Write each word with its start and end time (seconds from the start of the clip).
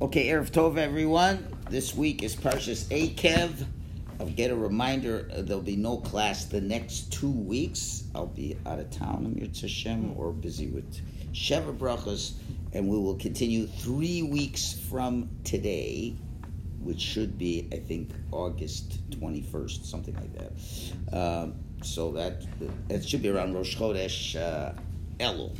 Okay, 0.00 0.28
Erev 0.28 0.52
Tov, 0.52 0.78
everyone. 0.78 1.44
This 1.70 1.92
week 1.92 2.22
is 2.22 2.36
Parshas 2.36 2.84
Ekev. 2.84 3.66
I'll 4.20 4.28
get 4.28 4.52
a 4.52 4.54
reminder 4.54 5.28
uh, 5.34 5.42
there'll 5.42 5.60
be 5.60 5.74
no 5.74 5.96
class 5.96 6.44
the 6.44 6.60
next 6.60 7.12
two 7.12 7.32
weeks. 7.32 8.04
I'll 8.14 8.26
be 8.26 8.56
out 8.64 8.78
of 8.78 8.92
town, 8.92 9.26
Amir 9.26 9.48
Hashem, 9.60 10.16
or 10.16 10.30
busy 10.30 10.68
with 10.68 11.00
Sheva 11.32 11.76
Brachas, 11.76 12.34
and 12.74 12.86
we 12.88 12.96
will 12.96 13.16
continue 13.16 13.66
three 13.66 14.22
weeks 14.22 14.72
from 14.72 15.28
today, 15.42 16.14
which 16.80 17.00
should 17.00 17.36
be, 17.36 17.68
I 17.72 17.78
think, 17.78 18.10
August 18.30 19.10
21st, 19.18 19.84
something 19.84 20.14
like 20.14 20.32
that. 20.38 21.16
Um, 21.18 21.54
so 21.82 22.12
that 22.12 22.44
it 22.88 23.08
should 23.08 23.22
be 23.22 23.30
around 23.30 23.52
Rosh 23.54 23.76
Chodesh 23.76 24.36
uh, 24.40 24.74
Elul. 25.18 25.58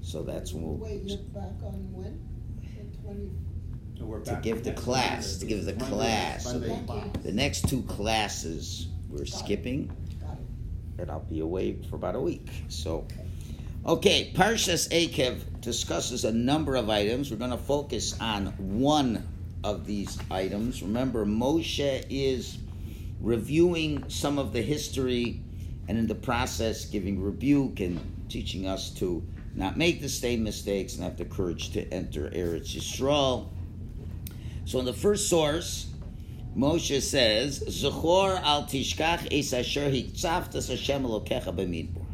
So 0.00 0.22
that's 0.22 0.54
when 0.54 0.62
we'll. 0.62 0.76
Wait, 0.76 1.02
you're 1.02 1.18
back 1.18 1.62
on 1.62 1.92
when? 1.92 2.18
The 2.62 2.96
twenty, 3.02 3.30
So 3.30 3.34
we're 3.34 3.43
to 3.98 4.40
give 4.42 4.64
the 4.64 4.72
class, 4.72 5.36
to 5.36 5.46
give 5.46 5.64
the 5.64 5.72
Monday- 5.74 5.88
class. 5.90 6.44
Monday 6.52 6.80
Thank 6.86 7.22
The 7.22 7.32
next 7.32 7.68
two 7.68 7.82
classes 7.82 8.88
we're 9.10 9.24
skipping, 9.26 9.90
got 10.20 10.32
it. 10.32 11.02
and 11.02 11.10
I'll 11.10 11.20
be 11.20 11.40
away 11.40 11.76
for 11.88 11.96
about 11.96 12.14
a 12.16 12.20
week. 12.20 12.48
So, 12.68 13.06
okay, 13.86 14.32
Parshas 14.34 14.88
Ekev 14.90 15.60
discusses 15.60 16.24
a 16.24 16.32
number 16.32 16.74
of 16.76 16.90
items. 16.90 17.30
We're 17.30 17.36
going 17.36 17.50
to 17.50 17.56
focus 17.56 18.18
on 18.20 18.46
one 18.78 19.26
of 19.62 19.86
these 19.86 20.18
items. 20.30 20.82
Remember, 20.82 21.24
Moshe 21.24 22.04
is 22.10 22.58
reviewing 23.20 24.04
some 24.08 24.38
of 24.38 24.52
the 24.52 24.60
history, 24.62 25.40
and 25.88 25.96
in 25.98 26.06
the 26.06 26.14
process, 26.14 26.84
giving 26.84 27.20
rebuke 27.22 27.80
and 27.80 28.00
teaching 28.28 28.66
us 28.66 28.90
to 28.90 29.22
not 29.54 29.76
make 29.78 30.00
the 30.02 30.08
same 30.08 30.42
mistakes 30.42 30.96
and 30.96 31.04
have 31.04 31.16
the 31.16 31.24
courage 31.24 31.70
to 31.70 31.88
enter 31.92 32.28
Eretz 32.30 32.74
Yisrael. 32.74 33.46
So, 34.66 34.78
in 34.78 34.84
the 34.84 34.92
first 34.92 35.28
source, 35.28 35.86
Moshe 36.56 37.02
says, 37.02 37.60
"Zechor 37.68 38.40
al 38.42 38.64
tishkach 38.64 39.28
es 39.30 39.52
asher 39.52 39.90
hitzavtas 39.90 40.68
Hashem 40.68 41.02
Elokecha 41.02 41.54
b'midbar." 41.54 42.06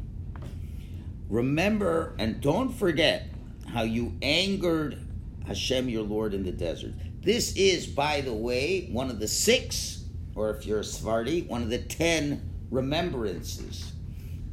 Remember 1.29 2.15
and 2.19 2.41
don't 2.41 2.73
forget 2.73 3.29
how 3.69 3.83
you 3.83 4.17
angered 4.21 4.99
Hashem 5.47 5.89
your 5.89 6.03
Lord 6.03 6.35
in 6.35 6.43
the 6.43 6.53
desert. 6.53 6.93
This 7.23 7.55
is, 7.55 7.87
by 7.87 8.21
the 8.21 8.33
way, 8.33 8.89
one 8.91 9.11
of 9.11 9.21
the 9.21 9.29
six, 9.29 10.05
or 10.35 10.51
if 10.51 10.67
you're 10.67 10.81
a 10.81 10.85
Sephardi, 10.85 11.43
one 11.43 11.63
of 11.63 11.71
the 11.71 11.79
ten 11.79 12.51
remembrances 12.71 13.93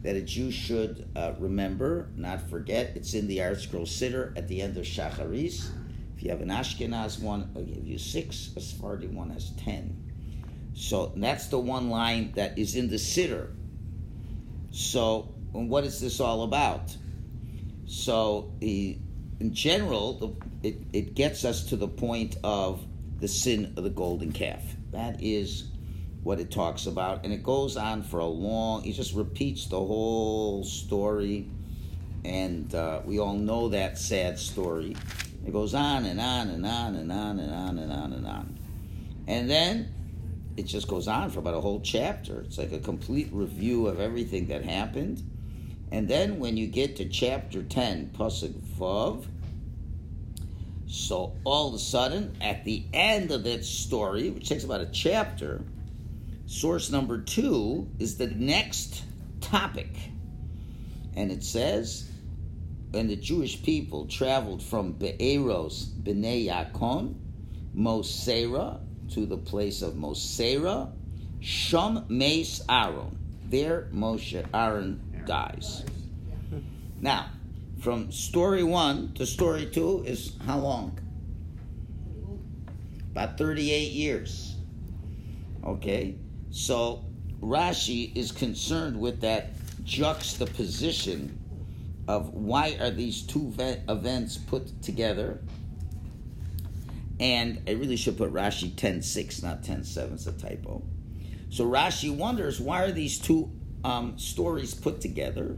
that 0.03 0.15
a 0.15 0.21
Jew 0.21 0.51
should 0.51 1.09
uh, 1.15 1.33
remember, 1.39 2.09
not 2.15 2.47
forget. 2.49 2.91
It's 2.95 3.13
in 3.13 3.27
the 3.27 3.39
ArtScroll 3.39 3.87
Siddur 3.87 4.37
at 4.37 4.47
the 4.47 4.61
end 4.61 4.77
of 4.77 4.85
Shacharis. 4.85 5.69
You 6.27 6.31
have 6.31 6.41
an 6.41 6.49
Ashkenaz 6.49 7.21
one, 7.21 7.49
I'll 7.55 7.63
give 7.63 7.87
you 7.87 7.97
six. 7.97 8.49
A 8.57 8.59
Sephardi 8.59 9.07
one 9.07 9.29
has 9.29 9.51
ten. 9.51 9.95
So 10.75 11.13
that's 11.15 11.47
the 11.47 11.57
one 11.57 11.89
line 11.89 12.33
that 12.35 12.59
is 12.59 12.75
in 12.75 12.89
the 12.89 12.97
Siddur. 12.97 13.55
So, 14.71 15.33
what 15.53 15.85
is 15.85 16.01
this 16.01 16.19
all 16.19 16.43
about? 16.43 16.93
So, 17.85 18.51
in 18.59 19.53
general, 19.53 20.35
the, 20.61 20.67
it, 20.67 20.75
it 20.91 21.15
gets 21.15 21.45
us 21.45 21.63
to 21.69 21.77
the 21.77 21.87
point 21.87 22.35
of 22.43 22.85
the 23.21 23.29
sin 23.29 23.73
of 23.77 23.85
the 23.85 23.89
golden 23.89 24.33
calf. 24.33 24.61
That 24.91 25.23
is 25.23 25.69
what 26.23 26.41
it 26.41 26.51
talks 26.51 26.87
about. 26.87 27.23
And 27.23 27.31
it 27.31 27.41
goes 27.41 27.77
on 27.77 28.03
for 28.03 28.19
a 28.19 28.25
long, 28.25 28.83
he 28.83 28.91
just 28.91 29.15
repeats 29.15 29.67
the 29.67 29.79
whole 29.79 30.65
story. 30.65 31.49
And 32.25 32.75
uh, 32.75 32.99
we 33.05 33.17
all 33.17 33.37
know 33.37 33.69
that 33.69 33.97
sad 33.97 34.37
story. 34.37 34.97
It 35.47 35.53
goes 35.53 35.73
on 35.73 36.05
and 36.05 36.19
on 36.19 36.49
and 36.49 36.65
on 36.65 36.95
and 36.95 37.09
on 37.09 37.39
and 37.39 37.53
on 37.53 37.79
and 37.79 37.91
on 37.93 38.11
and 38.11 38.27
on. 38.27 38.59
And 39.27 39.49
then 39.49 39.93
it 40.57 40.63
just 40.63 40.89
goes 40.89 41.07
on 41.07 41.29
for 41.29 41.39
about 41.39 41.53
a 41.53 41.61
whole 41.61 41.79
chapter. 41.79 42.41
It's 42.41 42.57
like 42.57 42.73
a 42.73 42.79
complete 42.79 43.29
review 43.31 43.87
of 43.87 44.01
everything 44.01 44.47
that 44.47 44.65
happened. 44.65 45.23
And 45.89 46.09
then 46.09 46.39
when 46.39 46.57
you 46.57 46.67
get 46.67 46.97
to 46.97 47.07
chapter 47.07 47.63
10, 47.63 48.11
Pasuk 48.13 48.51
Vav, 48.77 49.25
so 50.85 51.33
all 51.45 51.69
of 51.69 51.73
a 51.75 51.79
sudden, 51.79 52.35
at 52.41 52.65
the 52.65 52.83
end 52.93 53.31
of 53.31 53.45
that 53.45 53.63
story, 53.63 54.29
which 54.29 54.49
takes 54.49 54.65
about 54.65 54.81
a 54.81 54.87
chapter, 54.87 55.63
source 56.45 56.89
number 56.89 57.21
two 57.21 57.87
is 57.99 58.17
the 58.17 58.27
next 58.27 59.01
topic. 59.39 59.95
And 61.15 61.31
it 61.31 61.43
says, 61.43 62.09
when 62.97 63.07
the 63.07 63.15
Jewish 63.15 63.61
people 63.61 64.07
traveled 64.07 64.63
from 64.63 64.93
Be'eros, 64.93 65.85
Bnei 66.01 66.47
Yakon, 66.47 67.13
Mosera, 67.75 68.79
to 69.11 69.27
the 69.27 69.37
place 69.37 69.83
of 69.83 69.93
Mosera, 69.93 70.91
Shum 71.39 72.05
Mace 72.09 72.63
Aaron. 72.67 73.15
There 73.51 73.87
Moshe 73.93 74.43
Aaron 74.51 74.99
dies. 75.27 75.85
Now, 76.99 77.29
from 77.81 78.11
story 78.11 78.63
one 78.63 79.13
to 79.13 79.27
story 79.27 79.67
two 79.67 80.03
is 80.03 80.33
how 80.47 80.57
long? 80.57 80.97
About 83.11 83.37
38 83.37 83.91
years. 83.91 84.55
Okay? 85.63 86.15
So 86.49 87.05
Rashi 87.41 88.17
is 88.17 88.31
concerned 88.31 88.99
with 88.99 89.21
that 89.21 89.51
juxtaposition 89.83 91.36
of 92.07 92.33
why 92.33 92.77
are 92.79 92.89
these 92.89 93.21
two 93.21 93.51
ve- 93.51 93.81
events 93.89 94.37
put 94.37 94.81
together 94.81 95.41
and 97.19 97.61
I 97.67 97.71
really 97.71 97.95
should 97.95 98.17
put 98.17 98.31
Rashi 98.31 98.75
10.6, 98.75 99.41
not 99.41 99.63
10.7, 99.63 100.13
it's 100.13 100.27
a 100.27 100.31
typo. 100.33 100.83
So 101.49 101.65
Rashi 101.65 102.15
wonders 102.15 102.59
why 102.59 102.83
are 102.83 102.91
these 102.91 103.17
two 103.17 103.51
um, 103.83 104.17
stories 104.17 104.73
put 104.73 105.01
together? 105.01 105.57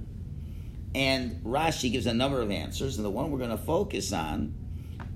And 0.96 1.44
Rashi 1.44 1.92
gives 1.92 2.06
a 2.06 2.14
number 2.14 2.42
of 2.42 2.50
answers, 2.50 2.98
and 2.98 3.06
the 3.06 3.10
one 3.10 3.32
we're 3.32 3.38
going 3.38 3.50
to 3.52 3.58
focus 3.58 4.12
on 4.14 4.56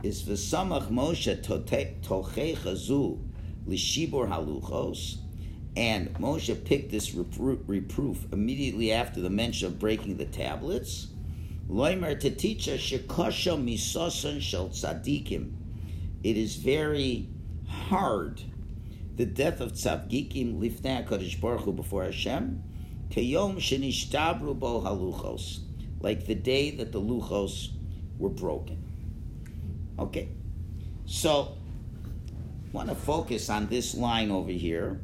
is 0.04 0.24
V'samach 0.24 0.90
Moshe 0.90 1.42
tochei 1.44 2.00
chazu 2.02 3.20
l'shibor 3.66 4.28
haluchos, 4.28 5.18
and 5.76 6.14
Moshe 6.16 6.64
picked 6.66 6.92
this 6.92 7.12
repro- 7.12 7.60
reproof 7.66 8.32
immediately 8.32 8.92
after 8.92 9.22
the 9.22 9.30
mention 9.30 9.68
of 9.68 9.80
breaking 9.80 10.18
the 10.18 10.26
tablets. 10.26 11.08
Loimer 11.74 12.20
to 12.20 12.30
teach 12.30 12.70
us 12.70 12.80
shekosha 12.80 13.58
misosan 13.58 14.40
shel 14.40 14.70
tzadikim. 14.70 15.54
It 16.24 16.38
is 16.38 16.58
very 16.58 17.28
hard. 17.68 18.44
The 19.16 19.26
death 19.26 19.60
of 19.60 19.72
tzaddikim 19.72 20.60
lifnei 20.60 21.04
Hakadosh 21.04 21.42
Baruch 21.42 21.76
before 21.76 22.04
Hashem, 22.04 22.62
kayom 23.10 23.56
shenishtabru 23.58 24.60
bo 24.60 24.82
haluchos, 24.82 25.62
like 26.00 26.28
the 26.28 26.36
day 26.36 26.70
that 26.70 26.92
the 26.92 27.02
luchos 27.02 27.70
were 28.20 28.30
broken. 28.30 28.78
Okay, 29.98 30.30
so 31.08 31.58
want 32.72 32.90
to 32.90 32.96
focus 32.96 33.50
on 33.50 33.66
this 33.66 33.96
line 33.96 34.30
over 34.30 34.52
here. 34.52 35.02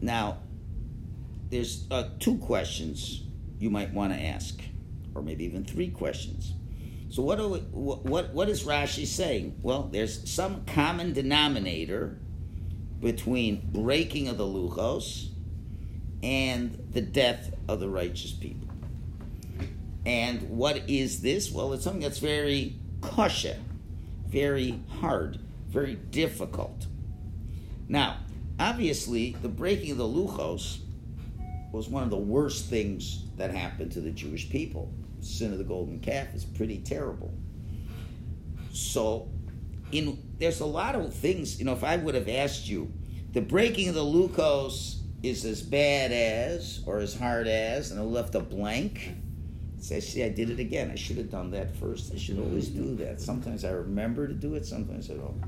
Now, 0.00 0.38
there's 1.50 1.86
uh, 1.88 2.08
two 2.18 2.38
questions 2.38 3.22
you 3.60 3.70
might 3.70 3.94
want 3.94 4.12
to 4.12 4.20
ask, 4.20 4.60
or 5.14 5.22
maybe 5.22 5.44
even 5.44 5.64
three 5.64 5.88
questions. 5.88 6.54
So 7.10 7.22
what, 7.22 7.38
we, 7.38 7.58
what 7.58 8.32
what 8.32 8.48
is 8.48 8.64
Rashi 8.64 9.06
saying? 9.06 9.58
Well, 9.62 9.90
there's 9.92 10.30
some 10.30 10.64
common 10.64 11.12
denominator 11.12 12.18
between 13.00 13.68
breaking 13.70 14.28
of 14.28 14.38
the 14.38 14.44
luchos 14.44 15.28
and 16.22 16.88
the 16.92 17.02
death 17.02 17.52
of 17.68 17.80
the 17.80 17.88
righteous 17.88 18.32
people. 18.32 18.68
And 20.06 20.42
what 20.48 20.88
is 20.88 21.20
this? 21.20 21.52
Well, 21.52 21.72
it's 21.74 21.84
something 21.84 22.02
that's 22.02 22.18
very 22.18 22.76
kosher, 23.00 23.58
very 24.26 24.80
hard, 25.00 25.38
very 25.68 25.96
difficult. 25.96 26.86
Now, 27.88 28.18
obviously, 28.58 29.36
the 29.42 29.48
breaking 29.48 29.92
of 29.92 29.98
the 29.98 30.04
luchos 30.04 30.78
was 31.72 31.88
one 31.88 32.02
of 32.02 32.10
the 32.10 32.16
worst 32.16 32.66
things 32.66 33.24
that 33.36 33.50
happened 33.50 33.92
to 33.92 34.00
the 34.00 34.10
Jewish 34.10 34.48
people. 34.48 34.92
Sin 35.22 35.52
of 35.52 35.58
the 35.58 35.64
golden 35.64 36.00
calf 36.00 36.34
is 36.34 36.44
pretty 36.44 36.78
terrible. 36.78 37.32
So, 38.72 39.30
in 39.92 40.18
there's 40.38 40.60
a 40.60 40.66
lot 40.66 40.94
of 40.94 41.14
things. 41.14 41.58
You 41.58 41.64
know, 41.64 41.72
if 41.72 41.84
I 41.84 41.96
would 41.96 42.14
have 42.14 42.28
asked 42.28 42.68
you, 42.68 42.92
the 43.32 43.40
breaking 43.40 43.88
of 43.88 43.94
the 43.94 44.04
luchos 44.04 44.98
is 45.22 45.44
as 45.44 45.62
bad 45.62 46.10
as 46.10 46.82
or 46.86 46.98
as 46.98 47.16
hard 47.16 47.46
as, 47.46 47.90
and 47.90 48.00
I 48.00 48.02
left 48.02 48.34
a 48.34 48.40
blank. 48.40 49.14
Say, 49.78 50.00
see, 50.00 50.22
I 50.22 50.28
did 50.28 50.50
it 50.50 50.60
again. 50.60 50.90
I 50.90 50.94
should 50.94 51.16
have 51.16 51.30
done 51.30 51.50
that 51.52 51.74
first. 51.76 52.12
I 52.14 52.18
should 52.18 52.38
always 52.38 52.68
do 52.68 52.94
that. 52.96 53.20
Sometimes 53.20 53.64
I 53.64 53.70
remember 53.70 54.28
to 54.28 54.34
do 54.34 54.54
it. 54.54 54.64
Sometimes 54.64 55.10
I 55.10 55.14
don't. 55.14 55.42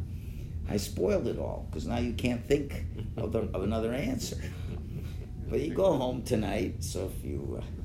I 0.68 0.76
spoiled 0.76 1.28
it 1.28 1.38
all 1.38 1.66
because 1.70 1.86
now 1.86 1.98
you 1.98 2.14
can't 2.14 2.46
think 2.46 2.84
of, 3.16 3.32
the, 3.32 3.40
of 3.40 3.62
another 3.62 3.92
answer. 3.92 4.38
But 5.48 5.60
you 5.60 5.74
go 5.74 5.92
home 5.92 6.22
tonight, 6.22 6.82
so 6.82 7.10
if 7.14 7.24
you 7.24 7.60
uh, 7.60 7.83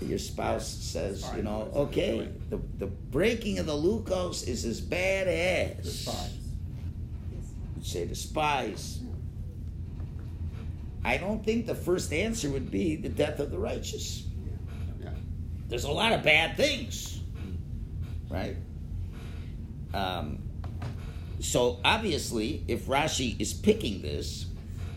your 0.00 0.18
spouse 0.18 0.68
says, 0.68 1.28
you 1.36 1.42
know, 1.42 1.70
okay, 1.74 2.28
the, 2.50 2.60
the 2.78 2.86
breaking 2.86 3.58
of 3.58 3.66
the 3.66 3.72
luchos 3.72 4.46
is 4.46 4.64
as 4.64 4.80
bad 4.80 5.26
as. 5.28 6.08
say 7.82 8.04
the 8.04 8.14
spies. 8.14 9.00
I 11.04 11.16
don't 11.16 11.44
think 11.44 11.66
the 11.66 11.74
first 11.74 12.12
answer 12.12 12.50
would 12.50 12.70
be 12.70 12.96
the 12.96 13.08
death 13.08 13.38
of 13.38 13.50
the 13.50 13.58
righteous. 13.58 14.24
Yeah. 15.00 15.10
There's 15.68 15.84
a 15.84 15.90
lot 15.90 16.12
of 16.12 16.22
bad 16.22 16.56
things, 16.56 17.20
right? 18.28 18.56
Um, 19.94 20.40
so 21.40 21.80
obviously, 21.84 22.64
if 22.68 22.86
Rashi 22.86 23.40
is 23.40 23.54
picking 23.54 24.02
this, 24.02 24.46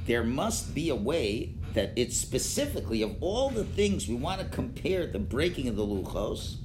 there 0.06 0.24
must 0.24 0.74
be 0.74 0.90
a 0.90 0.96
way 0.96 1.54
that 1.74 1.94
it's 1.96 2.18
specifically 2.18 3.02
of 3.02 3.16
all 3.22 3.50
the 3.50 3.64
things 3.64 4.08
we 4.08 4.16
want 4.16 4.42
to 4.42 4.48
compare 4.48 5.08
the 5.08 5.20
breaking 5.20 5.68
of 5.68 5.76
the 5.76 5.86
luchos. 5.86 6.58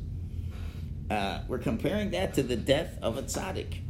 Uh, 1.11 1.41
we're 1.47 1.59
comparing 1.59 2.11
that 2.11 2.35
to 2.35 2.43
the 2.43 2.57
death 2.57 2.99
of 3.01 3.17
a 3.17 3.23
tzaddik. 3.23 3.81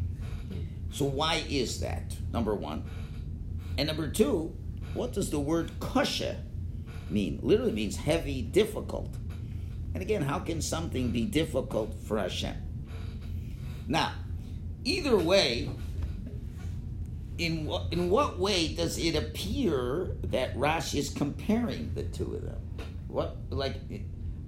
So 0.91 1.07
why 1.07 1.43
is 1.49 1.81
that? 1.81 2.15
Number 2.33 2.55
one, 2.55 2.85
and 3.79 3.87
number 3.87 4.09
two, 4.09 4.55
what 4.95 5.13
does 5.13 5.31
the 5.31 5.41
word 5.41 5.71
kosher 5.81 6.37
mean? 7.11 7.39
Literally 7.43 7.73
means 7.73 7.97
heavy, 7.97 8.43
difficult. 8.43 9.15
And 9.95 10.03
again, 10.03 10.23
how 10.23 10.39
can 10.39 10.61
something 10.61 11.11
be 11.11 11.25
difficult 11.25 11.95
for 12.03 12.19
Hashem? 12.19 12.57
Now, 13.89 14.13
either 14.85 15.17
way, 15.17 15.71
in 17.39 17.67
what 17.67 17.93
in 17.93 18.11
what 18.11 18.39
way 18.39 18.75
does 18.75 18.99
it 18.99 19.15
appear 19.15 20.11
that 20.25 20.55
Rashi 20.57 20.99
is 20.99 21.11
comparing 21.11 21.93
the 21.95 22.05
two 22.05 22.35
of 22.35 22.43
them? 22.43 22.61
What 23.09 23.37
like 23.51 23.77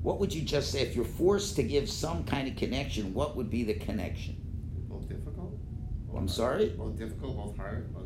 what 0.03 0.21
would 0.21 0.33
you 0.33 0.43
just 0.43 0.71
say 0.71 0.81
if 0.81 0.95
you're 0.95 1.05
forced 1.05 1.57
to 1.57 1.63
give 1.63 1.89
some 1.89 2.25
kind 2.25 2.49
of 2.49 2.57
connection? 2.57 3.13
What 3.15 3.37
would 3.37 3.51
be 3.51 3.65
the 3.65 3.75
connection? 3.75 4.37
Both 4.89 5.09
difficult. 5.09 5.59
both 6.09 6.17
I'm 6.17 6.29
sorry? 6.29 6.69
Both 6.71 6.99
difficult, 6.99 7.37
both 7.37 7.57
hard. 7.57 7.93
Both, 7.93 8.05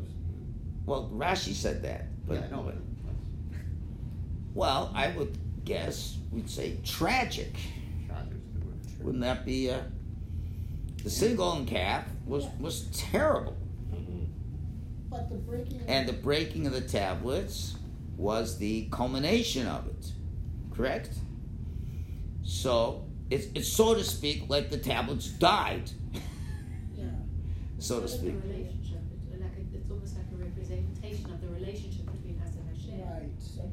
Well, 0.85 1.09
Rashi 1.13 1.53
said 1.53 1.81
that, 1.83 2.05
but 2.27 2.35
yeah, 2.35 2.45
I 2.45 2.49
know, 2.49 2.63
but 2.63 2.75
well, 4.53 4.91
I 4.93 5.09
would 5.09 5.37
guess 5.65 6.17
we'd 6.31 6.49
say 6.49 6.77
tragic. 6.83 7.53
tragic 8.07 8.33
is 8.33 8.55
a 8.55 8.59
good 8.59 8.65
word. 8.65 9.05
Wouldn't 9.05 9.23
that 9.23 9.45
be 9.45 9.71
uh, 9.71 9.79
the 11.03 11.09
sin 11.09 11.39
and 11.39 11.67
calf 11.67 12.05
was 12.25 12.45
was 12.59 12.85
terrible, 12.93 13.55
But 15.13 15.29
the 15.29 15.35
breaking. 15.35 15.81
and 15.87 16.07
the 16.09 16.13
breaking 16.13 16.67
of 16.67 16.73
the 16.73 16.81
tablets 16.81 17.75
was 18.17 18.57
the 18.57 18.87
culmination 18.91 19.67
of 19.67 19.87
it. 19.87 20.11
Correct. 20.75 21.09
So 22.43 23.05
it's 23.29 23.47
it's 23.55 23.67
so 23.71 23.93
to 23.95 24.03
speak 24.03 24.49
like 24.49 24.69
the 24.69 24.77
tablets 24.77 25.27
died, 25.27 25.89
Yeah. 26.95 27.05
so 27.79 27.99
to 27.99 28.03
It's 28.05 28.13
speak. 28.13 28.33
a 28.33 28.47
relationship. 28.47 28.99
Like 29.31 29.51
a, 29.57 29.77
it's 29.77 29.89
almost 29.91 30.17
like 30.17 30.25
a 30.33 30.35
representation 30.43 31.31
of 31.31 31.41
the 31.41 31.47
relationship 31.49 32.05
between 32.11 32.41
us. 32.45 32.49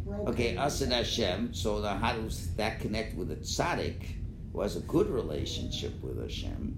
Right. 0.07 0.29
Okay, 0.29 0.57
us 0.57 0.81
and 0.81 0.93
Hashem. 0.93 1.55
So 1.55 1.81
the, 1.81 1.91
how 1.95 2.13
does 2.15 2.55
that 2.57 2.81
connect 2.81 3.17
with 3.17 3.29
the 3.29 3.37
tzaddik? 3.37 4.17
Was 4.53 4.75
a 4.77 4.81
good 4.81 5.09
relationship 5.09 6.01
with 6.03 6.21
Hashem. 6.21 6.77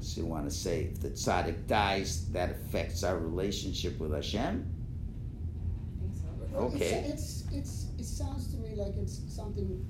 So 0.00 0.20
you 0.20 0.26
want 0.26 0.48
to 0.48 0.54
say 0.54 0.84
if 0.92 1.00
the 1.00 1.10
tzaddik 1.10 1.66
dies, 1.66 2.26
that 2.32 2.50
affects 2.50 3.02
our 3.04 3.18
relationship 3.18 3.98
with 3.98 4.12
Hashem? 4.12 4.66
I 5.96 6.00
think 6.02 6.14
so. 6.16 6.26
Well, 6.52 6.74
it's- 6.74 6.92
Okay. 6.92 7.08
It's, 7.10 7.44
it's, 7.52 7.86
it 7.98 8.04
sounds 8.04 8.52
to 8.54 8.58
me 8.58 8.74
like 8.74 8.94
it's 8.96 9.20
something, 9.28 9.84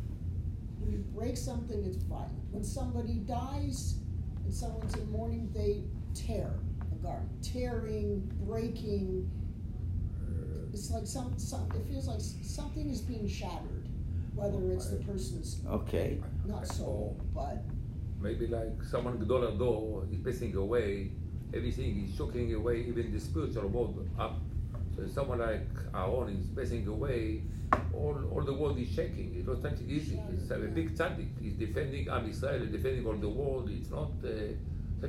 when 0.79 0.93
you 0.93 0.99
break 1.15 1.37
something, 1.37 1.83
it's 1.85 1.97
violent. 2.05 2.33
When 2.53 2.63
somebody 2.65 3.15
dies 3.27 3.97
and 4.45 4.55
someone's 4.55 4.95
in 4.95 5.11
mourning, 5.11 5.51
they 5.53 5.83
tear 6.15 6.53
a 6.93 6.95
garment. 7.03 7.43
Tearing, 7.43 8.31
breaking. 8.47 9.29
It's 10.73 10.91
like 10.91 11.07
some, 11.07 11.37
some, 11.39 11.69
it 11.75 11.87
feels 11.89 12.09
like 12.09 12.21
something 12.21 12.89
is 12.91 13.01
being 13.01 13.29
shattered. 13.29 13.89
Whether 14.35 14.73
it's 14.73 14.89
the 14.91 14.97
person's 14.97 15.61
Okay. 15.69 16.21
not 16.45 16.67
soul, 16.67 17.17
but 17.33 17.63
Maybe 18.25 18.47
like 18.47 18.83
someone 18.91 19.19
Gadol 19.19 19.53
Hador 19.53 20.11
is 20.11 20.19
passing 20.25 20.57
away, 20.57 21.11
everything 21.53 22.09
is 22.09 22.17
choking 22.17 22.55
away, 22.55 22.87
even 22.89 23.13
the 23.13 23.21
spiritual 23.21 23.69
world 23.69 24.09
up. 24.19 24.41
So 24.97 25.07
someone 25.07 25.41
like 25.41 25.69
Aaron 25.95 26.41
is 26.41 26.49
passing 26.57 26.87
away, 26.89 27.43
all, 27.93 28.17
all 28.33 28.41
the 28.41 28.55
world 28.55 28.79
is 28.79 28.89
shaking. 28.89 29.35
It's 29.37 29.47
not 29.47 29.79
easy. 29.87 30.19
It's 30.33 30.51
a 30.51 30.57
big 30.57 30.97
tzaddik. 30.97 31.39
He's 31.39 31.53
defending 31.53 32.09
Am 32.09 32.27
Israel, 32.27 32.65
defending 32.65 33.05
all 33.07 33.19
the 33.27 33.29
world. 33.29 33.69
It's 33.71 33.91
not 33.91 34.13
uh, 34.25 34.57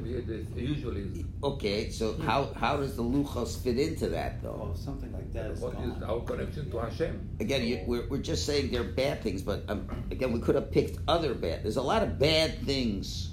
usually. 0.04 1.26
Okay, 1.44 1.90
so 1.90 2.18
how, 2.18 2.52
how 2.54 2.78
does 2.78 2.96
the 2.96 3.04
luchos 3.04 3.62
fit 3.62 3.78
into 3.78 4.08
that 4.10 4.42
though? 4.42 4.72
Oh, 4.74 4.76
something 4.78 5.12
like 5.14 5.32
that 5.34 5.52
is 5.52 5.60
What 5.60 5.74
is 5.76 5.92
gone. 5.94 6.04
our 6.04 6.22
connection 6.22 6.70
to 6.72 6.78
Hashem? 6.80 7.30
Again, 7.40 7.64
you, 7.64 7.82
we're, 7.86 8.08
we're 8.08 8.22
just 8.22 8.46
saying 8.46 8.72
they're 8.72 8.84
bad 8.84 9.22
things, 9.22 9.42
but 9.42 9.64
um, 9.70 9.88
again, 10.12 10.32
we 10.32 10.40
could 10.40 10.56
have 10.56 10.72
picked 10.72 10.98
other 11.08 11.34
bad. 11.34 11.64
There's 11.64 11.78
a 11.78 11.82
lot 11.82 12.04
of 12.04 12.18
bad 12.20 12.66
things 12.66 13.32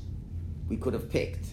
we 0.69 0.77
could 0.77 0.93
have 0.95 1.11
picked. 1.11 1.47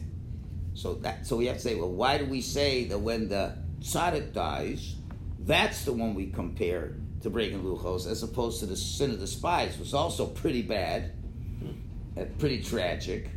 So 0.73 0.93
that 0.95 1.27
so 1.27 1.35
we 1.35 1.47
have 1.47 1.57
to 1.57 1.61
say, 1.61 1.75
well, 1.75 1.91
why 1.91 2.17
do 2.17 2.25
we 2.25 2.41
say 2.41 2.85
that 2.85 2.99
when 2.99 3.27
the 3.27 3.55
tzaddik 3.81 4.33
dies, 4.33 4.95
that's 5.39 5.83
the 5.83 5.91
one 5.93 6.13
we 6.15 6.27
compare 6.27 6.95
to 7.21 7.29
breaking 7.29 7.63
luchos, 7.63 8.09
as 8.09 8.23
opposed 8.23 8.59
to 8.61 8.65
the 8.65 8.77
sin 8.77 9.11
of 9.11 9.19
the 9.19 9.27
spies, 9.27 9.77
was 9.77 9.93
also 9.93 10.25
pretty 10.25 10.61
bad, 10.61 11.11
and 12.15 12.37
pretty 12.39 12.61
tragic. 12.63 13.29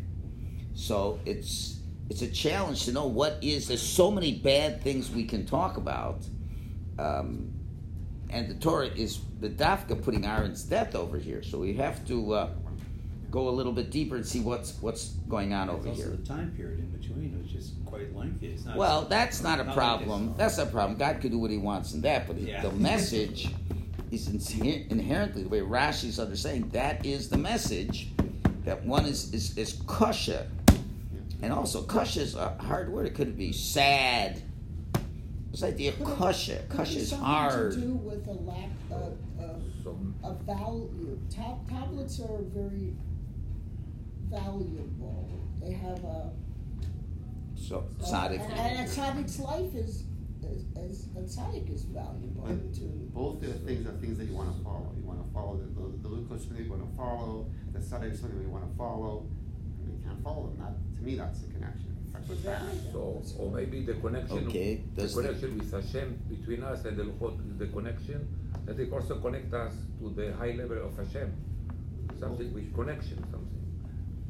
So 0.75 1.19
it's 1.27 1.79
it's 2.11 2.23
a 2.23 2.29
challenge 2.31 2.85
to 2.87 2.93
know 2.93 3.07
what 3.07 3.39
is. 3.43 3.69
There's 3.69 3.83
so 3.83 4.11
many 4.11 4.35
bad 4.35 4.83
things 4.83 5.11
we 5.11 5.25
can 5.25 5.47
talk 5.47 5.77
about. 5.77 6.25
Um, 6.99 7.53
and 8.31 8.49
the 8.49 8.55
Torah 8.55 8.87
is 8.87 9.21
the 9.41 9.49
Dafka 9.49 10.03
putting 10.03 10.25
Aaron's 10.27 10.63
death 10.63 10.95
over 10.95 11.19
here. 11.19 11.43
So 11.43 11.59
we 11.59 11.75
have 11.75 12.05
to 12.07 12.35
uh, 12.35 12.51
go 13.31 13.49
a 13.49 13.51
little 13.51 13.73
bit 13.73 13.91
deeper 13.91 14.17
and 14.17 14.27
see 14.27 14.41
what's 14.41 14.75
what's 14.81 15.09
going 15.29 15.53
on 15.53 15.69
over 15.71 15.89
also 15.89 16.03
here. 16.03 16.11
the 16.11 16.27
time 16.27 16.53
period 16.57 16.81
in 16.81 16.91
between, 16.91 17.43
which 17.43 17.55
is 17.55 17.73
quite 17.87 18.15
lengthy. 18.17 18.49
It's 18.49 18.65
not. 18.65 18.77
Well, 18.77 19.03
that's 19.03 19.43
not 19.43 19.61
a 19.61 19.65
like 19.65 19.75
problem. 19.75 20.29
this. 20.29 20.37
That's 20.39 20.59
not 20.59 20.69
a 20.69 20.71
problem. 20.71 20.99
God 20.99 21.21
could 21.21 21.31
do 21.31 21.39
what 21.39 21.51
He 21.51 21.59
wants 21.59 21.93
in 21.95 22.01
that, 22.03 22.27
but 22.27 22.39
Yeah. 22.39 22.63
the 22.63 22.73
message 22.73 23.51
is 24.11 24.29
inhe- 24.29 24.91
inherently 24.91 25.43
the 25.45 25.49
way 25.49 25.61
Rashi's 25.61 26.19
understanding. 26.19 26.69
That 26.71 27.05
is 27.07 27.29
the 27.29 27.39
message 27.39 28.09
that 28.65 28.85
one 28.85 29.05
is 29.07 29.33
is, 29.35 29.57
is 29.59 29.81
kosher, 29.87 30.47
and 31.43 31.53
also 31.53 31.83
kush 31.83 32.17
is 32.17 32.35
a 32.37 32.51
hard 32.61 32.91
word. 32.93 33.07
It 33.07 33.15
could 33.15 33.37
be 33.37 33.53
sad. 33.53 34.41
This 35.51 35.63
idea 35.63 35.91
of 35.91 36.03
kush, 36.05 36.49
it- 36.49 36.69
kosher, 36.71 36.85
could 36.95 36.97
is 37.03 37.09
something 37.11 37.27
hard. 37.27 37.73
to 37.75 37.81
do 37.81 37.93
with 37.95 38.27
a 38.27 38.33
lack 38.33 38.71
of, 38.91 39.19
of 39.39 39.61
Some 39.85 40.15
of 40.25 40.41
value. 40.43 41.19
Tab- 41.29 41.69
tablets 41.69 42.21
are 42.21 42.39
very 42.43 42.95
valuable. 44.31 45.29
They 45.61 45.73
have 45.73 46.03
a 46.05 46.33
So 47.55 47.85
tzaddik. 48.01 48.41
and, 48.41 48.53
and 48.55 48.89
a 48.89 48.91
tzaddik's 48.91 49.39
life 49.41 49.75
is, 49.75 50.05
is, 50.43 50.65
is 50.77 51.07
a 51.17 51.21
tzaddik 51.21 51.73
is 51.73 51.83
valuable 51.85 52.47
And 52.47 52.75
to. 52.75 52.81
both 53.13 53.41
the 53.41 53.49
things 53.49 53.87
are 53.87 53.93
things 54.01 54.19
that 54.19 54.25
you 54.25 54.35
want 54.35 54.57
to 54.57 54.65
follow. 54.65 54.91
You 54.97 55.05
want 55.05 55.25
to 55.27 55.33
follow 55.35 55.57
the, 55.59 55.67
the, 55.81 56.09
the 56.09 56.17
Luchos 56.17 56.59
you 56.65 56.71
want 56.71 56.89
to 56.91 56.97
follow, 56.97 57.47
the 57.73 57.79
tzaddik 57.79 58.19
something 58.19 58.41
you 58.43 58.49
want 58.49 58.71
to 58.71 58.77
follow. 58.79 59.27
And 59.85 59.93
you 59.99 60.05
can't 60.09 60.23
follow 60.23 60.47
them. 60.49 60.59
That, 60.59 60.97
to 60.99 61.03
me, 61.03 61.15
that's 61.17 61.41
the 61.41 61.53
connection. 61.53 61.97
That's 62.13 62.29
what's 62.29 62.41
bad. 62.43 62.63
So, 62.93 63.23
or 63.39 63.51
maybe 63.51 63.83
the 63.85 63.95
connection, 63.95 64.47
Okay, 64.49 64.83
the 64.95 65.03
does 65.03 65.15
the- 65.15 65.23
connection 65.23 65.59
with 65.59 65.71
Hashem 65.73 66.19
between 66.29 66.63
us 66.63 66.85
and 66.85 66.97
the 66.97 67.05
Luchot, 67.05 67.59
the 67.59 67.67
connection 67.67 68.29
that 68.67 68.79
it 68.79 68.93
also 68.93 69.19
connect 69.19 69.53
us 69.55 69.73
to 70.01 70.11
the 70.11 70.33
high 70.35 70.53
level 70.53 70.79
of 70.87 70.97
Hashem, 70.97 71.33
something 72.21 72.53
with 72.55 72.75
connection, 72.75 73.19
something. 73.31 73.49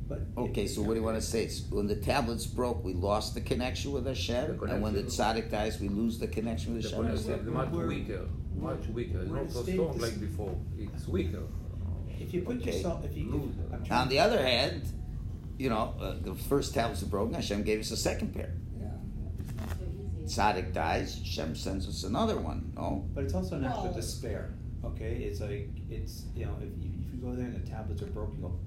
But 0.08 0.20
Okay, 0.36 0.66
so 0.66 0.82
what 0.82 0.94
do 0.94 1.00
you 1.00 1.02
want 1.06 1.16
to 1.16 1.22
say? 1.22 1.44
It's 1.44 1.62
when 1.70 1.86
the 1.86 1.96
tablets 1.96 2.46
broke, 2.46 2.82
we 2.84 2.92
lost 2.94 3.34
the 3.34 3.40
connection 3.40 3.92
with 3.92 4.06
Hashem, 4.06 4.58
The 4.58 4.64
and 4.64 4.82
when 4.82 4.94
the 4.94 5.04
tzaddik 5.04 5.50
dies, 5.50 5.80
we 5.80 5.88
lose 5.88 6.18
the 6.18 6.26
connection 6.28 6.74
with 6.74 6.82
The 6.84 6.88
Hashem. 6.90 7.04
connection 7.06 7.32
is 7.40 7.46
much 7.46 7.70
weaker, 7.72 8.28
much 8.56 8.86
weaker. 8.88 9.20
It's 9.22 9.30
not 9.30 9.50
so 9.50 9.62
strong 9.64 9.98
like 9.98 10.20
before. 10.20 10.54
It's 10.78 11.06
weaker. 11.08 11.42
If 12.18 12.32
you 12.34 12.42
put 12.42 12.56
Okay. 12.58 12.76
yourself, 12.76 13.04
if 13.04 13.16
you, 13.16 13.30
Lose. 13.30 13.54
I'm 13.72 13.92
On 13.98 14.08
the 14.08 14.18
other 14.18 14.40
hand, 14.40 14.82
you 15.58 15.68
know, 15.68 15.94
uh, 16.00 16.14
the 16.20 16.34
first 16.34 16.74
tablets 16.74 17.02
are 17.02 17.06
broken. 17.06 17.34
Hashem 17.34 17.62
gave 17.62 17.80
us 17.80 17.90
a 17.90 17.96
second 17.96 18.34
pair. 18.34 18.52
Yeah. 18.80 18.88
So. 20.26 20.42
Tzaddik 20.42 20.72
dies. 20.72 21.18
Hashem 21.18 21.54
sends 21.56 21.88
us 21.88 22.04
another 22.04 22.36
one. 22.36 22.72
No, 22.76 23.08
but 23.14 23.24
it's 23.24 23.34
also 23.34 23.56
an 23.56 23.64
act 23.64 23.78
of 23.78 23.94
despair. 23.94 24.54
Okay, 24.84 25.24
it's 25.24 25.40
like 25.40 25.68
it's 25.90 26.24
you 26.34 26.46
know 26.46 26.56
if 26.58 26.82
you, 26.82 26.90
if 27.06 27.14
you 27.14 27.20
go 27.20 27.34
there 27.34 27.46
and 27.46 27.54
the 27.54 27.70
tablets 27.70 28.02
are 28.02 28.06
broken, 28.06 28.36
you 28.36 28.42
go, 28.42 28.58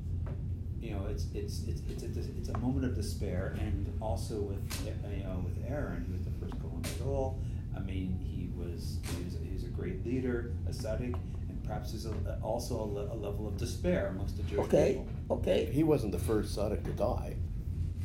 you 0.80 0.92
know 0.92 1.06
it's 1.10 1.28
it's 1.34 1.64
it's 1.68 1.82
it's 1.90 2.04
a, 2.04 2.38
it's 2.38 2.50
a 2.50 2.58
moment 2.60 2.86
of 2.86 2.96
despair, 2.96 3.56
and 3.60 3.92
also 4.02 4.36
with 4.36 4.88
uh, 4.88 5.10
you 5.10 5.24
know 5.24 5.44
with 5.44 5.70
Aaron, 5.70 6.06
he 6.08 6.14
was 6.14 6.24
the 6.26 6.32
first 6.40 6.54
Kohen 6.62 6.82
Gadol. 6.82 7.40
I 7.76 7.80
mean, 7.80 8.18
he 8.24 8.50
was 8.58 9.00
he 9.18 9.24
was, 9.26 9.38
he 9.44 9.54
was 9.54 9.64
a 9.64 9.68
great 9.68 10.06
leader, 10.06 10.54
a 10.68 10.72
tzaddik, 10.72 11.14
and 11.14 11.35
perhaps 11.66 11.92
there's 11.92 12.06
a, 12.06 12.38
also 12.42 12.80
a, 12.82 12.86
le- 12.86 13.14
a 13.14 13.16
level 13.16 13.48
of 13.48 13.58
despair 13.58 14.08
amongst 14.08 14.38
the 14.38 14.44
Jewish 14.44 14.66
okay, 14.68 14.94
people. 15.28 15.38
okay. 15.38 15.66
He 15.72 15.84
wasn't 15.84 16.12
the 16.12 16.20
first 16.20 16.56
tzaddik 16.58 16.84
to 16.86 16.92
die. 16.92 17.36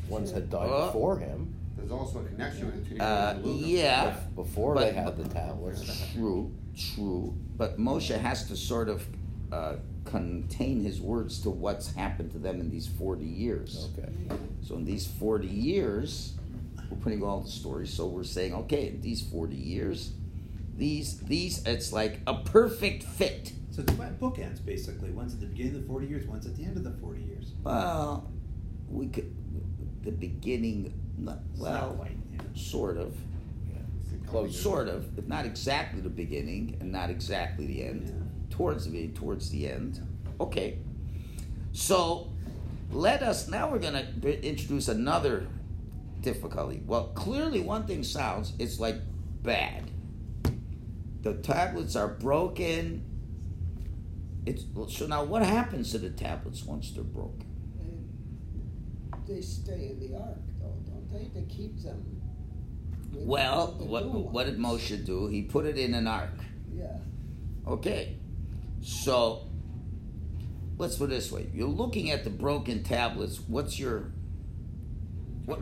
Ones 0.09 0.31
had 0.31 0.49
died 0.49 0.69
Uh, 0.69 0.87
before 0.87 1.17
him. 1.19 1.53
there's 1.77 1.91
also 1.91 2.19
a 2.19 2.23
connection 2.23 2.69
between. 2.71 2.99
Uh, 3.01 3.39
the 3.41 3.47
Luchos. 3.47 3.61
yeah. 3.67 4.15
Before 4.35 4.73
But- 4.75 4.81
they 4.81 4.91
had 4.93 5.17
the 5.17 5.27
tablets. 5.29 6.11
True, 6.13 6.51
true. 6.75 7.33
But 7.57 7.77
Moshe 7.79 8.17
has 8.17 8.47
to 8.47 8.55
sort 8.55 8.89
of 8.89 9.05
uh, 9.51 9.75
contain 10.05 10.81
his 10.81 10.99
words 11.01 11.39
to 11.41 11.49
what's 11.49 11.93
happened 11.93 12.31
to 12.31 12.39
them 12.39 12.59
in 12.59 12.69
these 12.69 12.87
40 12.87 13.25
years. 13.25 13.89
Okay. 13.97 14.09
So 14.61 14.75
in 14.75 14.85
these 14.85 15.05
40 15.05 15.47
years, 15.47 16.33
we're 16.89 16.97
putting 16.97 17.21
all 17.23 17.41
the 17.41 17.49
stories. 17.51 17.93
So 17.93 18.07
we're 18.07 18.23
saying, 18.23 18.53
okay, 18.53 18.87
in 18.87 19.01
these 19.01 19.21
40 19.21 19.55
years, 19.55 20.11
these 20.75 21.19
these 21.19 21.63
it's 21.65 21.93
like 21.93 22.19
a 22.27 22.35
perfect 22.35 23.03
fit. 23.03 23.53
So 23.71 23.81
it's 23.81 23.93
by 23.93 24.09
bookends 24.09 24.63
basically. 24.65 25.11
One's 25.11 25.33
at 25.33 25.39
the 25.39 25.47
beginning 25.47 25.75
of 25.75 25.81
the 25.81 25.87
forty 25.87 26.07
years, 26.07 26.27
one's 26.27 26.45
at 26.45 26.55
the 26.55 26.63
end 26.63 26.77
of 26.77 26.83
the 26.83 26.91
forty 26.91 27.21
years. 27.21 27.53
Well, 27.63 28.31
we 28.89 29.07
could 29.07 29.33
the 30.03 30.11
beginning. 30.11 30.93
Well, 31.57 31.93
quite. 31.93 32.17
Yeah. 32.33 32.39
sort 32.55 32.97
of, 32.97 33.15
couple 34.31 34.41
Close. 34.43 34.61
sort 34.61 34.87
of, 34.87 35.15
but 35.15 35.27
not 35.27 35.45
exactly 35.45 36.01
the 36.01 36.09
beginning 36.09 36.77
and 36.79 36.91
not 36.91 37.09
exactly 37.09 37.67
the 37.67 37.83
end. 37.83 38.07
Yeah. 38.07 38.55
Towards 38.55 38.89
the 38.89 39.07
towards 39.09 39.49
the 39.49 39.69
end. 39.69 39.99
Okay. 40.39 40.79
So 41.73 42.31
let 42.91 43.21
us 43.23 43.47
now. 43.47 43.69
We're 43.69 43.79
going 43.79 43.93
to 43.93 44.45
introduce 44.47 44.87
another 44.87 45.47
difficulty. 46.21 46.81
Well, 46.85 47.11
clearly, 47.15 47.59
one 47.59 47.85
thing 47.85 48.03
sounds 48.03 48.53
it's 48.59 48.79
like 48.79 48.95
bad. 49.43 49.90
The 51.21 51.35
tablets 51.35 51.95
are 51.95 52.07
broken. 52.07 53.05
It's 54.45 54.63
so 54.95 55.05
now. 55.07 55.23
What 55.23 55.43
happens 55.43 55.91
to 55.91 55.99
the 55.99 56.09
tablets 56.09 56.63
once 56.63 56.91
they're 56.91 57.03
broken? 57.03 57.45
They, 59.27 59.39
stay 59.41 59.91
in 59.91 59.99
the 59.99 60.17
ark, 60.17 60.39
though, 60.59 60.75
don't 60.87 61.09
they? 61.13 61.39
They 61.39 61.45
keep 61.47 61.79
them. 61.81 62.21
Well, 63.13 63.75
what 63.79 64.05
what 64.09 64.45
did. 64.47 64.57
Moshe 64.57 65.05
do? 65.05 65.27
He 65.27 65.43
put 65.43 65.65
it 65.65 65.77
in 65.77 65.93
an 65.93 66.07
ark. 66.07 66.31
Yeah. 66.73 66.97
Okay, 67.67 68.17
so 68.81 69.47
let's 70.77 70.95
put 70.97 71.05
it 71.05 71.15
this 71.15 71.31
way: 71.31 71.47
you're 71.53 71.67
looking 71.67 72.09
at 72.09 72.23
the 72.23 72.29
broken 72.31 72.83
tablets. 72.83 73.39
What's 73.47 73.77
your 73.77 74.11
what? 75.45 75.59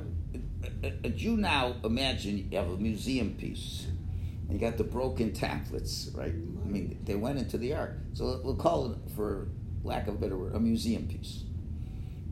A, 0.63 0.87
a- 0.87 0.99
a 1.05 1.09
Jew 1.09 1.35
now 1.37 1.75
imagine 1.83 2.47
you 2.51 2.57
have 2.57 2.69
a 2.69 2.77
museum 2.77 3.31
piece. 3.33 3.87
And 4.49 4.59
You 4.59 4.67
got 4.67 4.77
the 4.77 4.83
broken 4.83 5.31
tablets, 5.31 6.09
right? 6.15 6.33
I 6.33 6.67
mean, 6.67 6.99
they 7.05 7.15
went 7.15 7.37
into 7.37 7.57
the 7.57 7.75
ark. 7.75 7.97
So 8.13 8.41
we'll 8.43 8.55
call 8.55 8.91
it, 8.91 8.97
for 9.15 9.47
lack 9.83 10.07
of 10.07 10.15
a 10.15 10.17
better 10.17 10.37
word, 10.37 10.55
a 10.55 10.59
museum 10.59 11.07
piece. 11.07 11.43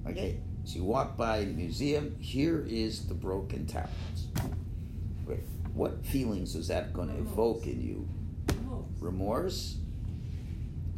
Okay, 0.08 0.40
so 0.66 0.78
you 0.78 0.84
walk 0.84 1.16
by 1.16 1.42
the 1.42 1.54
museum. 1.54 2.16
Here 2.20 2.66
is 2.68 3.08
the 3.08 3.14
broken 3.14 3.68
tablets. 3.68 4.28
Wait, 5.28 5.42
what 5.74 6.04
feelings 6.06 6.56
is 6.56 6.68
that 6.70 6.92
going 6.92 7.10
to 7.10 7.18
evoke 7.18 7.68
in 7.68 7.82
you? 7.82 8.10
Remorse? 9.00 9.78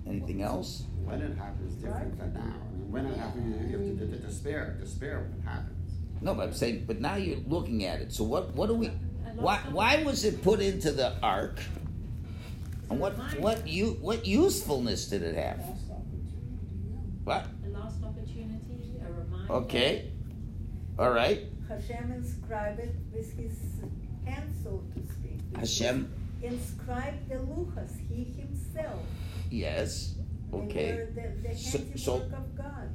Anything 0.08 0.42
else? 0.42 0.84
When 1.04 1.22
it 1.22 1.38
happens 1.38 1.74
different 1.76 2.18
than 2.18 2.34
now. 2.34 2.40
I 2.40 2.78
mean, 2.78 2.92
when 2.92 3.06
it 3.08 3.18
happens, 3.18 3.70
you 3.70 3.78
have 3.78 3.86
to, 3.86 3.94
the, 3.94 4.06
the 4.06 4.18
despair, 4.18 4.78
despair 4.80 5.20
when 5.20 5.40
it 5.40 5.44
happens. 5.44 5.76
No, 6.22 6.34
but 6.34 6.48
I'm 6.48 6.54
saying, 6.54 6.86
but 6.88 7.02
now 7.02 7.16
you're 7.16 7.40
looking 7.46 7.84
at 7.86 8.00
it. 8.00 8.14
So 8.14 8.24
what? 8.24 8.54
What 8.56 8.68
do 8.68 8.76
we? 8.76 8.92
A 9.40 9.44
lot 9.44 9.62
Why? 9.72 9.98
Why 9.98 10.04
was 10.04 10.26
it 10.26 10.44
put 10.44 10.60
into 10.60 10.92
the 10.92 11.14
ark? 11.24 11.60
And 12.90 13.00
what? 13.00 13.14
What 13.40 13.68
you? 13.68 13.98
What 14.02 14.26
usefulness 14.26 15.08
did 15.08 15.22
it 15.24 15.36
have? 15.36 15.60
Lost 15.60 15.92
opportunity, 15.92 16.36
yeah. 16.90 16.98
What? 17.24 17.46
A 17.66 17.70
lost 17.70 18.04
opportunity, 18.04 18.96
a 19.02 19.12
reminder. 19.12 19.54
Okay. 19.54 20.12
All 20.98 21.12
right. 21.12 21.46
Hashem 21.70 22.12
inscribed 22.12 22.80
it 22.80 22.96
with 23.14 23.32
his 23.38 23.58
hand, 24.26 24.54
so 24.64 24.84
to 24.96 25.14
speak. 25.14 25.40
Hashem. 25.56 26.12
Inscribed 26.42 27.30
the 27.30 27.36
luchas, 27.36 27.92
he 28.10 28.24
himself. 28.24 29.02
Yes. 29.52 30.16
Okay. 30.54 30.94
were 30.94 31.12
the, 31.14 31.50
the 31.50 31.56
So- 31.56 31.80
so- 31.96 32.16
of 32.16 32.56
God. 32.58 32.90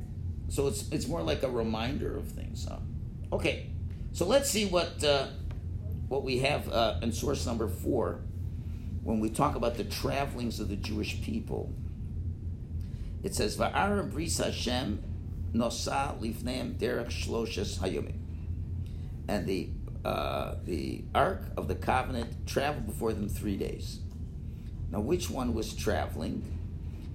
So 0.48 0.66
it's 0.66 0.88
it's 0.90 1.06
more 1.08 1.22
like 1.22 1.42
a 1.42 1.50
reminder 1.50 2.16
of 2.16 2.26
things. 2.28 2.66
Huh? 2.68 2.78
Okay. 3.32 3.70
So 4.12 4.26
let's 4.26 4.50
see 4.50 4.66
what 4.66 5.02
uh, 5.04 5.26
what 6.14 6.22
we 6.22 6.38
have 6.38 6.68
uh, 6.68 6.94
in 7.02 7.10
source 7.10 7.44
number 7.44 7.66
four 7.66 8.20
when 9.02 9.18
we 9.18 9.28
talk 9.28 9.56
about 9.56 9.76
the 9.76 9.82
travelings 9.82 10.60
of 10.60 10.68
the 10.68 10.76
Jewish 10.76 11.20
people. 11.22 11.74
It 13.24 13.34
says 13.34 13.56
Va'aram 13.56 14.12
Bris 14.12 14.38
Hashem 14.38 15.02
Nosa 15.52 16.16
Lifneim 16.20 16.76
Derech 16.78 17.08
Shloshes 17.08 17.80
Hayomim, 17.80 18.14
and 19.26 19.44
the 19.44 19.70
uh, 20.04 20.54
the 20.64 21.02
Ark 21.16 21.42
of 21.56 21.66
the 21.66 21.74
Covenant 21.74 22.46
traveled 22.46 22.86
before 22.86 23.12
them 23.12 23.28
three 23.28 23.56
days. 23.56 23.98
Now, 24.92 25.00
which 25.00 25.28
one 25.28 25.52
was 25.52 25.74
traveling? 25.74 26.44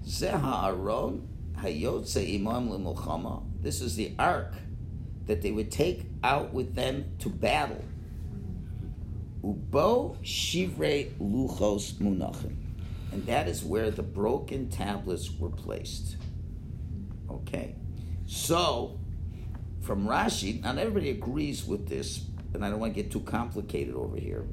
Zeha 0.04 0.66
Aaron 0.66 1.26
Hayotze 1.56 2.34
Imam 2.34 2.68
Lemulchama. 2.68 3.44
This 3.62 3.80
is 3.80 3.96
the 3.96 4.12
ark 4.18 4.52
that 5.26 5.40
they 5.40 5.52
would 5.52 5.70
take 5.70 6.02
out 6.22 6.52
with 6.52 6.74
them 6.74 7.12
to 7.20 7.30
battle. 7.30 7.84
Ubo 9.42 10.16
Shivrei 10.22 11.10
Luchos 11.18 11.94
Munachim. 11.94 12.56
And 13.12 13.26
that 13.26 13.48
is 13.48 13.64
where 13.64 13.90
the 13.90 14.02
broken 14.02 14.68
tablets 14.68 15.30
were 15.38 15.50
placed. 15.50 16.16
Okay. 17.28 17.74
So, 18.26 19.00
from 19.80 20.06
Rashi, 20.06 20.62
not 20.62 20.78
everybody 20.78 21.10
agrees 21.10 21.66
with 21.66 21.88
this, 21.88 22.26
and 22.54 22.64
I 22.64 22.70
don't 22.70 22.78
want 22.78 22.94
to 22.94 23.02
get 23.02 23.10
too 23.10 23.20
complicated 23.20 23.94
over 23.94 24.16
here, 24.16 24.46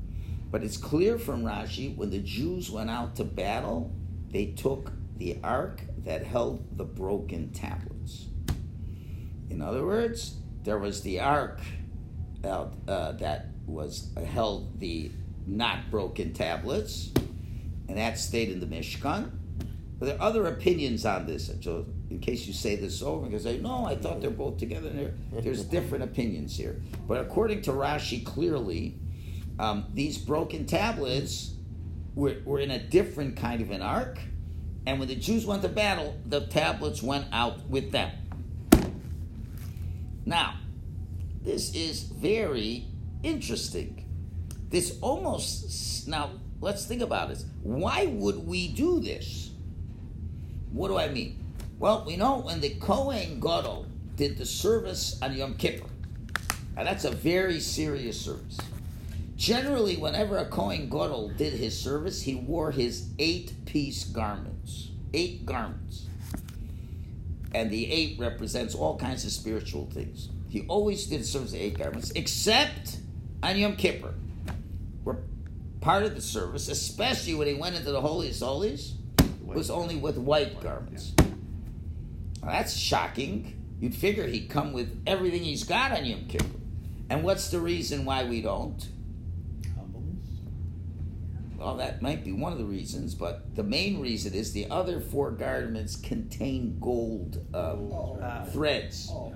but 0.49 0.63
it's 0.63 0.77
clear 0.77 1.19
from 1.19 1.43
Rashi 1.43 1.95
when 1.95 2.09
the 2.09 2.19
Jews 2.19 2.71
went 2.71 2.89
out 2.89 3.15
to 3.17 3.23
battle, 3.23 3.93
they 4.31 4.47
took 4.47 4.91
the 5.17 5.37
ark 5.43 5.81
that 6.05 6.23
held 6.25 6.77
the 6.77 6.85
broken 6.85 7.51
tablets. 7.51 8.27
In 9.49 9.61
other 9.61 9.85
words, 9.85 10.37
there 10.63 10.77
was 10.77 11.01
the 11.01 11.19
ark 11.19 11.59
uh, 12.43 12.67
uh, 12.87 13.11
that 13.13 13.47
was 13.67 14.09
uh, 14.17 14.21
held 14.21 14.79
the 14.79 15.11
not 15.45 15.91
broken 15.91 16.33
tablets, 16.33 17.11
and 17.87 17.97
that 17.97 18.17
stayed 18.17 18.49
in 18.49 18.59
the 18.59 18.65
Mishkan. 18.65 19.31
But 19.99 20.05
there 20.05 20.15
are 20.15 20.21
other 20.21 20.47
opinions 20.47 21.05
on 21.05 21.25
this. 21.25 21.51
So, 21.61 21.85
in 22.09 22.19
case 22.19 22.45
you 22.45 22.53
say 22.53 22.75
this 22.75 23.01
over, 23.01 23.25
because 23.25 23.43
say, 23.43 23.57
no, 23.57 23.85
I 23.85 23.95
thought 23.95 24.21
they're 24.21 24.29
both 24.29 24.57
together. 24.57 24.89
There, 24.89 25.13
there's 25.41 25.63
different 25.65 26.03
opinions 26.03 26.55
here. 26.55 26.79
But 27.07 27.21
according 27.21 27.63
to 27.63 27.71
Rashi, 27.71 28.23
clearly, 28.23 28.95
um, 29.59 29.85
these 29.93 30.17
broken 30.17 30.65
tablets 30.65 31.53
were, 32.15 32.37
were 32.45 32.59
in 32.59 32.71
a 32.71 32.79
different 32.79 33.37
kind 33.37 33.61
of 33.61 33.71
an 33.71 33.81
ark. 33.81 34.19
And 34.85 34.99
when 34.99 35.07
the 35.07 35.15
Jews 35.15 35.45
went 35.45 35.63
to 35.63 35.69
battle, 35.69 36.15
the 36.25 36.41
tablets 36.41 37.01
went 37.01 37.25
out 37.33 37.67
with 37.67 37.91
them. 37.91 38.11
Now, 40.25 40.55
this 41.43 41.73
is 41.73 42.03
very 42.03 42.85
interesting. 43.23 44.03
This 44.69 44.97
almost 45.01 46.07
now 46.07 46.31
let's 46.59 46.85
think 46.85 47.01
about 47.01 47.29
this. 47.29 47.45
Why 47.61 48.05
would 48.05 48.47
we 48.47 48.67
do 48.69 48.99
this? 48.99 49.51
What 50.71 50.89
do 50.89 50.97
I 50.97 51.09
mean? 51.09 51.43
Well, 51.79 52.03
we 52.05 52.17
know 52.17 52.39
when 52.39 52.59
the 52.59 52.71
Kohen 52.71 53.39
Gadol 53.39 53.85
did 54.15 54.37
the 54.37 54.45
service 54.45 55.19
on 55.21 55.33
Yom 55.35 55.55
Kippur, 55.55 55.87
and 56.75 56.87
that's 56.87 57.05
a 57.05 57.11
very 57.11 57.59
serious 57.59 58.19
service. 58.19 58.57
Generally, 59.35 59.97
whenever 59.97 60.37
a 60.37 60.45
Kohen 60.45 60.89
Gadol 60.89 61.29
did 61.37 61.53
his 61.53 61.79
service, 61.79 62.23
he 62.23 62.33
wore 62.33 62.71
his 62.71 63.09
eight-piece 63.19 64.05
garments, 64.05 64.89
eight 65.13 65.45
garments, 65.45 66.07
and 67.53 67.69
the 67.69 67.91
eight 67.91 68.17
represents 68.19 68.73
all 68.73 68.97
kinds 68.97 69.23
of 69.23 69.31
spiritual 69.31 69.85
things. 69.93 70.29
He 70.49 70.65
always 70.67 71.05
did 71.05 71.25
service 71.25 71.53
eight 71.53 71.77
garments, 71.77 72.11
except 72.15 72.97
on 73.43 73.57
Yom 73.57 73.75
Kippur, 73.75 74.13
where 75.03 75.17
part 75.81 76.03
of 76.03 76.15
the 76.15 76.21
service, 76.21 76.67
especially 76.69 77.35
when 77.35 77.47
he 77.47 77.53
went 77.53 77.75
into 77.75 77.91
the 77.91 78.01
holiest 78.01 78.41
holies, 78.41 78.93
was 79.43 79.69
only 79.69 79.95
with 79.95 80.17
white 80.17 80.61
garments. 80.61 81.13
Now, 82.41 82.51
that's 82.51 82.75
shocking. 82.75 83.53
You'd 83.79 83.95
figure 83.95 84.25
he'd 84.25 84.49
come 84.49 84.73
with 84.73 85.03
everything 85.05 85.43
he's 85.43 85.63
got 85.63 85.91
on 85.91 86.05
Yom 86.05 86.25
Kippur. 86.27 86.45
And 87.09 87.23
what's 87.23 87.49
the 87.49 87.59
reason 87.59 88.05
why 88.05 88.25
we 88.25 88.41
don't? 88.41 88.85
Humbleness. 89.75 90.27
Well, 91.57 91.77
that 91.77 92.01
might 92.01 92.23
be 92.25 92.33
one 92.33 92.51
of 92.51 92.57
the 92.57 92.65
reasons, 92.65 93.15
but 93.15 93.55
the 93.55 93.63
main 93.63 94.01
reason 94.01 94.33
is 94.33 94.51
the 94.51 94.69
other 94.69 94.99
four 94.99 95.31
garments 95.31 95.95
contain 95.95 96.77
gold 96.79 97.45
uh, 97.53 97.57
Oh. 97.57 98.45
Threads. 98.51 99.09
Oh. 99.11 99.33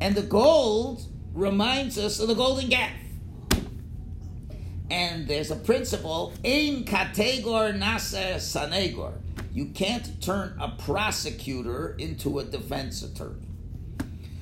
And 0.00 0.14
the 0.14 0.22
gold 0.22 1.06
reminds 1.36 1.98
us 1.98 2.18
of 2.18 2.28
the 2.28 2.34
golden 2.34 2.70
calf. 2.70 2.90
And 4.90 5.28
there's 5.28 5.50
a 5.50 5.56
principle, 5.56 6.32
in 6.42 6.84
kategor 6.84 7.76
nasa 7.78 8.36
sanegor. 8.36 9.12
You 9.52 9.66
can't 9.66 10.20
turn 10.22 10.56
a 10.60 10.68
prosecutor 10.70 11.94
into 11.98 12.38
a 12.38 12.44
defense 12.44 13.02
attorney. 13.02 13.48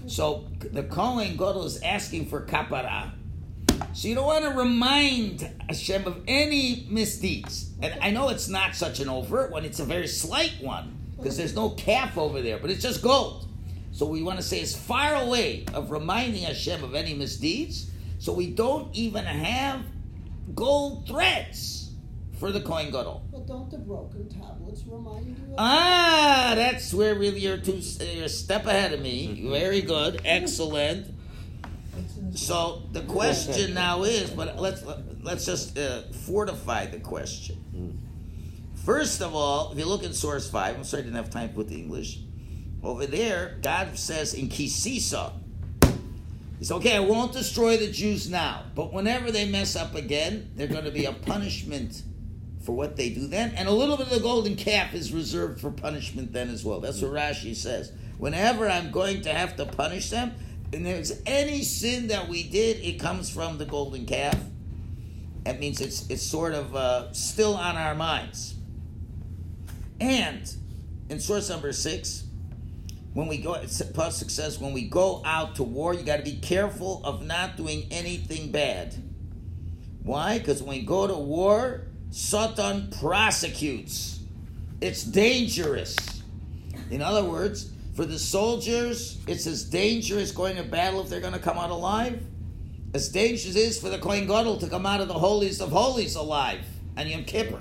So 0.06 0.46
the 0.60 0.82
Kohen 0.82 1.32
Gadol 1.36 1.64
is 1.64 1.80
asking 1.82 2.26
for 2.26 2.42
kapara, 2.42 3.12
So 3.94 4.08
you 4.08 4.14
don't 4.14 4.26
want 4.26 4.44
to 4.44 4.50
remind 4.50 5.50
Hashem 5.68 6.06
of 6.06 6.22
any 6.28 6.86
misdeeds. 6.90 7.70
And 7.80 7.98
I 8.02 8.10
know 8.10 8.28
it's 8.28 8.48
not 8.48 8.74
such 8.74 9.00
an 9.00 9.08
overt 9.08 9.50
one, 9.50 9.64
it's 9.64 9.80
a 9.80 9.84
very 9.84 10.06
slight 10.06 10.54
one, 10.60 10.98
because 11.16 11.36
there's 11.36 11.54
no 11.54 11.70
calf 11.70 12.18
over 12.18 12.42
there, 12.42 12.58
but 12.58 12.70
it's 12.70 12.82
just 12.82 13.02
gold. 13.02 13.48
So 13.94 14.06
we 14.06 14.24
want 14.24 14.38
to 14.38 14.42
say 14.42 14.58
it's 14.58 14.74
far 14.74 15.14
away 15.14 15.66
of 15.72 15.92
reminding 15.92 16.42
Hashem 16.42 16.82
of 16.82 16.96
any 16.96 17.14
misdeeds, 17.14 17.92
so 18.18 18.32
we 18.32 18.50
don't 18.50 18.92
even 18.92 19.24
have 19.24 19.82
gold 20.52 21.06
threads 21.06 21.92
for 22.40 22.50
the 22.50 22.60
Kohen 22.60 22.90
Gadol. 22.90 23.22
But 23.30 23.46
don't 23.46 23.70
the 23.70 23.78
broken 23.78 24.28
tablets 24.28 24.82
remind 24.84 25.28
you 25.28 25.44
of 25.44 25.54
Ah, 25.58 26.54
that's 26.56 26.92
where 26.92 27.14
really 27.14 27.38
you're, 27.38 27.56
two, 27.56 27.80
you're 28.04 28.24
a 28.24 28.28
step 28.28 28.66
ahead 28.66 28.92
of 28.92 29.00
me. 29.00 29.46
Very 29.48 29.80
good, 29.80 30.20
excellent. 30.24 31.14
So 32.34 32.82
the 32.90 33.02
question 33.02 33.74
now 33.84 34.02
is, 34.02 34.28
but 34.28 34.60
let's 34.60 34.82
let's 35.22 35.46
just 35.46 35.78
uh, 35.78 36.02
fortify 36.26 36.86
the 36.86 36.98
question. 36.98 38.00
First 38.84 39.22
of 39.22 39.36
all, 39.36 39.70
if 39.70 39.78
you 39.78 39.84
look 39.84 40.02
at 40.02 40.16
source 40.16 40.50
five, 40.50 40.74
I'm 40.74 40.82
sorry 40.82 41.02
I 41.02 41.04
didn't 41.04 41.16
have 41.16 41.30
time 41.30 41.50
to 41.50 41.54
put 41.54 41.68
the 41.68 41.76
English. 41.76 42.18
Over 42.84 43.06
there, 43.06 43.56
God 43.62 43.98
says 43.98 44.34
in 44.34 44.48
Ki 44.48 44.68
Sisa, 44.68 45.32
He 46.58 46.64
says, 46.66 46.72
"Okay, 46.72 46.96
I 46.96 47.00
won't 47.00 47.32
destroy 47.32 47.78
the 47.78 47.90
Jews 47.90 48.28
now, 48.28 48.64
but 48.74 48.92
whenever 48.92 49.32
they 49.32 49.48
mess 49.48 49.74
up 49.74 49.94
again, 49.94 50.50
they're 50.54 50.66
going 50.66 50.84
to 50.84 50.90
be 50.90 51.06
a 51.06 51.12
punishment 51.12 52.02
for 52.60 52.72
what 52.72 52.96
they 52.96 53.08
do 53.08 53.26
then, 53.26 53.52
and 53.56 53.68
a 53.68 53.72
little 53.72 53.96
bit 53.96 54.06
of 54.06 54.12
the 54.12 54.20
golden 54.20 54.56
calf 54.56 54.94
is 54.94 55.12
reserved 55.12 55.60
for 55.60 55.70
punishment 55.70 56.32
then 56.32 56.48
as 56.50 56.64
well. 56.64 56.80
That's 56.80 57.00
what 57.00 57.12
Rashi 57.12 57.56
says. 57.56 57.90
Whenever 58.18 58.68
I'm 58.68 58.90
going 58.90 59.22
to 59.22 59.32
have 59.32 59.56
to 59.56 59.66
punish 59.66 60.10
them, 60.10 60.34
and 60.72 60.84
there's 60.84 61.22
any 61.24 61.62
sin 61.62 62.08
that 62.08 62.28
we 62.28 62.42
did, 62.42 62.78
it 62.84 63.00
comes 63.00 63.30
from 63.30 63.58
the 63.58 63.64
golden 63.64 64.06
calf. 64.06 64.38
That 65.44 65.58
means 65.58 65.80
it's 65.80 66.08
it's 66.10 66.22
sort 66.22 66.52
of 66.52 66.76
uh, 66.76 67.12
still 67.12 67.54
on 67.54 67.76
our 67.76 67.94
minds. 67.94 68.54
And 70.00 70.54
in 71.08 71.20
source 71.20 71.48
number 71.48 71.72
six, 71.72 72.23
when 73.14 73.28
we 73.28 73.38
go, 73.38 73.54
Pasuk 73.54 74.30
says, 74.30 74.58
when 74.58 74.72
we 74.72 74.88
go 74.88 75.22
out 75.24 75.54
to 75.56 75.62
war, 75.62 75.94
you 75.94 76.02
got 76.02 76.16
to 76.16 76.24
be 76.24 76.36
careful 76.36 77.00
of 77.04 77.24
not 77.24 77.56
doing 77.56 77.86
anything 77.90 78.50
bad. 78.50 78.94
Why? 80.02 80.38
Because 80.38 80.62
when 80.62 80.78
we 80.78 80.84
go 80.84 81.06
to 81.06 81.14
war, 81.14 81.86
Satan 82.10 82.90
prosecutes. 82.98 84.20
It's 84.80 85.04
dangerous. 85.04 85.96
In 86.90 87.00
other 87.02 87.24
words, 87.24 87.70
for 87.94 88.04
the 88.04 88.18
soldiers, 88.18 89.18
it's 89.28 89.46
as 89.46 89.64
dangerous 89.64 90.32
going 90.32 90.56
to 90.56 90.64
battle 90.64 91.00
if 91.00 91.08
they're 91.08 91.20
going 91.20 91.32
to 91.32 91.38
come 91.38 91.56
out 91.56 91.70
alive, 91.70 92.20
as 92.92 93.08
dangerous 93.08 93.54
is 93.54 93.80
for 93.80 93.88
the 93.88 93.98
Kohen 93.98 94.26
Gadol 94.26 94.58
to 94.58 94.68
come 94.68 94.86
out 94.86 95.00
of 95.00 95.06
the 95.06 95.14
holiest 95.14 95.60
of 95.60 95.70
holies 95.70 96.16
alive 96.16 96.64
and 96.96 97.08
Yom 97.08 97.24
Kippur. 97.24 97.60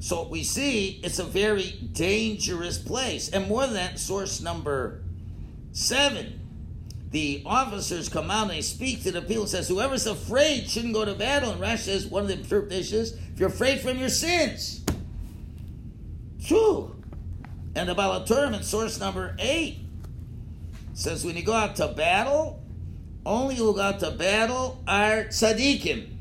So 0.00 0.28
we 0.28 0.44
see 0.44 1.00
it's 1.02 1.18
a 1.18 1.24
very 1.24 1.72
dangerous 1.92 2.78
place. 2.78 3.28
And 3.28 3.48
more 3.48 3.64
than 3.64 3.74
that, 3.74 3.98
source 3.98 4.40
number 4.40 5.02
seven, 5.72 6.40
the 7.10 7.42
officers 7.46 8.08
come 8.08 8.30
out 8.30 8.42
and 8.42 8.50
they 8.50 8.60
speak 8.60 9.02
to 9.02 9.12
the 9.12 9.22
people 9.22 9.46
says, 9.46 9.68
whoever's 9.68 10.06
afraid 10.06 10.68
shouldn't 10.68 10.94
go 10.94 11.04
to 11.04 11.14
battle. 11.14 11.50
And 11.50 11.60
Rash 11.60 11.84
says, 11.84 12.06
one 12.06 12.22
of 12.22 12.28
the 12.28 12.34
interpretations, 12.34 13.12
if 13.12 13.40
you're 13.40 13.48
afraid 13.48 13.80
from 13.80 13.98
your 13.98 14.10
sins. 14.10 14.84
True. 16.44 16.94
And 17.74 17.88
the 17.88 17.94
Baal 17.94 18.20
HaTurim 18.20 18.56
in 18.56 18.62
source 18.62 19.00
number 19.00 19.34
eight 19.38 19.78
says, 20.94 21.24
when 21.24 21.36
you 21.36 21.42
go 21.42 21.54
out 21.54 21.76
to 21.76 21.88
battle, 21.88 22.62
only 23.24 23.56
who 23.56 23.74
go 23.74 23.80
out 23.80 24.00
to 24.00 24.10
battle 24.10 24.82
are 24.86 25.24
tzaddikim 25.24 26.17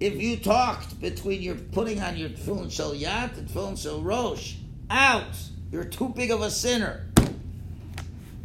if 0.00 0.20
you 0.20 0.38
talked 0.38 0.98
between 1.00 1.42
your 1.42 1.54
putting 1.54 2.00
on 2.00 2.16
your 2.16 2.30
tefillin 2.30 2.72
shel 2.72 2.94
yad 2.94 3.36
and 3.36 3.46
tefillin 3.48 3.80
shel 3.80 4.00
rosh, 4.00 4.54
out. 4.90 5.36
You're 5.70 5.84
too 5.84 6.08
big 6.08 6.30
of 6.30 6.42
a 6.42 6.50
sinner. 6.50 7.06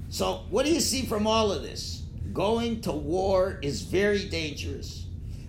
So, 0.09 0.43
what 0.49 0.65
do 0.65 0.71
you 0.71 0.79
see 0.79 1.03
from 1.03 1.25
all 1.25 1.51
of 1.51 1.63
this? 1.63 2.03
Going 2.33 2.81
to 2.81 2.91
war 2.91 3.59
is 3.61 3.81
very 3.81 4.25
dangerous. 4.25 5.05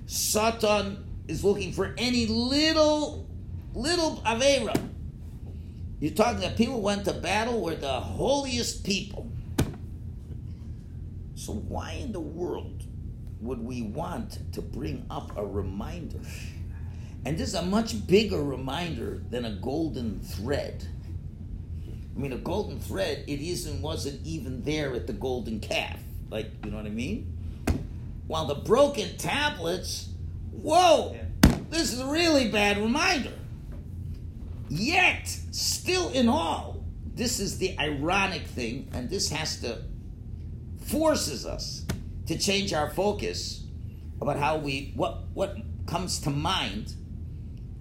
Satan 0.07 1.05
is 1.29 1.45
looking 1.45 1.73
for 1.73 1.95
any 1.99 2.27
little, 2.27 3.27
little 3.75 4.23
avera. 4.25 4.81
You're 6.01 6.13
talking 6.13 6.41
that 6.41 6.57
people 6.57 6.81
went 6.81 7.05
to 7.07 7.13
battle 7.13 7.61
were 7.61 7.75
the 7.75 8.01
holiest 8.01 8.85
people. 8.85 9.31
So, 11.35 11.53
why 11.53 11.93
in 11.93 12.13
the 12.13 12.21
world 12.21 12.76
would 13.41 13.61
we 13.61 13.83
want 13.83 14.53
to 14.53 14.63
bring 14.63 15.05
up 15.11 15.37
a 15.37 15.45
reminder? 15.45 16.21
And 17.25 17.37
this 17.37 17.49
is 17.49 17.55
a 17.55 17.63
much 17.63 18.07
bigger 18.07 18.43
reminder 18.43 19.23
than 19.31 19.45
a 19.45 19.51
golden 19.51 20.21
thread. 20.21 20.87
I 22.15 22.19
mean, 22.19 22.33
a 22.33 22.39
golden 22.39 22.81
thread, 22.81 23.25
it 23.27 23.41
isn't 23.41 23.83
wasn't 23.83 24.25
even 24.27 24.63
there 24.63 24.95
at 24.95 25.07
the 25.07 25.13
golden 25.13 25.61
calf. 25.61 25.99
Like, 26.31 26.51
you 26.65 26.71
know 26.71 26.79
what 26.79 26.87
I 26.87 26.91
mean? 26.91 27.33
While 28.27 28.47
the 28.47 28.55
broken 28.55 29.17
tablets, 29.19 30.09
whoa, 30.51 31.17
this 31.71 31.93
is 31.93 32.01
a 32.01 32.07
really 32.07 32.51
bad 32.51 32.79
reminder. 32.79 33.33
Yet, 34.69 35.29
still 35.51 36.09
in 36.11 36.29
all, 36.29 36.85
this 37.15 37.39
is 37.39 37.59
the 37.59 37.79
ironic 37.79 38.47
thing, 38.47 38.89
and 38.93 39.09
this 39.11 39.31
has 39.31 39.61
to 39.61 39.83
forces 40.87 41.45
us 41.45 41.85
to 42.27 42.39
change 42.39 42.73
our 42.73 42.91
focus 42.91 43.65
about 44.21 44.39
how 44.39 44.59
we 44.59 44.93
what 44.97 45.25
what 45.35 45.57
comes 45.87 46.19
to 46.21 46.31
mind 46.31 46.95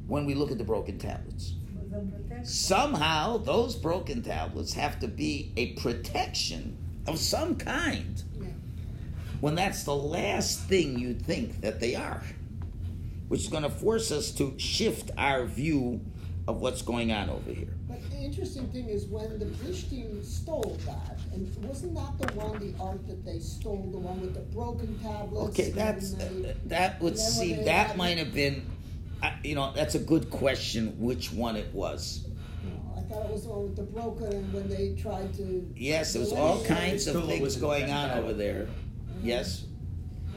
when 0.08 0.26
we 0.26 0.34
look 0.34 0.52
at 0.52 0.58
the 0.58 0.64
broken 0.64 0.98
tablets. 1.00 1.56
For 1.90 2.00
the 2.00 2.06
protection. 2.06 2.46
Somehow 2.46 3.38
those 3.38 3.76
broken 3.76 4.22
tablets 4.22 4.74
have 4.74 5.00
to 5.00 5.08
be 5.08 5.52
a 5.58 5.74
protection 5.74 6.78
of 7.08 7.18
some 7.20 7.56
kind. 7.56 8.22
Yeah. 8.40 8.48
When 9.42 9.56
that's 9.56 9.84
the 9.84 9.96
last 9.96 10.62
thing 10.62 11.00
you'd 11.00 11.26
think 11.26 11.62
that 11.62 11.80
they 11.80 11.96
are. 11.96 12.24
Which 13.28 13.42
is 13.42 13.48
going 13.48 13.64
to 13.64 13.70
force 13.70 14.12
us 14.12 14.30
to 14.32 14.54
shift 14.60 15.10
our 15.18 15.46
view 15.46 16.02
of 16.48 16.62
what's 16.62 16.82
going 16.82 17.12
on 17.12 17.30
over 17.30 17.52
here. 17.52 17.74
But 17.88 18.08
the 18.12 18.18
interesting 18.18 18.68
thing 18.68 18.88
is 18.88 19.06
when 19.06 19.40
the 19.40 19.46
Plishtim 19.46 20.24
stole 20.24 20.78
that, 20.86 21.18
and 21.34 21.54
wasn't 21.64 21.96
that 21.96 22.18
the 22.20 22.34
one, 22.40 22.60
the 22.60 22.84
art 22.84 23.08
that 23.08 23.26
they 23.26 23.40
stole, 23.40 23.90
the 23.92 23.98
one 23.98 24.22
with 24.22 24.34
the 24.36 24.42
broken 24.56 24.98
tablets? 25.00 25.50
Okay, 25.50 25.70
and 25.70 25.76
that's 25.76 26.12
they- 26.14 26.56
that 26.66 27.02
would 27.02 27.14
and 27.14 27.22
seem 27.22 27.66
that 27.66 27.98
might 27.98 28.18
have 28.18 28.34
been, 28.34 28.64
uh, 29.24 29.32
you 29.44 29.56
know, 29.56 29.72
that's 29.74 29.96
a 29.96 30.00
good 30.00 30.30
question. 30.30 30.96
Which 31.00 31.34
one 31.34 31.56
it 31.56 31.74
was? 31.74 32.28
No, 32.64 32.72
I 32.96 33.02
thought 33.02 33.26
it 33.26 33.32
was 33.32 33.44
the 33.44 33.50
one 33.50 33.64
with 33.64 33.76
the 33.76 33.84
broken, 33.84 34.32
and 34.32 34.54
when 34.54 34.70
they 34.70 34.96
tried 35.02 35.34
to. 35.36 35.68
Yes, 35.76 36.14
there 36.14 36.22
was 36.22 36.32
all 36.34 36.64
kinds 36.64 37.08
of 37.08 37.26
things 37.26 37.56
going 37.56 37.90
on 37.90 38.12
over 38.12 38.34
there. 38.34 38.68
Yes, 39.24 39.64
in 39.64 39.75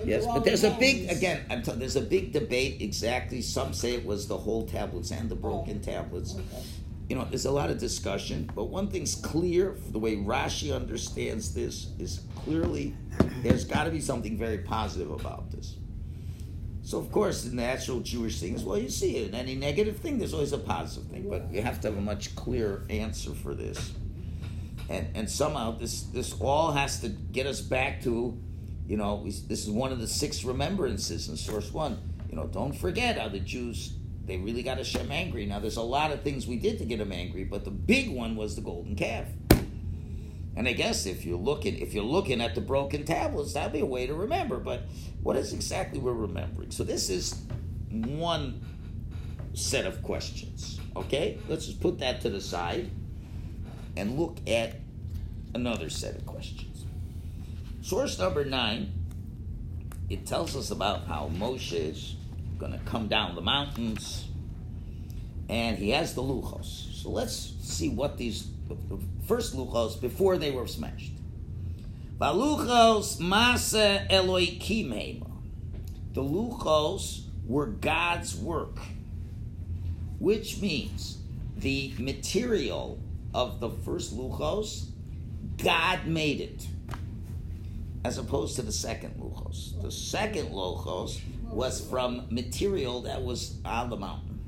yes, 0.04 0.26
but 0.26 0.44
there's 0.44 0.64
a 0.64 0.70
big 0.70 1.10
again. 1.10 1.44
Telling, 1.62 1.80
there's 1.80 1.96
a 1.96 2.00
big 2.00 2.32
debate. 2.32 2.80
Exactly, 2.80 3.42
some 3.42 3.72
say 3.72 3.94
it 3.94 4.04
was 4.04 4.28
the 4.28 4.36
whole 4.36 4.66
tablets 4.66 5.10
and 5.10 5.28
the 5.28 5.34
broken 5.34 5.80
tablets. 5.80 6.36
You 7.08 7.16
know, 7.16 7.24
there's 7.24 7.46
a 7.46 7.50
lot 7.50 7.70
of 7.70 7.78
discussion, 7.78 8.50
but 8.54 8.64
one 8.64 8.88
thing's 8.88 9.14
clear: 9.14 9.76
the 9.90 9.98
way 9.98 10.16
Rashi 10.16 10.74
understands 10.74 11.54
this 11.54 11.88
is 11.98 12.20
clearly 12.36 12.94
there's 13.42 13.64
got 13.64 13.84
to 13.84 13.90
be 13.90 14.00
something 14.00 14.36
very 14.36 14.58
positive 14.58 15.10
about 15.10 15.50
this. 15.50 15.76
So, 16.82 16.98
of 16.98 17.12
course, 17.12 17.42
the 17.42 17.54
natural 17.54 18.00
Jewish 18.00 18.40
thing 18.40 18.54
is 18.54 18.64
well, 18.64 18.78
you 18.78 18.88
see 18.88 19.18
it. 19.18 19.28
In 19.28 19.34
any 19.34 19.54
negative 19.54 19.98
thing, 19.98 20.18
there's 20.18 20.32
always 20.32 20.54
a 20.54 20.58
positive 20.58 21.10
thing, 21.10 21.28
but 21.28 21.52
you 21.52 21.60
have 21.60 21.80
to 21.82 21.88
have 21.88 21.98
a 21.98 22.00
much 22.00 22.34
clearer 22.34 22.86
answer 22.88 23.32
for 23.32 23.54
this. 23.54 23.92
And 24.88 25.08
and 25.14 25.28
somehow 25.28 25.72
this 25.72 26.04
this 26.04 26.34
all 26.40 26.72
has 26.72 27.00
to 27.00 27.10
get 27.10 27.46
us 27.46 27.60
back 27.60 28.02
to, 28.04 28.38
you 28.88 28.96
know, 28.96 29.16
we, 29.16 29.30
this 29.30 29.64
is 29.64 29.70
one 29.70 29.92
of 29.92 30.00
the 30.00 30.08
six 30.08 30.44
remembrances 30.44 31.28
in 31.28 31.36
source 31.36 31.72
one. 31.72 31.98
You 32.30 32.36
know, 32.36 32.46
don't 32.46 32.72
forget 32.72 33.18
how 33.18 33.28
the 33.28 33.38
Jews 33.38 33.92
they 34.24 34.38
really 34.38 34.62
got 34.62 34.78
Hashem 34.78 35.10
angry. 35.10 35.46
Now, 35.46 35.58
there's 35.58 35.76
a 35.76 35.82
lot 35.82 36.10
of 36.10 36.22
things 36.22 36.46
we 36.46 36.56
did 36.56 36.78
to 36.78 36.84
get 36.84 37.00
him 37.00 37.12
angry, 37.12 37.44
but 37.44 37.64
the 37.64 37.70
big 37.70 38.10
one 38.10 38.36
was 38.36 38.56
the 38.56 38.60
golden 38.60 38.94
calf. 38.94 39.26
And 40.56 40.68
I 40.68 40.72
guess 40.72 41.06
if 41.06 41.24
you're 41.24 41.38
looking 41.38 41.78
if 41.78 41.92
you're 41.94 42.02
looking 42.02 42.40
at 42.40 42.54
the 42.54 42.60
broken 42.62 43.04
tablets, 43.04 43.52
that'd 43.52 43.72
be 43.72 43.80
a 43.80 43.86
way 43.86 44.06
to 44.06 44.14
remember. 44.14 44.58
But 44.58 44.82
what 45.22 45.36
is 45.36 45.52
exactly 45.52 45.98
we're 45.98 46.12
remembering? 46.12 46.70
So 46.70 46.82
this 46.82 47.10
is 47.10 47.42
one 47.90 48.64
set 49.52 49.84
of 49.84 50.02
questions. 50.02 50.80
Okay, 50.96 51.38
let's 51.46 51.66
just 51.66 51.80
put 51.80 51.98
that 51.98 52.22
to 52.22 52.30
the 52.30 52.40
side 52.40 52.90
and 53.96 54.18
look 54.18 54.38
at 54.46 54.76
another 55.54 55.90
set 55.90 56.16
of 56.16 56.26
questions. 56.26 56.67
Source 57.88 58.18
number 58.18 58.44
nine. 58.44 58.92
It 60.10 60.26
tells 60.26 60.54
us 60.54 60.70
about 60.70 61.06
how 61.06 61.30
Moshe 61.34 61.72
is 61.72 62.16
going 62.58 62.72
to 62.72 62.78
come 62.80 63.08
down 63.08 63.34
the 63.34 63.40
mountains, 63.40 64.28
and 65.48 65.78
he 65.78 65.88
has 65.88 66.14
the 66.14 66.20
luchos. 66.20 66.92
So 67.02 67.08
let's 67.08 67.54
see 67.62 67.88
what 67.88 68.18
these 68.18 68.46
first 69.26 69.56
luchos 69.56 69.98
before 69.98 70.36
they 70.36 70.50
were 70.50 70.66
smashed. 70.66 71.12
Valuchos 72.18 73.20
masa 73.20 74.06
hema. 74.10 75.30
The 76.12 76.22
luchos 76.22 77.22
were 77.46 77.68
God's 77.68 78.36
work, 78.36 78.76
which 80.18 80.60
means 80.60 81.16
the 81.56 81.94
material 81.98 83.00
of 83.32 83.60
the 83.60 83.70
first 83.70 84.14
luchos, 84.14 84.90
God 85.56 86.06
made 86.06 86.42
it, 86.42 86.66
as 88.04 88.18
opposed 88.18 88.56
to 88.56 88.62
the 88.62 88.72
second 88.72 89.14
luchos. 89.20 89.80
The 89.82 89.90
second 89.90 90.50
luchos 90.50 91.20
was 91.44 91.80
from 91.88 92.26
material 92.30 93.02
that 93.02 93.22
was 93.22 93.58
on 93.64 93.90
the 93.90 93.96
mountain. 93.96 94.40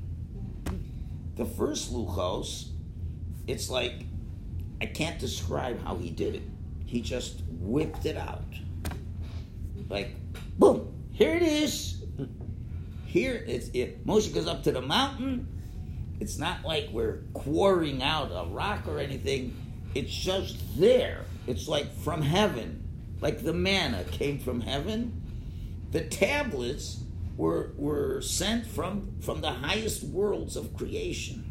The 1.35 1.45
first 1.45 1.93
luchos, 1.93 2.69
it's 3.47 3.69
like 3.69 4.05
I 4.81 4.85
can't 4.85 5.19
describe 5.19 5.83
how 5.83 5.95
he 5.97 6.09
did 6.09 6.35
it. 6.35 6.43
He 6.85 7.01
just 7.01 7.43
whipped 7.49 8.05
it 8.05 8.17
out. 8.17 8.43
Like, 9.89 10.15
boom, 10.57 10.91
here 11.11 11.35
it 11.35 11.43
is. 11.43 12.03
Here 13.05 13.43
it's 13.45 13.69
it 13.73 14.05
Moshe 14.07 14.33
goes 14.33 14.47
up 14.47 14.63
to 14.63 14.71
the 14.71 14.81
mountain. 14.81 15.47
It's 16.19 16.37
not 16.37 16.63
like 16.63 16.89
we're 16.91 17.23
quarrying 17.33 18.01
out 18.01 18.31
a 18.31 18.47
rock 18.49 18.87
or 18.87 18.99
anything. 18.99 19.55
It's 19.93 20.13
just 20.13 20.57
there. 20.79 21.25
It's 21.47 21.67
like 21.67 21.93
from 21.93 22.21
heaven. 22.21 22.80
Like 23.21 23.43
the 23.43 23.53
manna 23.53 24.03
came 24.05 24.39
from 24.39 24.61
heaven. 24.61 25.21
The 25.91 26.01
tablets 26.01 27.01
were 27.37 27.71
were 27.77 28.21
sent 28.21 28.67
from 28.67 29.13
from 29.21 29.41
the 29.41 29.51
highest 29.51 30.03
worlds 30.03 30.55
of 30.55 30.75
creation. 30.75 31.45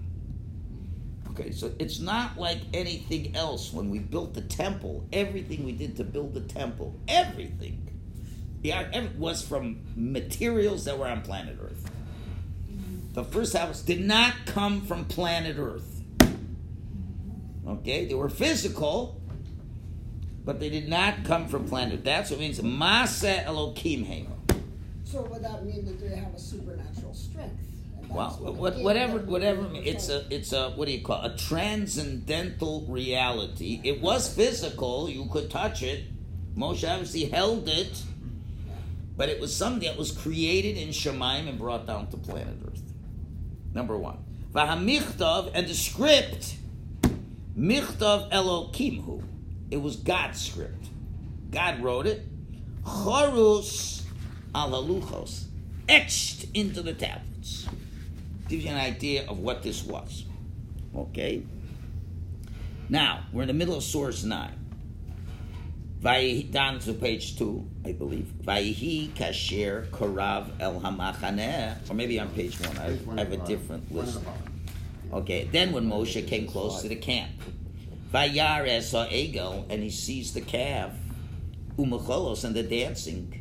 Okay, 1.30 1.52
so 1.52 1.72
it's 1.78 2.00
not 2.00 2.38
like 2.38 2.58
anything 2.74 3.36
else 3.36 3.72
when 3.72 3.88
we 3.88 4.00
built 4.00 4.34
the 4.34 4.42
temple. 4.42 5.06
Everything 5.12 5.64
we 5.64 5.72
did 5.72 5.96
to 5.96 6.04
build 6.04 6.34
the 6.34 6.40
temple, 6.40 6.98
everything, 7.08 7.88
was 9.16 9.42
from 9.42 9.80
materials 9.94 10.84
that 10.84 10.98
were 10.98 11.06
on 11.06 11.22
planet 11.22 11.56
Earth. 11.62 11.90
The 13.12 13.24
first 13.24 13.56
house 13.56 13.80
did 13.80 14.00
not 14.00 14.34
come 14.46 14.82
from 14.82 15.04
planet 15.04 15.56
Earth. 15.58 16.02
Okay, 17.66 18.06
they 18.06 18.14
were 18.14 18.28
physical, 18.28 19.19
but 20.44 20.60
they 20.60 20.70
did 20.70 20.88
not 20.88 21.24
come 21.24 21.48
from 21.48 21.68
planet. 21.68 22.04
That's 22.04 22.30
what 22.30 22.38
it 22.38 22.42
means. 22.42 22.60
Masa 22.60 23.44
Elokim 23.44 24.06
Hema. 24.06 24.60
So 25.04 25.22
would 25.22 25.42
that 25.42 25.64
mean 25.64 25.84
that 25.86 26.00
they 26.00 26.14
have 26.16 26.34
a 26.34 26.38
supernatural 26.38 27.14
strength? 27.14 27.66
Well, 28.08 28.30
what 28.40 28.54
what, 28.56 28.78
whatever, 28.78 29.18
whatever. 29.18 29.68
It's 29.74 30.08
a, 30.08 30.24
it's 30.30 30.52
a. 30.52 30.70
What 30.70 30.86
do 30.86 30.92
you 30.92 31.02
call 31.02 31.24
it? 31.24 31.32
a 31.32 31.36
transcendental 31.36 32.82
reality? 32.88 33.80
It 33.84 34.00
was 34.00 34.32
physical. 34.32 35.08
You 35.08 35.28
could 35.30 35.50
touch 35.50 35.82
it. 35.82 36.04
Moshe 36.56 36.88
obviously 36.88 37.26
held 37.26 37.68
it, 37.68 38.02
but 39.16 39.28
it 39.28 39.40
was 39.40 39.54
something 39.54 39.88
that 39.88 39.96
was 39.96 40.10
created 40.10 40.76
in 40.76 40.88
Shemaim 40.88 41.48
and 41.48 41.58
brought 41.58 41.86
down 41.86 42.08
to 42.08 42.16
planet 42.16 42.56
Earth. 42.66 42.82
Number 43.72 43.96
one, 43.96 44.18
v'hamichtav 44.52 45.52
and 45.54 45.68
the 45.68 45.74
script, 45.74 46.56
michtav 47.56 48.30
Elokimhu. 48.32 49.22
It 49.70 49.80
was 49.80 49.96
God's 49.96 50.40
script. 50.40 50.86
God 51.50 51.82
wrote 51.82 52.06
it. 52.06 52.26
Chorus 52.84 54.04
al 54.54 54.70
haluchos, 54.70 55.44
etched 55.88 56.46
into 56.54 56.82
the 56.82 56.92
tablets. 56.92 57.68
Gives 58.48 58.64
you 58.64 58.70
an 58.70 58.78
idea 58.78 59.26
of 59.28 59.38
what 59.38 59.62
this 59.62 59.84
was. 59.84 60.24
Okay? 60.96 61.42
Now, 62.88 63.26
we're 63.32 63.42
in 63.42 63.48
the 63.48 63.54
middle 63.54 63.76
of 63.76 63.84
source 63.84 64.24
9. 64.24 64.50
Vayihi, 66.02 66.50
down 66.50 66.78
to 66.80 66.94
page 66.94 67.38
2, 67.38 67.68
I 67.84 67.92
believe. 67.92 68.32
Vayihi 68.42 69.10
kasher 69.10 69.86
korav 69.90 70.50
el 70.58 70.80
hamachaneh. 70.80 71.88
Or 71.88 71.94
maybe 71.94 72.18
on 72.18 72.30
page 72.30 72.58
1. 72.58 72.78
I, 72.78 72.98
I 73.16 73.24
have 73.24 73.32
a 73.32 73.36
different 73.46 73.92
bottom. 73.92 74.06
One 74.06 74.08
at 74.08 74.14
list. 74.14 74.42
Okay, 75.12 75.48
then 75.52 75.72
when 75.72 75.88
Moshe 75.88 76.26
came 76.26 76.46
close 76.46 76.82
to 76.82 76.88
the 76.88 76.96
camp, 76.96 77.32
Vayar 78.12 78.82
saw 78.82 79.06
Egel, 79.06 79.66
and 79.70 79.82
he 79.82 79.90
sees 79.90 80.32
the 80.34 80.40
calf, 80.40 80.92
Umacholos, 81.76 82.44
and 82.44 82.54
the 82.54 82.62
dancing. 82.62 83.40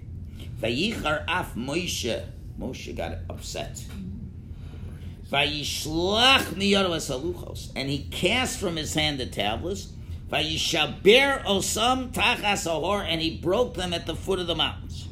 Vayichar 0.61 1.23
af 1.27 1.55
Moshe. 1.55 2.23
Moshe 2.59 2.95
got 2.95 3.17
upset. 3.29 3.83
Vayishlach 5.31 6.53
miyadav 6.53 6.91
asaluchos, 6.91 7.71
and 7.75 7.89
he 7.89 7.99
cast 8.11 8.59
from 8.59 8.75
his 8.75 8.93
hand 8.93 9.19
the 9.19 9.25
tablets. 9.25 9.87
Vayishaber 10.29 11.43
osam 11.45 12.11
tachas 12.11 12.67
ahor, 12.67 13.03
and 13.03 13.21
he 13.21 13.37
broke 13.37 13.73
them 13.73 13.93
at 13.93 14.05
the 14.05 14.15
foot 14.15 14.39
of 14.39 14.47
the 14.47 14.55
mountains. 14.55 15.07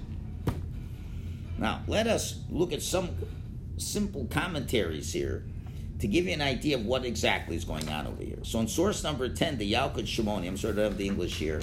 Now, 1.57 1.81
let 1.87 2.05
us 2.05 2.39
look 2.49 2.71
at 2.73 2.83
some 2.83 3.09
simple 3.77 4.25
commentaries 4.25 5.13
here 5.13 5.43
to 5.99 6.07
give 6.07 6.25
you 6.25 6.33
an 6.33 6.41
idea 6.41 6.77
of 6.77 6.85
what 6.85 7.05
exactly 7.05 7.55
is 7.55 7.65
going 7.65 7.87
on 7.89 8.07
over 8.07 8.23
here. 8.23 8.37
So 8.43 8.59
in 8.59 8.67
source 8.67 9.03
number 9.03 9.29
10, 9.29 9.57
the 9.57 9.73
Yalkut 9.73 10.03
Shimoni, 10.03 10.47
I'm 10.47 10.57
sort 10.57 10.77
of 10.77 10.83
have 10.83 10.97
the 10.97 11.07
English 11.07 11.37
here, 11.37 11.61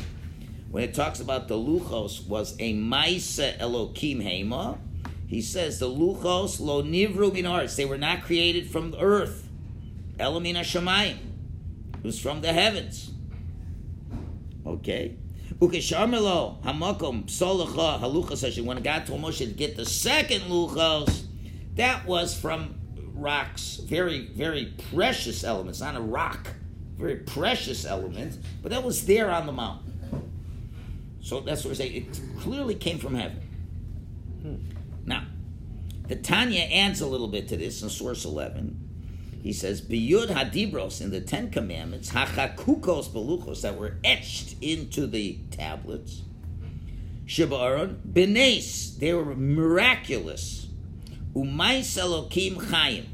when 0.70 0.82
it 0.82 0.92
talks 0.92 1.20
about 1.20 1.46
the 1.46 1.54
Luchos 1.54 2.26
was 2.26 2.56
a 2.58 2.74
Maisa 2.74 3.56
Elokim 3.58 4.20
Hema, 4.20 4.78
he 5.28 5.40
says 5.40 5.78
the 5.78 5.88
Luchos 5.88 6.58
lo 6.60 6.82
nivru 6.82 7.32
min 7.32 7.46
arts. 7.46 7.76
They 7.76 7.84
were 7.84 7.98
not 7.98 8.22
created 8.22 8.68
from 8.70 8.90
the 8.90 9.00
earth. 9.00 9.48
Elamina 10.18 10.60
Shemayim. 10.60 11.18
It 11.94 12.04
was 12.04 12.20
from 12.20 12.40
the 12.40 12.52
heavens. 12.52 13.10
Okay? 14.66 15.16
Ukesharmelo 15.58 16.60
hamakom 16.62 17.24
psolacha 17.26 18.00
haluchas. 18.00 18.64
When 18.64 18.82
God 18.82 19.06
told 19.06 19.22
Moshe 19.22 19.38
to 19.38 19.46
get 19.46 19.76
the 19.76 19.86
second 19.86 20.42
luchos, 20.42 21.22
that 21.76 22.04
was 22.06 22.38
from 22.38 22.74
rocks, 23.14 23.77
very, 23.77 24.27
very 24.29 24.74
precious 24.90 25.44
elements, 25.44 25.81
not 25.81 25.96
a 25.96 26.00
rock, 26.00 26.48
very 26.96 27.16
precious 27.16 27.85
element, 27.85 28.38
but 28.62 28.70
that 28.70 28.83
was 28.83 29.07
there 29.07 29.31
on 29.31 29.46
the 29.46 29.53
mountain. 29.53 29.92
So 31.20 31.40
that's 31.40 31.64
what 31.64 31.70
we're 31.70 31.77
saying. 31.77 31.94
It 31.94 32.20
clearly 32.40 32.74
came 32.74 32.98
from 32.98 33.14
heaven. 33.14 33.40
Hmm. 34.42 34.57
Now, 35.07 35.24
the 36.07 36.16
Tanya 36.16 36.61
adds 36.61 37.00
a 37.00 37.07
little 37.07 37.29
bit 37.29 37.48
to 37.48 37.57
this 37.57 37.83
in 37.83 37.88
source 37.88 38.24
11. 38.24 38.81
He 39.42 39.53
says, 39.53 39.83
Biyud 39.83 40.29
Hadibros 40.29 41.00
in 41.00 41.11
the 41.11 41.20
Ten 41.20 41.50
Commandments, 41.50 42.11
Hachakukos 42.11 43.09
Beluchos 43.11 43.62
that 43.62 43.79
were 43.79 43.96
etched 44.03 44.57
into 44.62 45.07
the 45.07 45.38
tablets. 45.50 46.22
Shibaron, 47.27 47.96
Benes, 48.11 48.98
they 48.98 49.12
were 49.12 49.35
miraculous. 49.35 50.63
Umais 51.34 51.98
Elokim 51.98 52.70
Chaim. 52.70 53.06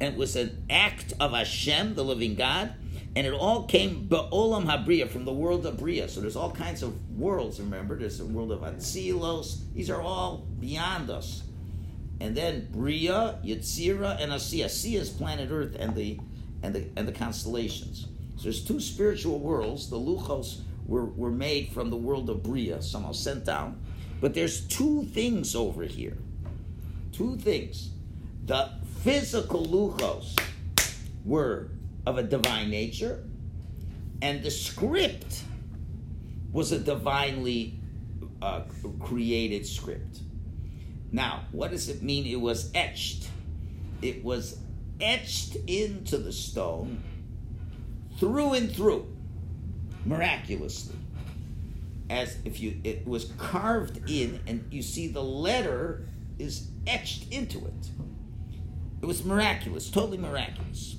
And 0.00 0.14
it 0.14 0.18
was 0.18 0.36
an 0.36 0.64
act 0.68 1.12
of 1.20 1.32
Hashem, 1.32 1.94
the 1.94 2.04
living 2.04 2.34
God, 2.34 2.74
and 3.16 3.26
it 3.26 3.32
all 3.32 3.64
came 3.64 4.08
Ba'olam 4.08 4.66
Habriya, 4.66 5.08
from 5.08 5.24
the 5.24 5.32
world 5.32 5.64
of 5.66 5.78
Bria. 5.78 6.08
So 6.08 6.20
there's 6.20 6.36
all 6.36 6.50
kinds 6.50 6.82
of 6.82 7.16
worlds, 7.16 7.60
remember? 7.60 7.96
There's 7.96 8.18
the 8.18 8.26
world 8.26 8.50
of 8.50 8.60
Atzilos. 8.60 9.72
These 9.72 9.88
are 9.88 10.02
all 10.02 10.46
beyond 10.58 11.10
us. 11.10 11.44
And 12.20 12.36
then 12.36 12.68
Bria, 12.72 13.38
Yetzira, 13.44 14.20
and 14.20 14.32
Asiya. 14.32 14.66
Asiya 14.66 15.00
is 15.00 15.10
planet 15.10 15.50
Earth 15.50 15.76
and 15.78 15.94
the 15.94 16.18
and 16.62 16.74
the 16.74 16.88
and 16.96 17.06
the 17.06 17.12
constellations. 17.12 18.08
So 18.36 18.44
there's 18.44 18.64
two 18.64 18.80
spiritual 18.80 19.38
worlds. 19.38 19.90
The 19.90 19.96
Luchos 19.96 20.60
were, 20.86 21.04
were 21.04 21.30
made 21.30 21.72
from 21.72 21.90
the 21.90 21.96
world 21.96 22.28
of 22.30 22.42
Bria, 22.42 22.82
somehow 22.82 23.12
sent 23.12 23.44
down. 23.44 23.80
But 24.20 24.34
there's 24.34 24.66
two 24.66 25.04
things 25.04 25.54
over 25.54 25.84
here. 25.84 26.16
Two 27.14 27.36
things. 27.36 27.90
The 28.44 28.70
physical 29.02 29.64
Luchos 29.64 30.36
were 31.24 31.68
of 32.06 32.18
a 32.18 32.24
divine 32.24 32.70
nature, 32.70 33.22
and 34.20 34.42
the 34.42 34.50
script 34.50 35.44
was 36.52 36.72
a 36.72 36.78
divinely 36.80 37.78
uh, 38.42 38.62
created 38.98 39.64
script. 39.64 40.18
Now, 41.12 41.44
what 41.52 41.70
does 41.70 41.88
it 41.88 42.02
mean 42.02 42.26
it 42.26 42.40
was 42.40 42.72
etched? 42.74 43.28
It 44.02 44.24
was 44.24 44.58
etched 45.00 45.54
into 45.68 46.18
the 46.18 46.32
stone 46.32 47.00
through 48.18 48.54
and 48.54 48.74
through, 48.74 49.06
miraculously. 50.04 50.96
As 52.10 52.36
if 52.44 52.60
you 52.60 52.80
it 52.82 53.06
was 53.06 53.26
carved 53.38 54.10
in 54.10 54.40
and 54.46 54.66
you 54.70 54.82
see 54.82 55.08
the 55.08 55.22
letter 55.22 56.08
is 56.38 56.68
etched 56.86 57.32
into 57.32 57.58
it. 57.58 57.90
It 59.02 59.06
was 59.06 59.24
miraculous, 59.24 59.90
totally 59.90 60.18
miraculous. 60.18 60.96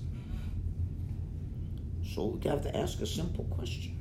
So 2.13 2.26
we 2.26 2.50
have 2.50 2.62
to 2.62 2.78
ask 2.78 3.02
a 3.02 3.06
simple 3.06 3.45
question. 3.45 3.98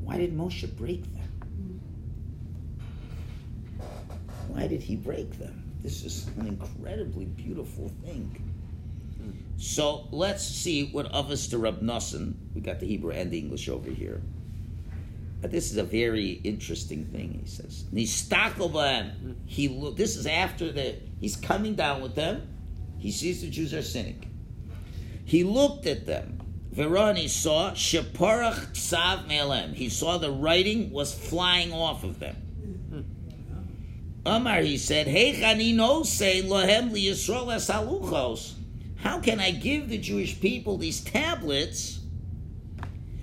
Why 0.00 0.18
did 0.18 0.36
Moshe 0.36 0.70
break 0.76 1.02
them? 1.14 1.80
Why 4.48 4.66
did 4.66 4.82
he 4.82 4.96
break 4.96 5.38
them? 5.38 5.64
This 5.82 6.04
is 6.04 6.28
an 6.38 6.46
incredibly 6.46 7.24
beautiful 7.24 7.90
thing. 8.04 8.40
So 9.56 10.08
let's 10.10 10.44
see 10.44 10.90
what 10.90 11.12
us 11.14 11.46
to 11.48 11.58
Rab 11.58 11.80
Nosson, 11.80 12.34
we 12.54 12.60
got 12.60 12.80
the 12.80 12.86
Hebrew 12.86 13.12
and 13.12 13.30
the 13.30 13.38
English 13.38 13.68
over 13.68 13.90
here. 13.90 14.20
But 15.44 15.50
this 15.50 15.70
is 15.70 15.76
a 15.76 15.84
very 15.84 16.40
interesting 16.42 17.04
thing, 17.04 17.38
he 17.44 17.46
says. 17.46 17.84
Nistakel 17.92 18.72
b'hem. 18.72 19.34
He 19.44 19.66
this 19.94 20.16
is 20.16 20.26
after 20.26 20.72
the, 20.72 20.94
he's 21.20 21.36
coming 21.36 21.74
down 21.74 22.00
with 22.00 22.14
them. 22.14 22.48
He 22.96 23.12
sees 23.12 23.42
the 23.42 23.50
Jews 23.50 23.74
are 23.74 23.82
sinning. 23.82 24.24
He 25.26 25.44
looked 25.44 25.86
at 25.86 26.06
them. 26.06 26.40
Veron, 26.74 27.18
he 27.18 27.28
saw, 27.28 27.72
Sheparach 27.72 28.72
Tsav 28.72 29.28
Melem. 29.28 29.74
He 29.74 29.90
saw 29.90 30.16
the 30.16 30.30
writing 30.30 30.90
was 30.90 31.12
flying 31.12 31.74
off 31.74 32.04
of 32.04 32.20
them. 32.20 33.04
Amar, 34.24 34.62
he 34.62 34.78
said, 34.78 35.06
Hey, 35.06 35.34
Chanino, 35.34 36.06
say, 36.06 36.40
Lohem 36.40 36.90
li 36.90 37.08
Yisrael 37.08 37.48
haluchos. 37.48 38.54
How 38.96 39.20
can 39.20 39.40
I 39.40 39.50
give 39.50 39.90
the 39.90 39.98
Jewish 39.98 40.40
people 40.40 40.78
these 40.78 41.02
tablets, 41.02 42.00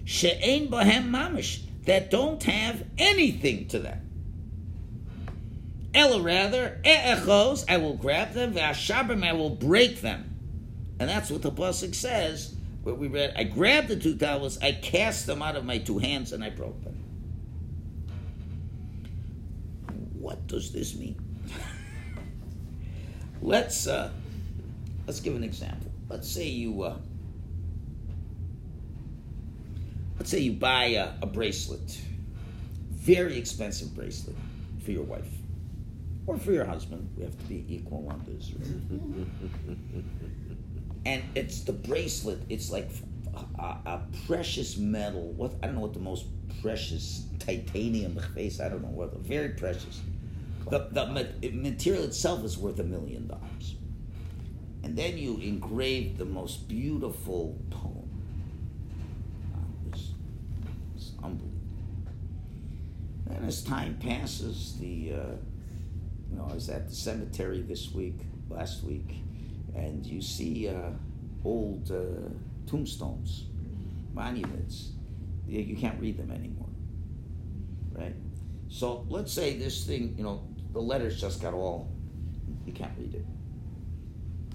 she'ein 0.06 0.68
bahem 0.68 1.10
mamish, 1.10 1.62
that 1.86 2.12
don't 2.12 2.41
have 2.44 2.84
anything 2.98 3.67
to 3.70 3.80
them? 3.80 4.12
Ella 5.94 6.22
rather, 6.22 6.80
e'echos, 6.86 7.65
I 7.67 7.78
will 7.78 7.96
grab 7.96 8.34
them, 8.34 8.54
ve'ashabim, 8.54 9.26
I 9.26 9.34
will 9.34 9.50
break 9.50 10.02
them. 10.02 10.32
And 11.00 11.10
that's 11.10 11.30
what 11.30 11.41
the 11.41 11.52
pasuk 11.52 11.94
says, 11.96 12.56
where 12.84 12.96
we 12.96 13.08
read, 13.08 13.34
I 13.36 13.44
grabbed 13.44 13.89
the 13.89 13.98
two 13.98 14.15
tablets, 14.15 14.58
I 14.62 14.72
cast 14.72 15.26
them 15.28 15.41
out 15.41 15.56
of 15.56 15.65
my 15.65 15.80
two 15.80 15.98
hands, 15.98 16.32
and 16.32 16.44
I 16.44 16.50
broke 16.50 16.82
them. 16.84 16.96
What 20.13 20.48
does 20.48 20.72
this 20.72 20.96
mean? 20.96 21.20
let's 23.41 23.88
uh, 23.88 24.12
let's 25.08 25.20
give 25.20 25.36
an 25.36 25.44
example. 25.44 25.91
Let's 26.08 26.30
say 26.30 26.48
you 26.48 26.84
uh, 26.84 26.98
let's 30.22 30.30
say 30.30 30.38
you 30.38 30.54
buy 30.54 30.86
a, 30.86 31.14
a 31.24 31.26
bracelet, 31.26 32.00
very 32.92 33.36
expensive 33.36 33.96
bracelet 33.96 34.36
for 34.86 34.92
your 34.92 35.02
wife 35.02 35.26
or 36.28 36.38
for 36.38 36.52
your 36.52 36.64
husband. 36.64 37.10
We 37.18 37.24
have 37.24 37.36
to 37.36 37.46
be 37.46 37.66
equal 37.68 38.08
on 38.08 38.24
this. 38.28 38.52
and 41.08 41.24
it's 41.34 41.62
the 41.62 41.74
bracelet. 41.74 42.38
It's 42.50 42.70
like 42.70 42.92
a, 43.58 43.64
a 43.64 44.02
precious 44.28 44.78
metal. 44.78 45.32
What 45.32 45.56
I 45.64 45.66
don't 45.66 45.78
know 45.78 45.82
what 45.82 45.94
the 45.94 46.00
most 46.00 46.28
precious 46.62 47.26
titanium 47.40 48.20
face. 48.36 48.60
I 48.60 48.70
don't 48.70 48.84
know 48.84 48.90
what. 48.90 49.18
Very 49.22 49.50
precious. 49.50 50.02
The, 50.70 50.88
the 50.92 51.52
material 51.52 52.04
itself 52.04 52.46
is 52.46 52.60
worth 52.60 52.80
a 52.80 52.84
million 52.84 53.26
dollars. 53.26 53.76
And 54.84 54.96
then 54.96 55.18
you 55.18 55.38
engrave 55.38 56.20
the 56.20 56.26
most 56.26 56.68
beautiful 56.68 57.58
poem. 57.72 58.08
Uh, 59.54 59.58
It's, 59.90 60.10
it's 60.96 61.11
unbelievable. 61.24 61.58
And 63.30 63.46
as 63.46 63.64
time 63.64 63.98
passes, 64.00 64.78
the 64.80 65.14
uh, 65.14 65.36
you 66.30 66.38
know 66.38 66.48
I 66.50 66.54
was 66.54 66.70
at 66.70 66.90
the 66.90 66.96
cemetery 66.96 67.62
this 67.62 67.92
week, 67.94 68.20
last 68.50 68.84
week, 68.84 69.16
and 69.76 70.06
you 70.06 70.22
see 70.22 70.68
uh, 70.68 70.92
old 71.44 71.92
uh, 71.92 72.30
tombstones, 72.70 73.46
monuments. 74.14 74.92
You, 75.48 75.62
you 75.62 75.76
can't 75.76 76.00
read 76.00 76.18
them 76.18 76.32
anymore, 76.32 76.70
right? 77.94 78.16
So 78.70 79.06
let's 79.10 79.34
say 79.34 79.58
this 79.58 79.86
thing, 79.86 80.16
you 80.18 80.24
know, 80.24 80.48
the 80.72 80.80
letters 80.80 81.20
just 81.20 81.42
got 81.42 81.54
all, 81.54 81.92
you 82.66 82.72
can't 82.72 82.94
read 82.98 83.16
it. 83.16 83.26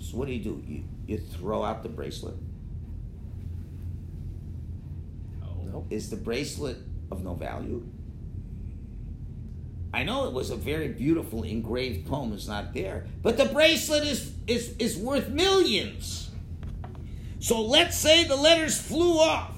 So 0.01 0.17
what 0.17 0.27
do 0.29 0.35
you 0.35 0.43
do? 0.43 0.63
You, 0.67 0.85
you 1.07 1.19
throw 1.19 1.63
out 1.63 1.83
the 1.83 1.89
bracelet. 1.89 2.37
Is 5.91 6.11
the 6.11 6.17
bracelet 6.17 6.79
of 7.11 7.23
no 7.23 7.35
value? 7.35 7.87
I 9.95 10.03
know 10.03 10.27
it 10.27 10.33
was 10.33 10.51
a 10.51 10.57
very 10.57 10.89
beautiful 10.89 11.43
engraved 11.43 12.07
poem 12.07 12.33
is 12.33 12.47
not 12.47 12.75
there, 12.75 13.07
but 13.23 13.37
the 13.37 13.47
bracelet 13.47 14.05
is, 14.05 14.33
is, 14.47 14.75
is 14.79 14.97
worth 14.97 15.29
millions. 15.29 16.31
So 17.39 17.63
let's 17.63 17.97
say 17.97 18.25
the 18.25 18.37
letters 18.37 18.81
flew 18.81 19.19
off. 19.19 19.57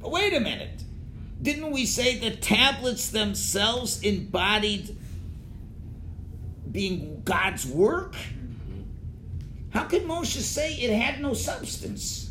But 0.00 0.10
wait 0.10 0.34
a 0.34 0.40
minute. 0.40 0.82
Didn't 1.42 1.72
we 1.72 1.86
say 1.86 2.18
the 2.18 2.36
tablets 2.36 3.10
themselves 3.10 4.02
embodied 4.02 4.96
being 6.70 7.22
God's 7.24 7.66
work? 7.66 8.14
How 9.70 9.84
could 9.84 10.04
Moshe 10.04 10.40
say 10.40 10.74
it 10.74 10.94
had 10.94 11.20
no 11.20 11.34
substance? 11.34 12.23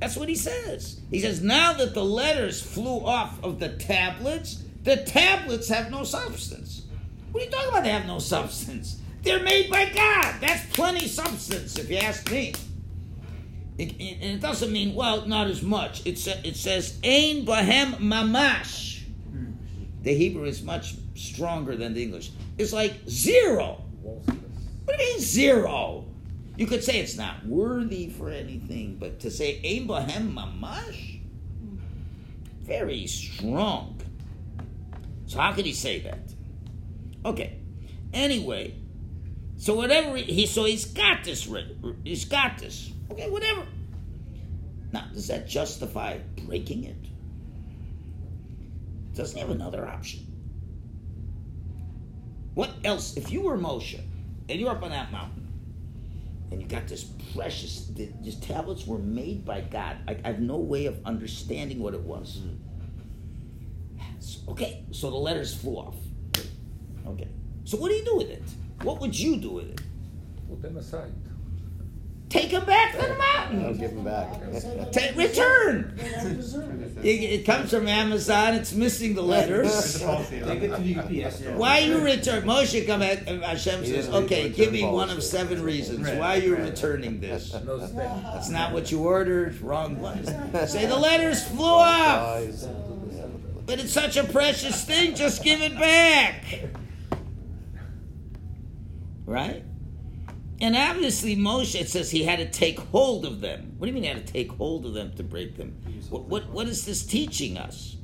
That's 0.00 0.16
what 0.16 0.28
he 0.28 0.34
says. 0.34 1.00
He 1.10 1.20
says, 1.20 1.42
now 1.42 1.74
that 1.74 1.92
the 1.94 2.04
letters 2.04 2.62
flew 2.62 3.04
off 3.04 3.42
of 3.44 3.60
the 3.60 3.68
tablets, 3.68 4.62
the 4.82 4.96
tablets 4.96 5.68
have 5.68 5.90
no 5.90 6.04
substance. 6.04 6.82
What 7.32 7.42
are 7.42 7.44
you 7.46 7.50
talking 7.52 7.68
about? 7.68 7.82
They 7.84 7.90
have 7.90 8.06
no 8.06 8.18
substance. 8.18 8.98
They're 9.22 9.42
made 9.42 9.70
by 9.70 9.84
God. 9.94 10.36
That's 10.40 10.64
plenty 10.74 11.06
substance, 11.06 11.78
if 11.78 11.90
you 11.90 11.98
ask 11.98 12.30
me. 12.30 12.54
It, 13.76 13.92
it- 14.00 14.18
and 14.22 14.32
it 14.36 14.40
doesn't 14.40 14.72
mean, 14.72 14.94
well, 14.94 15.26
not 15.26 15.48
as 15.48 15.62
much. 15.62 16.06
It, 16.06 16.18
sa- 16.18 16.40
it 16.44 16.56
says, 16.56 16.98
Ein 17.04 17.44
Bahem 17.44 17.96
Mamash. 17.96 19.02
The 20.02 20.14
Hebrew 20.14 20.44
is 20.44 20.62
much 20.62 20.94
stronger 21.14 21.76
than 21.76 21.92
the 21.92 22.02
English. 22.02 22.30
It's 22.56 22.72
like 22.72 22.94
zero. 23.06 23.82
What 24.02 24.26
do 24.96 25.04
you 25.04 25.10
mean 25.12 25.20
zero? 25.20 26.06
You 26.60 26.66
could 26.66 26.84
say 26.84 27.00
it's 27.00 27.16
not 27.16 27.46
worthy 27.46 28.10
for 28.10 28.28
anything, 28.28 28.96
but 29.00 29.20
to 29.20 29.30
say 29.30 29.62
Bahem 29.88 30.34
Mamash? 30.34 31.22
Very 32.60 33.06
strong. 33.06 33.98
So 35.24 35.38
how 35.38 35.54
could 35.54 35.64
he 35.64 35.72
say 35.72 36.00
that? 36.00 36.20
Okay. 37.24 37.56
Anyway, 38.12 38.74
so 39.56 39.72
whatever 39.72 40.18
he, 40.18 40.44
so 40.44 40.66
he's 40.66 40.84
got 40.84 41.24
this 41.24 41.48
he's 42.04 42.26
got 42.26 42.58
this. 42.58 42.92
Okay, 43.10 43.30
whatever. 43.30 43.62
Now, 44.92 45.06
does 45.14 45.28
that 45.28 45.48
justify 45.48 46.18
breaking 46.44 46.84
it? 46.84 47.06
Doesn't 49.14 49.34
he 49.34 49.40
have 49.40 49.50
another 49.50 49.88
option? 49.88 50.26
What 52.52 52.70
else? 52.84 53.16
If 53.16 53.32
you 53.32 53.40
were 53.40 53.56
Moshe 53.56 53.98
and 54.50 54.60
you're 54.60 54.72
up 54.72 54.82
on 54.82 54.90
that 54.90 55.10
mountain 55.10 55.39
and 56.50 56.60
you 56.60 56.66
got 56.66 56.88
this 56.88 57.04
precious, 57.34 57.86
th- 57.96 58.10
these 58.22 58.36
tablets 58.36 58.86
were 58.86 58.98
made 58.98 59.44
by 59.44 59.60
God. 59.60 59.98
I, 60.08 60.16
I 60.24 60.28
have 60.28 60.40
no 60.40 60.56
way 60.56 60.86
of 60.86 60.98
understanding 61.04 61.78
what 61.78 61.94
it 61.94 62.00
was. 62.00 62.40
Hmm. 62.42 62.56
So- 64.18 64.40
Okay, 64.52 64.84
so 64.90 65.10
the 65.10 65.16
letters 65.16 65.54
flew 65.54 65.74
off. 65.76 65.94
Okay, 67.06 67.28
so 67.64 67.76
what 67.78 67.88
do 67.90 67.94
you 67.94 68.04
do 68.04 68.16
with 68.16 68.30
it? 68.30 68.42
What 68.82 69.00
would 69.00 69.18
you 69.18 69.36
do 69.36 69.50
with 69.50 69.68
it? 69.70 69.80
Put 70.48 70.62
them 70.62 70.76
aside. 70.76 71.12
Take 72.30 72.52
them 72.52 72.64
back 72.64 72.92
to 72.92 72.98
the 72.98 73.10
I'll 73.12 73.52
mountain. 73.52 73.76
give 73.76 73.92
them 73.92 74.04
back. 74.04 74.30
Ta- 74.92 75.16
return. 75.16 75.94
They 75.96 76.10
don't 76.12 76.36
deserve 76.36 76.98
it. 76.98 77.04
It, 77.04 77.22
it 77.40 77.44
comes 77.44 77.70
from 77.70 77.88
Amazon. 77.88 78.54
It's 78.54 78.72
missing 78.72 79.14
the 79.14 79.22
letters. 79.22 79.98
Take 79.98 80.62
it 80.62 80.76
to 80.76 80.80
the 80.80 81.24
UPS 81.26 81.40
store. 81.40 81.56
Why 81.56 81.78
you 81.80 81.98
return? 82.00 82.44
Moshe 82.44 82.86
come 82.86 83.00
back. 83.00 83.26
Uh, 83.26 83.40
Hashem 83.40 83.84
says, 83.84 84.08
"Okay, 84.10 84.48
give 84.48 84.72
me 84.72 84.84
one 84.84 85.10
of 85.10 85.24
seven 85.24 85.60
reasons 85.64 86.08
why 86.08 86.36
you're 86.36 86.56
returning 86.56 87.18
this." 87.20 87.50
That's 87.64 88.48
not 88.48 88.72
what 88.72 88.92
you 88.92 89.00
ordered. 89.04 89.60
Wrong 89.60 89.98
one. 90.00 90.24
Say 90.68 90.86
the 90.86 90.96
letters 90.98 91.42
flew 91.48 91.64
off, 91.64 92.44
but 93.66 93.80
it's 93.80 93.92
such 93.92 94.16
a 94.16 94.22
precious 94.22 94.84
thing. 94.84 95.16
Just 95.16 95.42
give 95.42 95.60
it 95.62 95.74
back, 95.74 96.44
right? 99.26 99.64
And 100.60 100.76
obviously, 100.76 101.36
Moshe 101.36 101.80
it 101.80 101.88
says 101.88 102.10
he 102.10 102.24
had 102.24 102.38
to 102.38 102.50
take 102.50 102.78
hold 102.78 103.24
of 103.24 103.40
them. 103.40 103.74
What 103.78 103.86
do 103.86 103.88
you 103.88 103.94
mean 103.94 104.02
he 104.02 104.08
had 104.10 104.26
to 104.26 104.32
take 104.32 104.52
hold 104.52 104.84
of 104.84 104.92
them 104.92 105.12
to 105.16 105.22
break 105.22 105.56
them? 105.56 105.80
What 106.10 106.24
what, 106.24 106.50
what 106.50 106.68
is 106.68 106.84
this 106.84 107.04
teaching 107.06 107.56
us? 107.56 107.96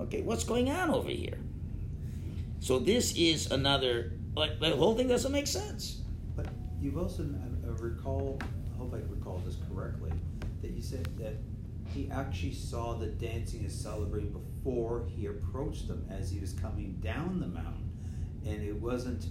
Okay, 0.00 0.22
what's 0.22 0.42
going 0.42 0.70
on 0.70 0.90
over 0.90 1.08
here? 1.08 1.38
So 2.58 2.78
this 2.78 3.14
is 3.16 3.50
another. 3.52 4.12
Like 4.34 4.58
the 4.58 4.70
whole 4.70 4.96
thing 4.96 5.06
doesn't 5.06 5.30
make 5.30 5.46
sense. 5.46 6.00
But 6.34 6.48
you've 6.80 6.98
also 6.98 7.22
I, 7.22 7.68
I 7.68 7.70
recall, 7.70 8.40
I 8.42 8.78
hope 8.78 8.92
I 8.92 8.98
recall 9.08 9.40
this 9.46 9.56
correctly, 9.68 10.10
that 10.60 10.72
you 10.72 10.82
said 10.82 11.06
that 11.18 11.34
he 11.94 12.10
actually 12.10 12.54
saw 12.54 12.94
the 12.94 13.06
dancing 13.06 13.60
and 13.60 13.70
celebrating 13.70 14.32
before 14.32 15.06
he 15.14 15.26
approached 15.26 15.86
them 15.86 16.04
as 16.10 16.32
he 16.32 16.40
was 16.40 16.52
coming 16.52 16.98
down 17.00 17.38
the 17.38 17.46
mountain, 17.46 17.92
and 18.44 18.60
it 18.60 18.74
wasn't. 18.74 19.26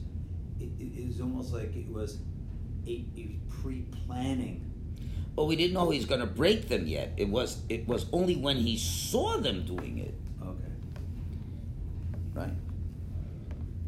It, 0.80 1.00
it, 1.00 1.08
was 1.08 1.20
almost 1.22 1.54
like 1.54 1.76
it 1.76 1.90
was 1.90 2.18
a, 2.88 3.06
a 3.18 3.38
pre-planning. 3.62 4.70
But 5.36 5.46
we 5.46 5.56
didn't 5.56 5.74
know 5.74 5.90
he 5.90 5.98
was 5.98 6.06
going 6.06 6.22
to 6.22 6.28
break 6.28 6.70
them 6.70 6.88
yet. 6.88 7.14
It 7.18 7.28
was 7.30 7.62
it 7.70 7.88
was 7.88 8.06
only 8.14 8.36
when 8.36 8.58
he 8.58 8.78
saw 8.78 9.38
them 9.38 9.66
doing 9.66 9.98
it, 9.98 10.14
Okay. 10.42 10.72
right? 12.36 12.54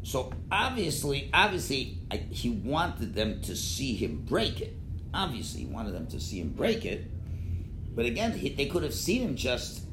So 0.04 0.32
obviously, 0.52 1.30
obviously, 1.34 2.00
I, 2.12 2.18
he 2.18 2.50
wanted 2.50 3.14
them 3.16 3.42
to 3.42 3.56
see 3.56 3.96
him 3.96 4.24
break 4.28 4.62
it. 4.62 4.76
Obviously, 5.14 5.62
he 5.62 5.66
wanted 5.68 5.94
them 5.94 6.08
to 6.08 6.20
see 6.20 6.40
him 6.40 6.50
break 6.50 6.86
it. 6.86 7.06
But 7.96 8.06
again, 8.06 8.34
he, 8.34 8.50
they 8.50 8.66
could 8.66 8.84
have 8.84 8.94
seen 8.94 9.22
him 9.22 9.36
just 9.36 9.84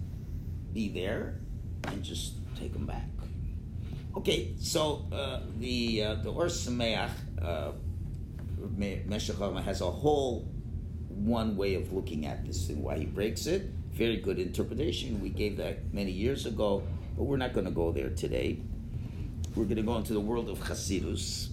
be 0.73 0.89
there 0.89 1.39
and 1.85 2.03
just 2.03 2.35
take 2.57 2.73
them 2.73 2.87
back. 2.87 3.05
Okay, 4.15 4.53
so 4.61 5.07
uh, 5.11 5.41
the 5.59 6.03
uh, 6.03 6.15
the 6.17 6.31
Or 6.31 6.47
Sameach 6.47 7.11
uh, 7.41 7.73
has 9.63 9.81
a 9.81 9.91
whole 9.91 10.47
one 11.09 11.57
way 11.57 11.75
of 11.75 11.93
looking 11.93 12.27
at 12.27 12.45
this 12.45 12.69
and 12.69 12.83
why 12.83 12.99
he 12.99 13.07
breaks 13.07 13.47
it. 13.47 13.71
Very 13.93 14.19
good 14.19 14.39
interpretation. 14.39 15.21
We 15.21 15.31
gave 15.31 15.57
that 15.57 15.95
many 15.95 16.11
years 16.11 16.45
ago, 16.45 16.83
but 17.17 17.25
we're 17.25 17.39
not 17.39 17.55
going 17.55 17.65
to 17.65 17.73
go 17.73 17.91
there 17.91 18.11
today. 18.11 18.61
We're 19.55 19.65
going 19.65 19.77
to 19.77 19.83
go 19.83 19.97
into 19.97 20.13
the 20.13 20.21
world 20.21 20.51
of 20.51 20.59
Hasidus. 20.59 21.49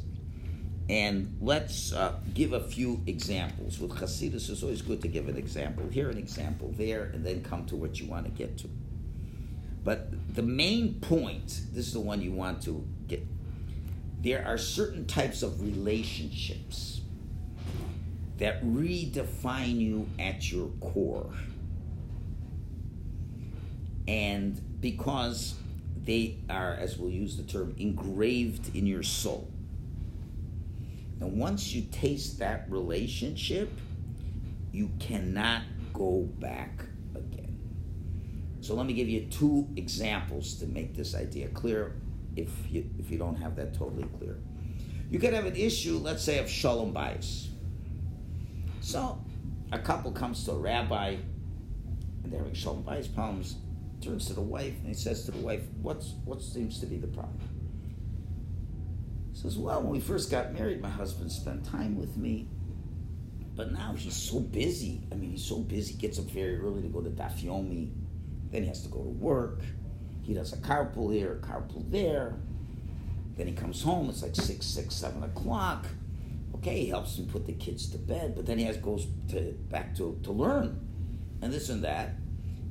And 0.90 1.38
let's 1.40 1.94
uh, 1.94 2.20
give 2.34 2.54
a 2.54 2.62
few 2.62 3.02
examples. 3.06 3.80
With 3.80 3.92
Hasidus, 3.92 4.50
it's 4.50 4.64
always 4.64 4.82
good 4.82 5.02
to 5.04 5.08
give 5.08 5.30
an 5.30 5.38
example 5.38 5.88
here, 5.90 6.10
an 6.10 6.18
example 6.18 6.74
there, 6.78 7.04
and 7.14 7.26
then 7.26 7.44
come 7.44 7.66
to 7.68 7.76
what 7.76 8.00
you 8.00 8.08
want 8.08 8.26
to 8.26 8.32
get 8.32 8.58
to. 8.60 8.70
But 9.90 10.36
the 10.36 10.44
main 10.44 11.00
point, 11.00 11.48
this 11.74 11.88
is 11.88 11.94
the 11.94 12.00
one 12.00 12.22
you 12.22 12.32
want 12.32 12.62
to 12.66 12.88
get. 13.08 13.26
There 14.22 14.46
are 14.46 14.56
certain 14.56 15.08
types 15.08 15.42
of 15.42 15.64
relationships 15.64 17.02
that 18.38 18.64
redefine 18.64 19.80
you 19.80 20.08
at 20.20 20.52
your 20.52 20.68
core. 20.80 21.34
And 24.08 24.62
because 24.80 25.56
they 26.06 26.38
are, 26.52 26.74
as 26.74 27.00
we'll 27.00 27.10
use 27.10 27.36
the 27.36 27.42
term, 27.42 27.74
engraved 27.80 28.76
in 28.76 28.86
your 28.86 29.02
soul. 29.02 29.50
And 31.20 31.40
once 31.40 31.74
you 31.74 31.88
taste 31.92 32.38
that 32.38 32.68
relationship, 32.70 33.72
you 34.72 34.92
cannot 35.00 35.64
go 35.96 36.30
back. 36.38 36.84
So 38.62 38.76
let 38.76 38.86
me 38.86 38.94
give 38.94 39.08
you 39.08 39.26
two 39.26 39.68
examples 39.76 40.56
to 40.56 40.68
make 40.68 40.96
this 40.96 41.16
idea 41.16 41.48
clear 41.50 41.96
if 42.36 42.50
you, 42.70 42.90
if 43.00 43.10
you 43.10 43.18
don't 43.18 43.36
have 43.36 43.56
that 43.56 43.74
totally 43.74 44.08
clear. 44.18 44.38
You 45.10 45.20
could 45.20 45.34
have 45.34 45.46
an 45.46 45.56
issue, 45.56 45.98
let's 45.98 46.24
say, 46.24 46.40
of 46.40 46.50
shalom 46.50 46.94
bayis. 46.94 47.48
So 48.82 49.20
a 49.72 49.80
couple 49.80 50.12
comes 50.12 50.44
to 50.46 50.52
a 50.52 50.58
rabbi 50.58 51.16
and 52.24 52.32
they're 52.32 52.40
having 52.40 52.54
shalom 52.54 52.84
bayis 52.84 53.14
problems, 53.14 53.56
turns 54.02 54.28
to 54.28 54.34
the 54.34 54.42
wife 54.42 54.74
and 54.80 54.88
he 54.88 54.94
says 54.94 55.24
to 55.26 55.32
the 55.32 55.40
wife, 55.40 55.64
What's 55.82 56.14
what 56.26 56.42
seems 56.42 56.80
to 56.82 56.86
be 56.86 56.98
the 56.98 57.08
problem? 57.08 57.40
He 59.32 59.40
says, 59.40 59.58
Well, 59.58 59.82
when 59.82 59.92
we 59.92 60.00
first 60.00 60.30
got 60.30 60.54
married, 60.54 60.82
my 60.82 60.90
husband 60.90 61.32
spent 61.32 61.66
time 61.66 61.98
with 61.98 62.18
me. 62.18 62.48
But 63.56 63.74
now 63.74 63.94
he's 63.94 64.16
so 64.16 64.40
busy. 64.40 65.02
I 65.12 65.16
mean, 65.16 65.32
he's 65.32 65.44
so 65.44 65.58
busy. 65.58 65.96
Gets 65.96 66.18
up 66.18 66.26
very 66.26 66.58
early 66.58 66.82
to 66.82 66.88
go 66.88 67.02
to 67.02 67.10
Dafyomi. 67.10 67.92
Then 68.52 68.64
he 68.64 68.68
has 68.68 68.82
to 68.84 68.90
go 68.90 69.00
to 69.00 69.10
work. 69.10 69.62
He 70.22 70.34
does 70.34 70.54
a 70.54 70.58
carpool 70.58 71.14
here, 71.14 71.40
a 71.42 71.46
carpool 71.46 71.90
there. 71.90 72.36
Then 73.36 73.48
he 73.48 73.54
comes 73.54 73.82
home. 73.82 74.10
It's 74.10 74.22
like 74.22 74.36
six, 74.36 74.66
six, 74.66 74.96
seven 74.96 75.24
o'clock. 75.24 75.86
Okay, 76.56 76.82
he 76.82 76.88
helps 76.88 77.18
him 77.18 77.28
put 77.28 77.46
the 77.46 77.54
kids 77.54 77.90
to 77.92 77.98
bed, 77.98 78.36
but 78.36 78.46
then 78.46 78.58
he 78.58 78.66
has 78.66 78.78
goes 78.78 79.08
to 79.30 79.54
back 79.70 79.96
to 79.96 80.20
to 80.24 80.32
learn, 80.32 80.78
and 81.42 81.54
this 81.54 81.70
and 81.70 81.84
that, 81.84 82.16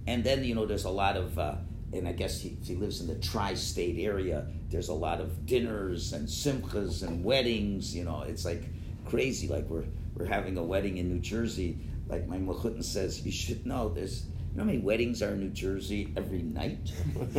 and 0.06 0.22
then 0.22 0.44
you 0.44 0.54
know 0.54 0.66
there's 0.66 0.84
a 0.84 0.90
lot 0.90 1.16
of. 1.16 1.38
Uh, 1.38 1.54
and 1.90 2.06
I 2.06 2.12
guess 2.12 2.38
he, 2.38 2.54
he 2.62 2.74
lives 2.74 3.00
in 3.00 3.06
the 3.06 3.14
tri-state 3.14 3.98
area. 3.98 4.46
There's 4.68 4.88
a 4.88 4.94
lot 4.94 5.22
of 5.22 5.46
dinners 5.46 6.12
and 6.12 6.28
simchas 6.28 7.02
and 7.02 7.24
weddings. 7.24 7.96
You 7.96 8.04
know, 8.04 8.24
it's 8.28 8.44
like 8.44 8.64
crazy. 9.06 9.48
Like 9.48 9.64
we're 9.70 9.86
we're 10.14 10.26
having 10.26 10.58
a 10.58 10.62
wedding 10.62 10.98
in 10.98 11.08
New 11.08 11.20
Jersey. 11.20 11.78
Like 12.08 12.28
my 12.28 12.36
mechutin 12.36 12.84
says, 12.84 13.24
you 13.24 13.32
should 13.32 13.64
know. 13.64 13.88
There's 13.88 14.24
you 14.50 14.56
know 14.56 14.62
how 14.62 14.66
many 14.66 14.78
weddings 14.78 15.22
are 15.22 15.30
in 15.34 15.40
New 15.40 15.50
Jersey 15.50 16.12
every 16.16 16.42
night? 16.42 16.92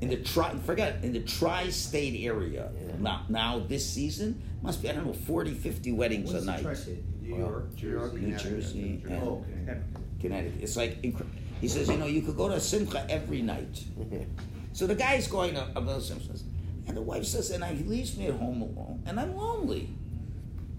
in 0.00 0.08
the 0.08 0.16
tri 0.24 0.54
forget 0.64 0.98
in 1.02 1.12
the 1.12 1.20
tri-state 1.20 2.24
area. 2.24 2.70
Now 2.98 3.24
now 3.28 3.58
this 3.60 3.88
season 3.88 4.40
must 4.62 4.82
be 4.82 4.88
I 4.90 4.92
don't 4.92 5.06
know 5.06 5.12
40, 5.12 5.52
50 5.54 5.92
weddings 5.92 6.32
What's 6.32 6.44
a 6.44 6.46
night. 6.46 6.62
tri-state? 6.62 7.04
New 7.22 7.36
York, 7.38 7.70
New 7.74 7.76
Jersey? 7.76 8.18
New 8.18 8.32
Jersey, 8.36 8.78
New 8.82 8.96
Jersey. 8.98 9.02
and- 9.14 9.22
Oh, 9.22 9.44
okay. 9.62 9.78
Connecticut. 10.20 10.60
It's 10.62 10.76
like 10.76 11.00
incre- 11.02 11.26
he 11.60 11.68
says, 11.68 11.88
you 11.88 11.96
know, 11.96 12.06
you 12.06 12.22
could 12.22 12.36
go 12.36 12.48
to 12.48 12.54
a 12.54 12.60
simcha 12.60 13.06
every 13.08 13.42
night. 13.42 13.84
So 14.72 14.86
the 14.86 14.94
guy's 14.94 15.26
going 15.26 15.54
to 15.54 15.66
a 15.74 15.80
Bill 15.80 16.00
Simpsons, 16.00 16.44
and 16.86 16.96
the 16.96 17.02
wife 17.02 17.24
says, 17.24 17.50
and 17.50 17.62
he 17.64 17.82
leaves 17.82 18.16
me 18.16 18.28
at 18.28 18.34
home 18.34 18.62
alone, 18.62 19.02
and 19.04 19.18
I'm 19.18 19.34
lonely. 19.36 19.88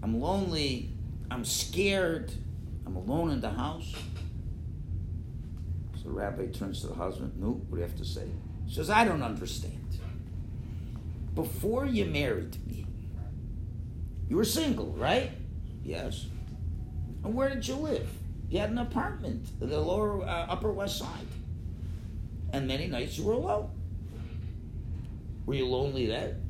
I'm 0.02 0.18
lonely. 0.18 0.88
I'm 1.30 1.44
scared. 1.44 2.32
I'm 2.86 2.96
alone 2.96 3.30
in 3.32 3.42
the 3.42 3.50
house. 3.50 3.94
So 6.02 6.08
the 6.08 6.14
rabbi 6.14 6.46
turns 6.46 6.80
to 6.80 6.88
the 6.88 6.94
husband. 6.94 7.32
No, 7.38 7.50
what 7.50 7.70
do 7.70 7.76
you 7.76 7.82
have 7.82 7.96
to 7.96 8.04
say? 8.04 8.26
Says, 8.68 8.90
I 8.90 9.04
don't 9.04 9.22
understand. 9.22 9.78
Before 11.34 11.86
you 11.86 12.04
married 12.06 12.56
me, 12.66 12.86
you 14.28 14.36
were 14.36 14.44
single, 14.44 14.92
right? 14.92 15.30
Yes. 15.84 16.26
And 17.24 17.34
where 17.34 17.48
did 17.48 17.66
you 17.66 17.74
live? 17.74 18.08
You 18.48 18.58
had 18.58 18.70
an 18.70 18.78
apartment, 18.78 19.48
in 19.60 19.70
the 19.70 19.80
lower, 19.80 20.22
uh, 20.22 20.46
upper 20.48 20.72
west 20.72 20.98
side. 20.98 21.26
And 22.52 22.66
many 22.66 22.86
nights 22.86 23.16
you 23.16 23.24
were 23.24 23.34
alone. 23.34 23.70
Were 25.46 25.54
you 25.54 25.66
lonely 25.66 26.06
then? 26.06 26.42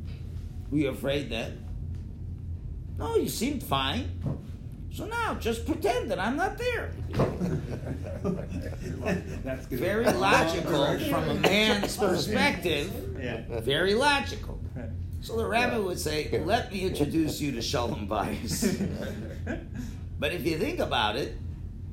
Were 0.71 0.79
you 0.79 0.89
afraid 0.89 1.31
then? 1.31 1.65
No, 2.99 3.17
you 3.17 3.29
seemed 3.29 3.63
fine. 3.63 4.11
So 4.95 5.07
now 5.07 5.35
just 5.35 5.65
pretend 5.65 6.11
that 6.11 6.19
I'm 6.19 6.37
not 6.37 6.59
there. 6.59 6.93
That's 9.43 9.67
good. 9.67 9.79
Very 9.79 10.07
oh, 10.07 10.19
logical 10.19 10.99
from 11.09 11.29
a 11.31 11.35
man's 11.35 11.97
perspective. 12.09 13.17
Yeah. 13.19 13.61
Very 13.61 13.95
logical. 13.95 14.61
So 15.23 15.37
the 15.37 15.47
rabbi 15.47 15.79
would 15.79 15.99
say, 15.99 16.43
Let 16.45 16.73
me 16.73 16.83
introduce 16.83 17.41
you 17.41 17.53
to 17.53 17.63
Shalom 17.63 18.09
Bayis. 18.09 18.89
But 20.19 20.33
if 20.33 20.47
you 20.47 20.57
think 20.57 20.79
about 20.79 21.17
it, 21.17 21.37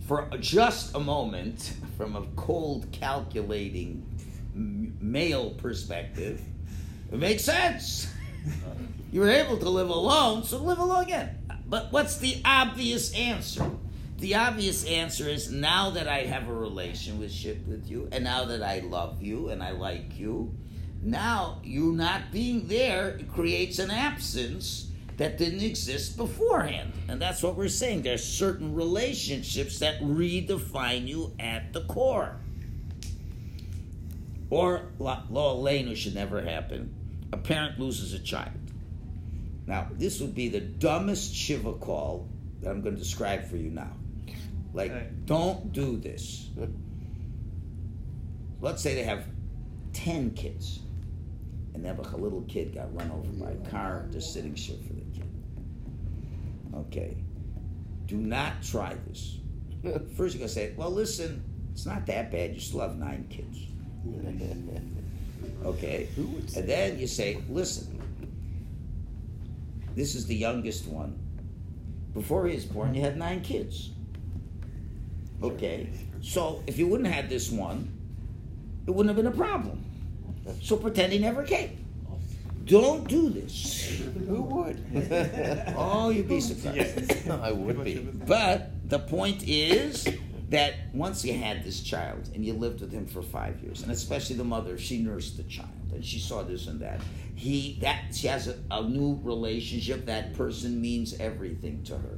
for 0.06 0.30
just 0.40 0.94
a 0.94 1.00
moment, 1.00 1.74
from 1.98 2.16
a 2.16 2.22
cold, 2.36 2.86
calculating 2.92 4.06
male 4.54 5.50
perspective, 5.52 6.40
it 7.12 7.18
makes 7.18 7.44
sense. 7.44 8.12
You 9.12 9.22
were 9.22 9.30
able 9.30 9.58
to 9.58 9.68
live 9.68 9.90
alone, 9.90 10.44
so 10.44 10.62
live 10.62 10.78
alone 10.78 11.06
again. 11.06 11.39
But 11.70 11.92
what's 11.92 12.18
the 12.18 12.42
obvious 12.44 13.14
answer? 13.14 13.70
The 14.18 14.36
obvious 14.36 14.84
answer 14.86 15.30
is 15.30 15.52
now 15.52 15.92
that 15.92 16.08
I 16.08 16.24
have 16.24 16.50
a 16.50 16.54
relationship 16.54 17.66
with 17.68 17.90
you, 17.90 18.10
and 18.12 18.24
now 18.24 18.46
that 18.46 18.64
I 18.64 18.80
love 18.80 19.22
you 19.22 19.50
and 19.50 19.64
I 19.64 19.72
like 19.72 20.18
you, 20.18 20.54
now 21.02 21.62
you 21.64 21.94
not 21.94 22.32
being 22.32 22.68
there 22.68 23.20
creates 23.34 23.80
an 23.80 23.92
absence 23.92 24.88
that 25.18 25.38
didn't 25.38 25.62
exist 25.62 26.18
beforehand. 26.18 26.92
And 27.08 27.22
that's 27.22 27.44
what 27.44 27.56
we're 27.56 27.68
saying. 27.68 28.02
There's 28.02 28.24
certain 28.24 28.74
relationships 28.74 29.80
that 29.80 30.02
redefine 30.02 31.08
you 31.08 31.34
at 31.40 31.72
the 31.72 31.82
core. 31.82 32.36
Or 34.50 34.90
lo 34.98 35.24
aleinu 35.30 35.96
should 35.96 36.16
never 36.16 36.42
happen. 36.42 36.94
A 37.32 37.38
parent 37.38 37.80
loses 37.80 38.14
a 38.14 38.20
child. 38.20 38.59
Now, 39.70 39.88
this 39.92 40.20
would 40.20 40.34
be 40.34 40.50
the 40.50 40.62
dumbest 40.62 41.32
shiva 41.32 41.74
call 41.74 42.28
that 42.62 42.72
I'm 42.72 42.82
going 42.82 42.96
to 42.96 43.00
describe 43.02 43.46
for 43.46 43.56
you 43.56 43.70
now. 43.70 43.92
Like, 44.74 44.92
Right. 44.92 45.26
don't 45.28 45.72
do 45.72 45.96
this. 45.98 46.50
Let's 48.62 48.82
say 48.82 48.96
they 48.96 49.04
have 49.04 49.26
10 49.94 50.32
kids, 50.32 50.80
and 51.76 51.86
then 51.86 51.96
a 52.00 52.18
little 52.18 52.42
kid 52.48 52.74
got 52.74 52.94
run 52.96 53.12
over 53.12 53.32
by 53.34 53.52
a 53.52 53.70
car, 53.70 54.08
they're 54.10 54.20
sitting 54.22 54.56
shiva 54.56 54.82
for 54.82 54.94
the 54.94 55.02
kid. 55.14 55.30
Okay. 56.76 57.18
Do 58.08 58.18
not 58.18 58.64
try 58.64 58.96
this. 59.08 59.38
First, 60.18 60.34
you're 60.34 60.40
going 60.40 60.48
to 60.48 60.50
say, 60.50 60.74
well, 60.78 60.90
listen, 60.90 61.44
it's 61.74 61.86
not 61.86 62.08
that 62.08 62.32
bad. 62.32 62.56
You 62.56 62.60
still 62.60 62.80
have 62.80 62.98
nine 62.98 63.28
kids. 63.30 63.68
Okay? 65.66 66.08
And 66.56 66.70
then 66.70 66.98
you 67.00 67.06
say, 67.08 67.42
listen, 67.50 67.99
this 70.00 70.16
is 70.16 70.26
the 70.26 70.36
youngest 70.36 70.88
one. 70.88 71.20
Before 72.14 72.48
he 72.48 72.56
was 72.56 72.64
born, 72.64 72.96
you 72.96 73.02
had 73.02 73.18
nine 73.18 73.42
kids. 73.42 73.90
Okay? 75.44 75.90
So 76.22 76.64
if 76.68 76.78
you 76.78 76.88
wouldn't 76.88 77.08
have 77.08 77.24
had 77.24 77.30
this 77.30 77.52
one, 77.52 77.92
it 78.88 78.92
wouldn't 78.92 79.14
have 79.14 79.18
been 79.24 79.32
a 79.32 79.36
problem. 79.36 79.84
So 80.62 80.78
pretend 80.78 81.12
he 81.12 81.20
never 81.20 81.44
came. 81.44 81.86
Don't 82.64 83.08
do 83.10 83.30
this. 83.30 84.02
Who 84.28 84.42
would? 84.44 84.80
Oh, 85.76 86.10
you'd 86.12 86.30
be 86.30 86.40
surprised. 86.40 87.30
I 87.30 87.52
would 87.52 87.84
be. 87.84 87.98
But 87.98 88.72
the 88.90 89.00
point 89.00 89.44
is 89.48 90.08
that 90.50 90.76
once 90.94 91.26
you 91.26 91.34
had 91.34 91.64
this 91.64 91.82
child 91.82 92.30
and 92.34 92.46
you 92.46 92.54
lived 92.54 92.80
with 92.80 92.92
him 92.92 93.06
for 93.06 93.22
five 93.22 93.60
years, 93.62 93.84
and 93.84 93.92
especially 93.92 94.38
the 94.38 94.44
mother, 94.46 94.78
she 94.78 95.00
nursed 95.00 95.38
the 95.38 95.44
child 95.44 95.79
and 95.94 96.04
she 96.04 96.20
saw 96.20 96.44
this 96.44 96.68
and 96.68 96.80
that. 96.82 97.02
He 97.36 97.78
that 97.82 98.14
she 98.14 98.28
has 98.28 98.48
a, 98.48 98.56
a 98.72 98.84
new 98.84 99.20
relationship. 99.24 100.06
That 100.06 100.34
person 100.34 100.82
means 100.82 101.20
everything 101.20 101.84
to 101.84 101.98
her, 101.98 102.18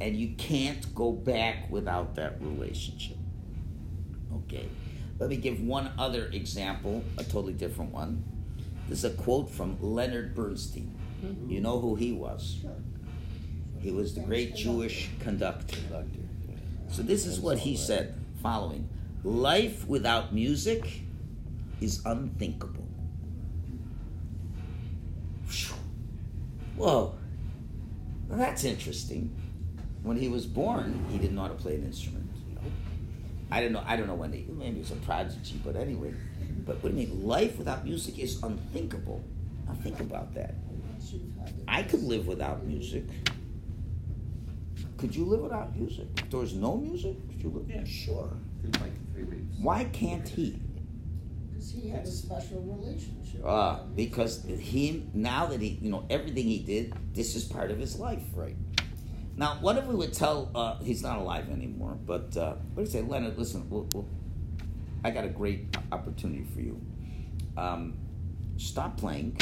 and 0.00 0.16
you 0.16 0.34
can't 0.36 0.94
go 0.94 1.12
back 1.12 1.70
without 1.70 2.14
that 2.16 2.40
relationship. 2.40 3.16
Okay. 4.44 4.68
Let 5.18 5.28
me 5.28 5.36
give 5.36 5.60
one 5.60 5.92
other 5.98 6.26
example, 6.32 7.04
a 7.18 7.24
totally 7.24 7.52
different 7.52 7.92
one. 7.92 8.24
This 8.88 9.04
is 9.04 9.12
a 9.12 9.14
quote 9.14 9.50
from 9.50 9.76
Leonard 9.80 10.34
Bernstein. 10.34 10.94
You 11.46 11.60
know 11.60 11.78
who 11.78 11.94
he 11.94 12.12
was? 12.12 12.58
Sure. 12.62 12.70
He 13.80 13.90
was 13.90 14.14
the 14.14 14.20
great 14.20 14.54
Jewish 14.54 15.10
conductor. 15.20 15.76
So 16.88 17.02
this 17.02 17.26
is 17.26 17.38
what 17.38 17.58
he 17.58 17.76
said 17.76 18.14
following 18.42 18.88
Life 19.22 19.86
without 19.86 20.34
music 20.34 21.02
is 21.80 22.02
unthinkable. 22.04 22.86
Phew. 25.46 25.74
Whoa. 26.76 27.14
Well, 28.28 28.38
that's 28.38 28.64
interesting. 28.64 29.34
When 30.02 30.16
he 30.16 30.28
was 30.28 30.46
born, 30.46 31.04
he 31.10 31.18
didn't 31.18 31.34
know 31.34 31.42
how 31.42 31.48
to 31.48 31.54
play 31.54 31.74
an 31.74 31.84
instrument. 31.84 32.30
I 33.50 33.60
don't 33.60 33.72
know. 33.72 33.82
I 33.84 33.96
don't 33.96 34.06
know 34.06 34.14
when 34.14 34.32
he 34.32 34.46
maybe 34.48 34.74
he 34.74 34.80
was 34.80 34.92
a 34.92 34.96
prodigy, 34.96 35.60
but 35.64 35.76
anyway. 35.76 36.14
But 36.64 36.82
what 36.82 36.94
do 36.94 37.00
you 37.00 37.08
mean? 37.08 37.26
Life 37.26 37.58
without 37.58 37.84
music 37.84 38.18
is 38.18 38.40
unthinkable. 38.42 39.24
Now 39.66 39.74
think 39.74 39.98
about 40.00 40.34
that. 40.34 40.54
Once 40.92 41.12
you've 41.12 41.36
had 41.36 41.48
it. 41.48 41.64
I 41.66 41.82
could 41.82 42.02
live 42.02 42.26
without 42.26 42.64
music. 42.64 43.04
Could 44.98 45.16
you 45.16 45.24
live 45.24 45.40
without 45.40 45.74
music? 45.76 46.06
If 46.18 46.30
there 46.30 46.40
was 46.40 46.54
no 46.54 46.76
music, 46.76 47.16
could 47.28 47.42
you 47.42 47.50
live? 47.50 47.68
Yeah. 47.68 47.84
Sure. 47.84 48.30
In 48.62 48.70
like 48.80 48.92
three 49.12 49.24
weeks. 49.24 49.56
Why 49.60 49.84
can't 49.84 50.28
he? 50.28 50.60
Because 51.60 51.74
he 51.74 51.90
had 51.90 52.06
a 52.06 52.10
special 52.10 52.62
relationship. 52.62 53.42
Uh, 53.44 53.80
because 53.94 54.46
he 54.46 55.04
now 55.12 55.44
that 55.44 55.60
he 55.60 55.78
you 55.82 55.90
know 55.90 56.06
everything 56.08 56.46
he 56.46 56.60
did, 56.60 56.94
this 57.12 57.36
is 57.36 57.44
part 57.44 57.70
of 57.70 57.78
his 57.78 57.98
life, 57.98 58.22
right? 58.34 58.56
Now, 59.36 59.58
what 59.60 59.76
if 59.76 59.84
we 59.84 59.94
would 59.94 60.14
tell 60.14 60.50
uh, 60.54 60.78
he's 60.78 61.02
not 61.02 61.18
alive 61.18 61.50
anymore? 61.50 61.98
But 62.06 62.34
uh, 62.34 62.54
what 62.72 62.76
do 62.76 62.80
you 62.80 62.86
say, 62.86 63.02
Leonard? 63.02 63.38
Listen, 63.38 63.68
we'll, 63.68 63.86
we'll, 63.92 64.08
I 65.04 65.10
got 65.10 65.24
a 65.24 65.28
great 65.28 65.76
opportunity 65.92 66.44
for 66.44 66.62
you. 66.62 66.80
Um, 67.58 67.98
stop 68.56 68.96
playing. 68.96 69.38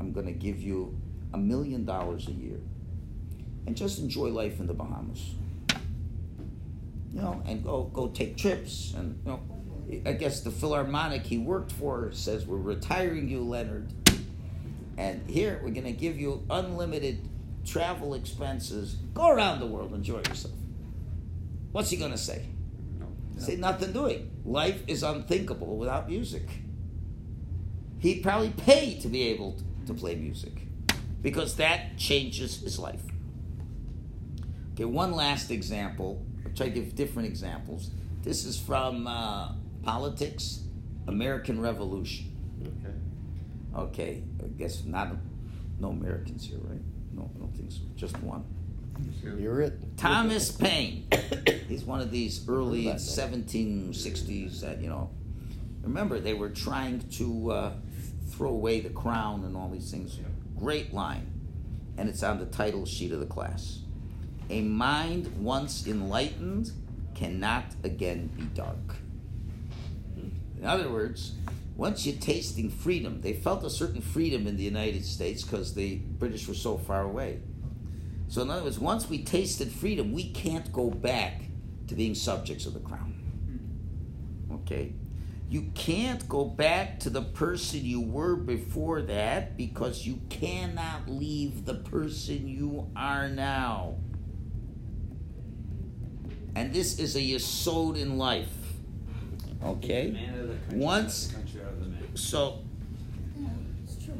I'm 0.00 0.12
going 0.12 0.26
to 0.26 0.32
give 0.32 0.60
you 0.60 0.98
a 1.32 1.38
million 1.38 1.84
dollars 1.84 2.26
a 2.26 2.32
year, 2.32 2.58
and 3.68 3.76
just 3.76 4.00
enjoy 4.00 4.30
life 4.30 4.58
in 4.58 4.66
the 4.66 4.74
Bahamas. 4.74 5.34
You 7.14 7.20
know, 7.20 7.40
and 7.46 7.62
go 7.62 7.84
go 7.84 8.08
take 8.08 8.36
trips, 8.36 8.94
and 8.96 9.16
you 9.24 9.30
know, 9.30 9.59
I 10.06 10.12
guess 10.12 10.40
the 10.40 10.50
Philharmonic 10.50 11.24
he 11.24 11.38
worked 11.38 11.72
for 11.72 12.10
says 12.12 12.46
we're 12.46 12.58
retiring 12.58 13.28
you, 13.28 13.42
Leonard, 13.42 13.92
and 14.96 15.28
here 15.28 15.60
we're 15.62 15.70
going 15.70 15.84
to 15.84 15.92
give 15.92 16.18
you 16.18 16.44
unlimited 16.48 17.28
travel 17.64 18.14
expenses. 18.14 18.94
Go 19.14 19.30
around 19.30 19.60
the 19.60 19.66
world, 19.66 19.92
enjoy 19.92 20.18
yourself. 20.18 20.54
What's 21.72 21.90
he 21.90 21.96
going 21.96 22.12
to 22.12 22.18
say? 22.18 22.46
No. 22.98 23.06
Say 23.38 23.56
nothing 23.56 23.92
doing. 23.92 24.30
Life 24.44 24.82
is 24.86 25.02
unthinkable 25.02 25.76
without 25.76 26.08
music. 26.08 26.48
He'd 27.98 28.22
probably 28.22 28.50
pay 28.50 28.98
to 29.00 29.08
be 29.08 29.28
able 29.28 29.58
to 29.86 29.94
play 29.94 30.14
music 30.14 30.52
because 31.22 31.56
that 31.56 31.98
changes 31.98 32.60
his 32.60 32.78
life. 32.78 33.02
Okay, 34.74 34.84
one 34.84 35.12
last 35.12 35.50
example. 35.50 36.24
I'll 36.44 36.52
try 36.52 36.66
to 36.68 36.72
give 36.72 36.94
different 36.94 37.28
examples. 37.28 37.90
This 38.22 38.44
is 38.44 38.58
from 38.58 39.06
uh, 39.06 39.52
Politics, 39.82 40.60
American 41.06 41.60
Revolution. 41.60 42.26
Okay. 42.62 42.94
Okay, 43.76 44.22
I 44.42 44.48
guess 44.48 44.84
not 44.84 45.12
no 45.78 45.88
Americans 45.88 46.46
here, 46.46 46.58
right? 46.62 46.80
No, 47.12 47.30
I 47.34 47.38
don't 47.38 47.56
think 47.56 47.72
so. 47.72 47.80
Just 47.96 48.20
one. 48.22 48.44
You're 49.22 49.62
it. 49.62 49.96
Thomas 49.96 50.50
Paine. 50.56 51.06
He's 51.68 51.84
one 51.84 52.00
of 52.00 52.10
these 52.10 52.46
early 52.48 52.84
Heard 52.84 52.96
that 52.96 53.00
1760s 53.00 54.60
that, 54.60 54.80
you 54.80 54.88
know. 54.88 55.10
Remember, 55.82 56.20
they 56.20 56.34
were 56.34 56.50
trying 56.50 57.00
to 57.12 57.52
uh, 57.52 57.72
throw 58.28 58.50
away 58.50 58.80
the 58.80 58.90
crown 58.90 59.44
and 59.44 59.56
all 59.56 59.70
these 59.70 59.90
things. 59.90 60.18
Great 60.58 60.92
line. 60.92 61.32
And 61.96 62.08
it's 62.08 62.22
on 62.22 62.38
the 62.38 62.46
title 62.46 62.84
sheet 62.84 63.12
of 63.12 63.20
the 63.20 63.26
class. 63.26 63.80
A 64.50 64.62
mind 64.62 65.42
once 65.42 65.86
enlightened 65.86 66.72
cannot 67.14 67.64
again 67.82 68.26
be 68.36 68.42
dark. 68.42 68.96
In 70.60 70.66
other 70.66 70.90
words, 70.90 71.32
once 71.74 72.04
you're 72.04 72.20
tasting 72.20 72.68
freedom, 72.68 73.22
they 73.22 73.32
felt 73.32 73.64
a 73.64 73.70
certain 73.70 74.02
freedom 74.02 74.46
in 74.46 74.58
the 74.58 74.62
United 74.62 75.06
States 75.06 75.42
because 75.42 75.74
the 75.74 75.96
British 75.96 76.46
were 76.46 76.54
so 76.54 76.76
far 76.76 77.02
away. 77.02 77.40
So, 78.28 78.42
in 78.42 78.50
other 78.50 78.64
words, 78.64 78.78
once 78.78 79.08
we 79.08 79.24
tasted 79.24 79.72
freedom, 79.72 80.12
we 80.12 80.30
can't 80.30 80.70
go 80.72 80.90
back 80.90 81.40
to 81.88 81.94
being 81.94 82.14
subjects 82.14 82.66
of 82.66 82.74
the 82.74 82.80
crown. 82.80 83.14
Hmm. 84.48 84.54
Okay? 84.56 84.92
You 85.48 85.72
can't 85.74 86.28
go 86.28 86.44
back 86.44 87.00
to 87.00 87.10
the 87.10 87.22
person 87.22 87.84
you 87.84 88.02
were 88.02 88.36
before 88.36 89.02
that 89.02 89.56
because 89.56 90.06
you 90.06 90.20
cannot 90.28 91.08
leave 91.08 91.64
the 91.64 91.74
person 91.74 92.46
you 92.46 92.88
are 92.94 93.28
now. 93.28 93.96
And 96.54 96.72
this 96.72 96.98
is 97.00 97.16
a 97.16 97.20
yesod 97.20 97.96
in 97.96 98.18
life. 98.18 98.52
Okay? 99.64 100.10
Country, 100.68 100.78
Once-. 100.78 101.34
So, 102.14 102.58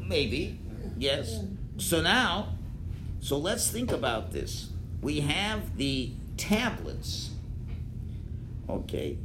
maybe, 0.07 0.59
yes. 0.97 1.41
So 1.78 2.01
now, 2.01 2.55
so 3.20 3.38
let's 3.38 3.70
think 3.70 3.93
about 3.93 4.32
this. 4.32 4.70
We 5.03 5.20
have 5.20 5.76
the 5.76 6.12
tablets. 6.36 7.30
Okay. 8.68 9.18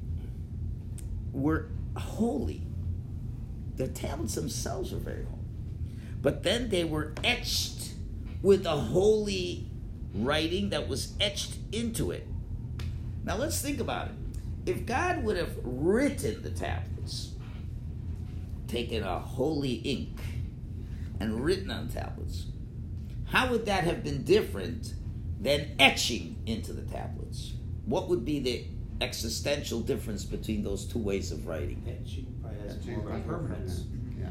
Were 1.34 1.70
holy. 1.98 2.62
The 3.78 3.88
tablets 3.88 4.36
themselves 4.36 4.94
are 4.94 4.98
very 4.98 5.24
holy. 5.26 5.40
But 6.22 6.44
then 6.44 6.70
they 6.70 6.84
were 6.84 7.14
etched 7.24 7.94
with 8.42 8.66
a 8.66 8.72
holy 8.78 9.68
writing 10.14 10.70
that 10.70 10.88
was 10.88 11.14
etched 11.20 11.56
into 11.72 12.12
it. 12.12 12.26
Now 13.24 13.38
let's 13.38 13.62
think 13.62 13.80
about 13.80 14.08
it. 14.08 14.14
If 14.66 14.86
God 14.86 15.24
would 15.24 15.38
have 15.38 15.56
written 15.64 16.42
the 16.42 16.50
tablets, 16.50 17.34
taken 18.68 19.04
a 19.04 19.20
holy 19.20 19.74
ink 19.74 20.20
and 21.20 21.44
written 21.44 21.70
on 21.70 21.88
tablets, 21.90 22.48
how 23.26 23.52
would 23.52 23.66
that 23.66 23.84
have 23.84 24.04
been 24.04 24.24
different 24.24 24.94
than 25.40 25.76
etching 25.80 26.42
into 26.46 26.74
the 26.74 26.82
tablets? 26.84 27.54
What 27.86 28.10
would 28.10 28.26
be 28.26 28.40
the 28.40 28.66
existential 29.02 29.82
difference 29.82 30.24
between 30.24 30.64
those 30.64 30.86
two 30.86 31.00
ways 31.00 31.32
of 31.32 31.46
writing? 31.46 31.84
Etching 31.88 32.36
probably 32.42 32.60
has 32.62 32.86
more 32.86 33.00
of 33.00 33.06
a 33.06 33.18
is 33.18 33.26
more 33.26 33.38
permanence. 33.38 33.84
Yeah. 34.20 34.30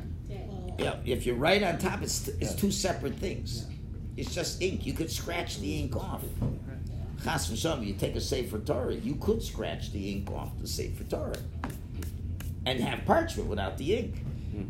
Yeah. 0.78 0.96
If 1.04 1.26
you 1.26 1.34
write 1.34 1.62
on 1.62 1.78
top, 1.78 2.02
it's 2.02 2.26
it's 2.26 2.54
two 2.54 2.72
separate 2.72 3.14
things. 3.14 3.66
It's 4.16 4.34
just 4.34 4.60
ink. 4.62 4.86
You 4.86 4.92
could 4.92 5.10
scratch 5.10 5.60
the 5.60 5.78
ink 5.78 5.94
off. 5.96 6.22
Chas 7.22 7.50
v'shalom, 7.50 7.86
you 7.86 7.94
take 7.94 8.16
a 8.16 8.20
Sefer 8.20 8.58
Torah, 8.58 8.94
you 8.94 9.14
could 9.16 9.42
scratch 9.42 9.92
the 9.92 10.10
ink 10.10 10.30
off 10.30 10.50
the 10.60 10.66
Sefer 10.66 11.04
Torah 11.04 11.38
and 12.66 12.80
have 12.80 13.04
parchment 13.04 13.48
without 13.48 13.78
the 13.78 13.94
ink. 13.94 14.22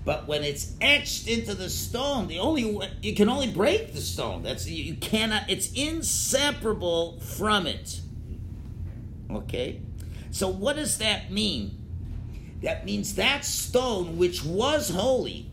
But 0.05 0.26
when 0.26 0.42
it's 0.45 0.72
etched 0.80 1.28
into 1.28 1.55
the 1.55 1.68
stone, 1.68 2.26
the 2.26 2.38
only 2.38 2.62
you 3.03 3.14
can 3.14 3.28
only 3.28 3.51
break 3.51 3.92
the 3.92 4.01
stone. 4.01 4.42
That's 4.42 4.66
you 4.66 4.95
cannot. 4.95 5.51
It's 5.51 5.72
inseparable 5.72 7.20
from 7.20 7.66
it. 7.66 8.01
Okay, 9.30 9.82
so 10.30 10.49
what 10.49 10.76
does 10.76 10.99
that 10.99 11.30
mean? 11.30 11.78
That 12.62 12.86
means 12.86 13.16
that 13.16 13.45
stone, 13.45 14.16
which 14.16 14.42
was 14.42 14.88
holy, 14.88 15.51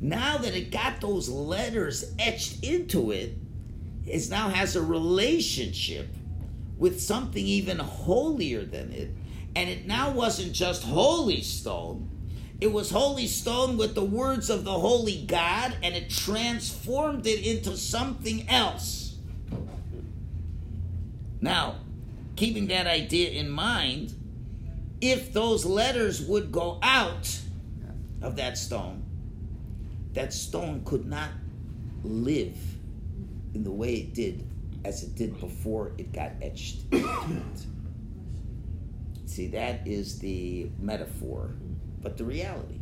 now 0.00 0.38
that 0.38 0.56
it 0.56 0.72
got 0.72 1.00
those 1.00 1.28
letters 1.28 2.12
etched 2.18 2.64
into 2.64 3.12
it, 3.12 3.36
is 4.10 4.30
now 4.30 4.48
has 4.48 4.76
a 4.76 4.82
relationship 4.82 6.08
with 6.78 7.00
something 7.00 7.46
even 7.46 7.78
holier 7.78 8.64
than 8.64 8.92
it. 8.92 9.10
And 9.54 9.68
it 9.68 9.86
now 9.86 10.10
wasn't 10.10 10.52
just 10.52 10.82
holy 10.82 11.42
stone, 11.42 12.08
it 12.60 12.72
was 12.72 12.90
holy 12.90 13.26
stone 13.26 13.76
with 13.76 13.94
the 13.94 14.04
words 14.04 14.50
of 14.50 14.64
the 14.64 14.72
holy 14.72 15.24
God, 15.26 15.76
and 15.82 15.94
it 15.94 16.10
transformed 16.10 17.26
it 17.26 17.44
into 17.44 17.76
something 17.76 18.48
else. 18.48 19.16
Now, 21.40 21.76
keeping 22.36 22.66
that 22.66 22.86
idea 22.86 23.30
in 23.30 23.48
mind, 23.48 24.14
if 25.00 25.32
those 25.32 25.64
letters 25.64 26.20
would 26.20 26.52
go 26.52 26.78
out 26.82 27.40
of 28.20 28.36
that 28.36 28.58
stone, 28.58 29.02
that 30.12 30.34
stone 30.34 30.82
could 30.84 31.06
not 31.06 31.30
live 32.04 32.69
in 33.54 33.64
the 33.64 33.70
way 33.70 33.94
it 33.94 34.14
did 34.14 34.46
as 34.84 35.02
it 35.02 35.14
did 35.14 35.38
before 35.40 35.92
it 35.98 36.12
got 36.12 36.32
etched. 36.42 36.80
See, 39.26 39.48
that 39.48 39.86
is 39.86 40.18
the 40.18 40.70
metaphor, 40.80 41.50
but 42.02 42.16
the 42.16 42.24
reality. 42.24 42.80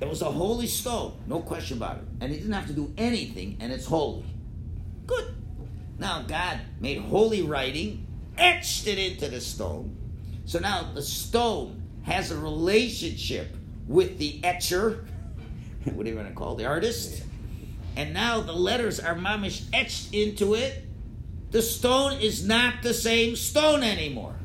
It 0.00 0.08
was 0.08 0.20
a 0.22 0.30
holy 0.30 0.66
stone, 0.66 1.14
no 1.26 1.40
question 1.40 1.78
about 1.78 1.96
it. 1.96 2.04
And 2.20 2.30
he 2.30 2.38
didn't 2.38 2.52
have 2.52 2.66
to 2.66 2.74
do 2.74 2.92
anything, 2.98 3.56
and 3.60 3.72
it's 3.72 3.86
holy. 3.86 4.24
Good. 5.06 5.34
Now, 5.98 6.22
God 6.22 6.60
made 6.80 6.98
holy 6.98 7.42
writing, 7.42 8.06
etched 8.36 8.86
it 8.86 8.98
into 8.98 9.28
the 9.28 9.40
stone, 9.40 9.96
So 10.44 10.58
now 10.58 10.92
the 10.94 11.02
stone 11.02 11.82
has 12.02 12.30
a 12.30 12.38
relationship 12.38 13.56
with 13.88 14.18
the 14.18 14.44
etcher, 14.44 15.06
what 15.84 16.04
do 16.04 16.10
you 16.10 16.16
want 16.16 16.28
to 16.28 16.34
call 16.34 16.54
the 16.54 16.66
artist, 16.66 17.22
and 17.96 18.12
now 18.12 18.40
the 18.40 18.52
letters 18.52 19.00
are 19.00 19.14
mamish 19.14 19.64
etched 19.72 20.12
into 20.12 20.54
it. 20.54 20.84
The 21.50 21.62
stone 21.62 22.20
is 22.20 22.46
not 22.46 22.82
the 22.82 22.92
same 22.92 23.34
stone 23.36 23.82
anymore. 23.82 24.36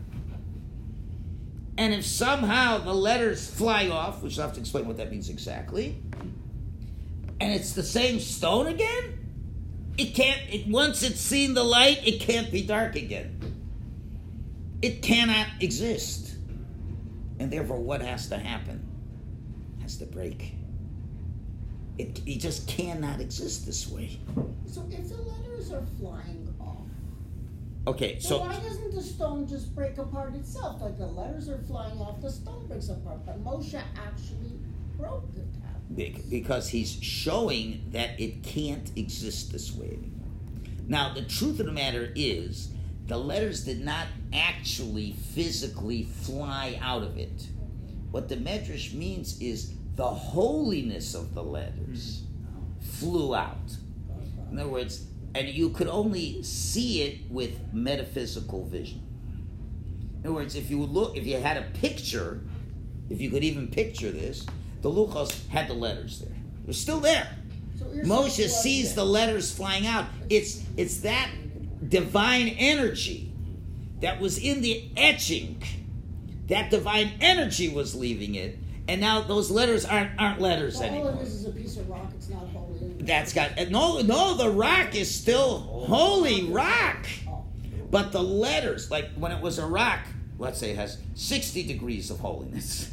And 1.77 1.93
if 1.93 2.05
somehow 2.05 2.77
the 2.77 2.93
letters 2.93 3.49
fly 3.49 3.89
off, 3.89 4.23
which 4.23 4.39
I'll 4.39 4.45
have 4.45 4.55
to 4.55 4.61
explain 4.61 4.87
what 4.87 4.97
that 4.97 5.11
means 5.11 5.29
exactly, 5.29 6.01
and 7.39 7.51
it's 7.51 7.73
the 7.73 7.83
same 7.83 8.19
stone 8.19 8.67
again, 8.67 9.17
it 9.97 10.13
can't, 10.15 10.39
it, 10.49 10.67
once 10.67 11.03
it's 11.03 11.19
seen 11.19 11.53
the 11.53 11.63
light, 11.63 12.05
it 12.07 12.21
can't 12.21 12.51
be 12.51 12.61
dark 12.61 12.95
again. 12.95 13.37
It 14.81 15.01
cannot 15.01 15.47
exist. 15.59 16.35
And 17.39 17.51
therefore, 17.51 17.79
what 17.79 18.01
has 18.01 18.29
to 18.29 18.37
happen? 18.37 18.87
Has 19.81 19.97
to 19.97 20.05
break. 20.05 20.55
It, 22.01 22.21
it 22.25 22.39
just 22.39 22.67
cannot 22.67 23.21
exist 23.21 23.67
this 23.67 23.87
way. 23.87 24.19
So 24.65 24.83
if 24.89 25.07
the 25.07 25.17
letters 25.17 25.71
are 25.71 25.85
flying 25.99 26.51
off, 26.59 26.87
Okay, 27.87 28.19
so 28.19 28.29
so 28.29 28.39
why 28.41 28.59
doesn't 28.59 28.95
the 28.95 29.01
stone 29.03 29.47
just 29.47 29.75
break 29.75 29.97
apart 29.99 30.35
itself? 30.35 30.81
Like 30.81 30.97
the 30.97 31.05
letters 31.05 31.47
are 31.47 31.59
flying 31.59 31.99
off, 31.99 32.19
the 32.21 32.31
stone 32.31 32.67
breaks 32.67 32.89
apart. 32.89 33.25
But 33.25 33.43
Moshe 33.43 33.79
actually 33.95 34.53
broke 34.97 35.31
the 35.33 35.41
tab. 35.41 35.95
Be- 35.95 36.23
because 36.29 36.69
he's 36.69 36.91
showing 37.03 37.83
that 37.91 38.19
it 38.19 38.41
can't 38.41 38.91
exist 38.95 39.51
this 39.51 39.71
way 39.71 39.87
anymore. 39.87 40.27
Now, 40.87 41.13
the 41.13 41.23
truth 41.23 41.59
of 41.59 41.67
the 41.67 41.71
matter 41.71 42.11
is, 42.15 42.69
the 43.07 43.17
letters 43.17 43.63
did 43.63 43.83
not 43.83 44.07
actually 44.33 45.13
physically 45.33 46.03
fly 46.03 46.79
out 46.81 47.03
of 47.03 47.17
it. 47.17 47.47
What 48.09 48.27
the 48.27 48.37
Medrash 48.37 48.93
means 48.93 49.39
is 49.39 49.73
the 50.01 50.07
holiness 50.07 51.13
of 51.13 51.35
the 51.35 51.43
letters 51.43 52.23
flew 52.79 53.35
out. 53.35 53.77
In 54.49 54.57
other 54.57 54.67
words, 54.67 55.05
and 55.35 55.47
you 55.47 55.69
could 55.69 55.87
only 55.87 56.41
see 56.41 57.03
it 57.03 57.29
with 57.29 57.71
metaphysical 57.71 58.65
vision. 58.65 59.03
In 60.23 60.25
other 60.25 60.33
words, 60.33 60.55
if 60.55 60.71
you 60.71 60.83
look, 60.83 61.15
if 61.15 61.27
you 61.27 61.37
had 61.37 61.57
a 61.57 61.61
picture, 61.79 62.41
if 63.11 63.21
you 63.21 63.29
could 63.29 63.43
even 63.43 63.67
picture 63.67 64.09
this, 64.09 64.47
the 64.81 64.89
Luchos 64.89 65.47
had 65.49 65.67
the 65.67 65.75
letters 65.75 66.21
there. 66.21 66.35
They're 66.65 66.73
still 66.73 66.99
there. 66.99 67.37
So 67.77 67.85
Moshe 67.85 68.49
sees 68.49 68.95
the 68.95 69.05
letters 69.05 69.55
flying 69.55 69.85
out. 69.85 70.05
It's 70.31 70.63
it's 70.77 71.01
that 71.01 71.29
divine 71.87 72.47
energy 72.47 73.31
that 73.99 74.19
was 74.19 74.39
in 74.39 74.61
the 74.61 74.89
etching. 74.97 75.61
That 76.47 76.71
divine 76.71 77.11
energy 77.21 77.69
was 77.69 77.93
leaving 77.93 78.33
it, 78.33 78.57
and 78.91 78.99
now 78.99 79.21
those 79.21 79.49
letters 79.49 79.85
aren't 79.85 80.11
aren't 80.19 80.41
letters 80.41 80.75
all 80.75 80.83
anymore. 80.83 81.13
it 81.13 81.21
is 81.21 81.35
is 81.35 81.45
a 81.45 81.51
piece 81.51 81.77
of 81.77 81.89
rock. 81.89 82.11
It's 82.13 82.27
not 82.27 82.45
holy. 82.49 82.77
anymore. 82.77 82.97
That's 82.99 83.31
got 83.31 83.69
no 83.69 84.01
no. 84.01 84.35
The 84.35 84.49
rock 84.49 84.95
is 84.95 85.13
still 85.13 85.59
holy 85.59 86.43
rock, 86.43 87.07
but 87.89 88.11
the 88.11 88.21
letters, 88.21 88.91
like 88.91 89.09
when 89.13 89.31
it 89.31 89.41
was 89.41 89.59
a 89.59 89.65
rock, 89.65 90.01
let's 90.37 90.59
say, 90.59 90.71
it 90.71 90.75
has 90.75 90.97
sixty 91.15 91.63
degrees 91.63 92.11
of 92.11 92.19
holiness. 92.19 92.91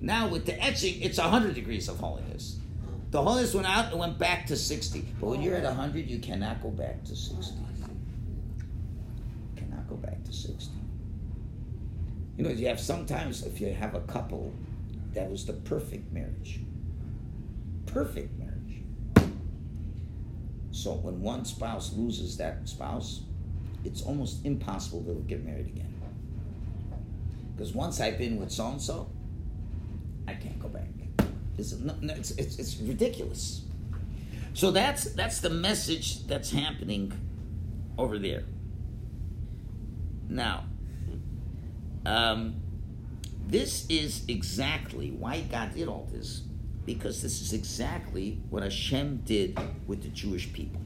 Now 0.00 0.28
with 0.28 0.44
the 0.44 0.60
etching, 0.60 1.00
it's 1.00 1.18
hundred 1.18 1.54
degrees 1.54 1.88
of 1.88 1.98
holiness. 1.98 2.58
The 3.10 3.22
holiness 3.22 3.54
went 3.54 3.68
out 3.68 3.92
and 3.92 4.00
went 4.00 4.18
back 4.18 4.46
to 4.46 4.56
sixty. 4.56 5.06
But 5.20 5.28
when 5.28 5.40
you're 5.40 5.54
at 5.54 5.72
hundred, 5.72 6.08
you 6.08 6.18
cannot 6.18 6.60
go 6.60 6.70
back 6.70 7.04
to 7.04 7.14
sixty. 7.14 7.54
Cannot 9.56 9.88
go 9.88 9.94
back 9.94 10.22
to 10.24 10.32
sixty. 10.32 10.72
You 12.36 12.44
know, 12.44 12.50
you 12.50 12.66
have 12.66 12.80
sometimes 12.80 13.46
if 13.46 13.60
you 13.60 13.72
have 13.72 13.94
a 13.94 14.00
couple, 14.00 14.52
that 15.14 15.30
was 15.30 15.46
the 15.46 15.52
perfect 15.52 16.12
marriage. 16.12 16.60
Perfect 17.86 18.38
marriage. 18.38 18.82
So 20.70 20.92
when 20.92 21.20
one 21.20 21.44
spouse 21.44 21.92
loses 21.94 22.36
that 22.36 22.68
spouse, 22.68 23.22
it's 23.84 24.02
almost 24.02 24.44
impossible 24.44 25.02
they'll 25.02 25.16
get 25.20 25.44
married 25.44 25.66
again. 25.66 25.94
Because 27.56 27.72
once 27.72 28.00
I've 28.00 28.18
been 28.18 28.38
with 28.38 28.52
so 28.52 28.68
and 28.68 28.80
so, 28.80 29.10
I 30.28 30.34
can't 30.34 30.60
go 30.60 30.68
back. 30.68 30.88
It's, 31.58 31.72
it's, 31.72 32.30
it's, 32.32 32.58
it's 32.58 32.76
ridiculous. 32.76 33.62
So 34.54 34.70
that's 34.70 35.04
that's 35.12 35.40
the 35.40 35.50
message 35.50 36.26
that's 36.26 36.50
happening 36.50 37.12
over 37.98 38.18
there. 38.18 38.44
Now, 40.28 40.64
um, 42.06 42.60
this 43.48 43.86
is 43.88 44.24
exactly 44.28 45.10
why 45.10 45.40
God 45.40 45.74
did 45.74 45.88
all 45.88 46.06
this, 46.12 46.42
because 46.84 47.22
this 47.22 47.40
is 47.40 47.54
exactly 47.54 48.42
what 48.50 48.62
Hashem 48.62 49.22
did 49.24 49.58
with 49.86 50.02
the 50.02 50.08
Jewish 50.08 50.52
people. 50.52 50.82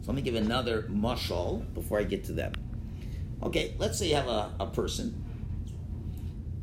So 0.00 0.12
let 0.12 0.14
me 0.14 0.22
give 0.22 0.34
another 0.34 0.84
mushal 0.84 1.72
before 1.74 1.98
I 1.98 2.04
get 2.04 2.24
to 2.24 2.32
them. 2.32 2.52
Okay, 3.42 3.74
let's 3.76 3.98
say 3.98 4.08
you 4.08 4.14
have 4.14 4.28
a, 4.28 4.54
a 4.58 4.66
person 4.66 5.22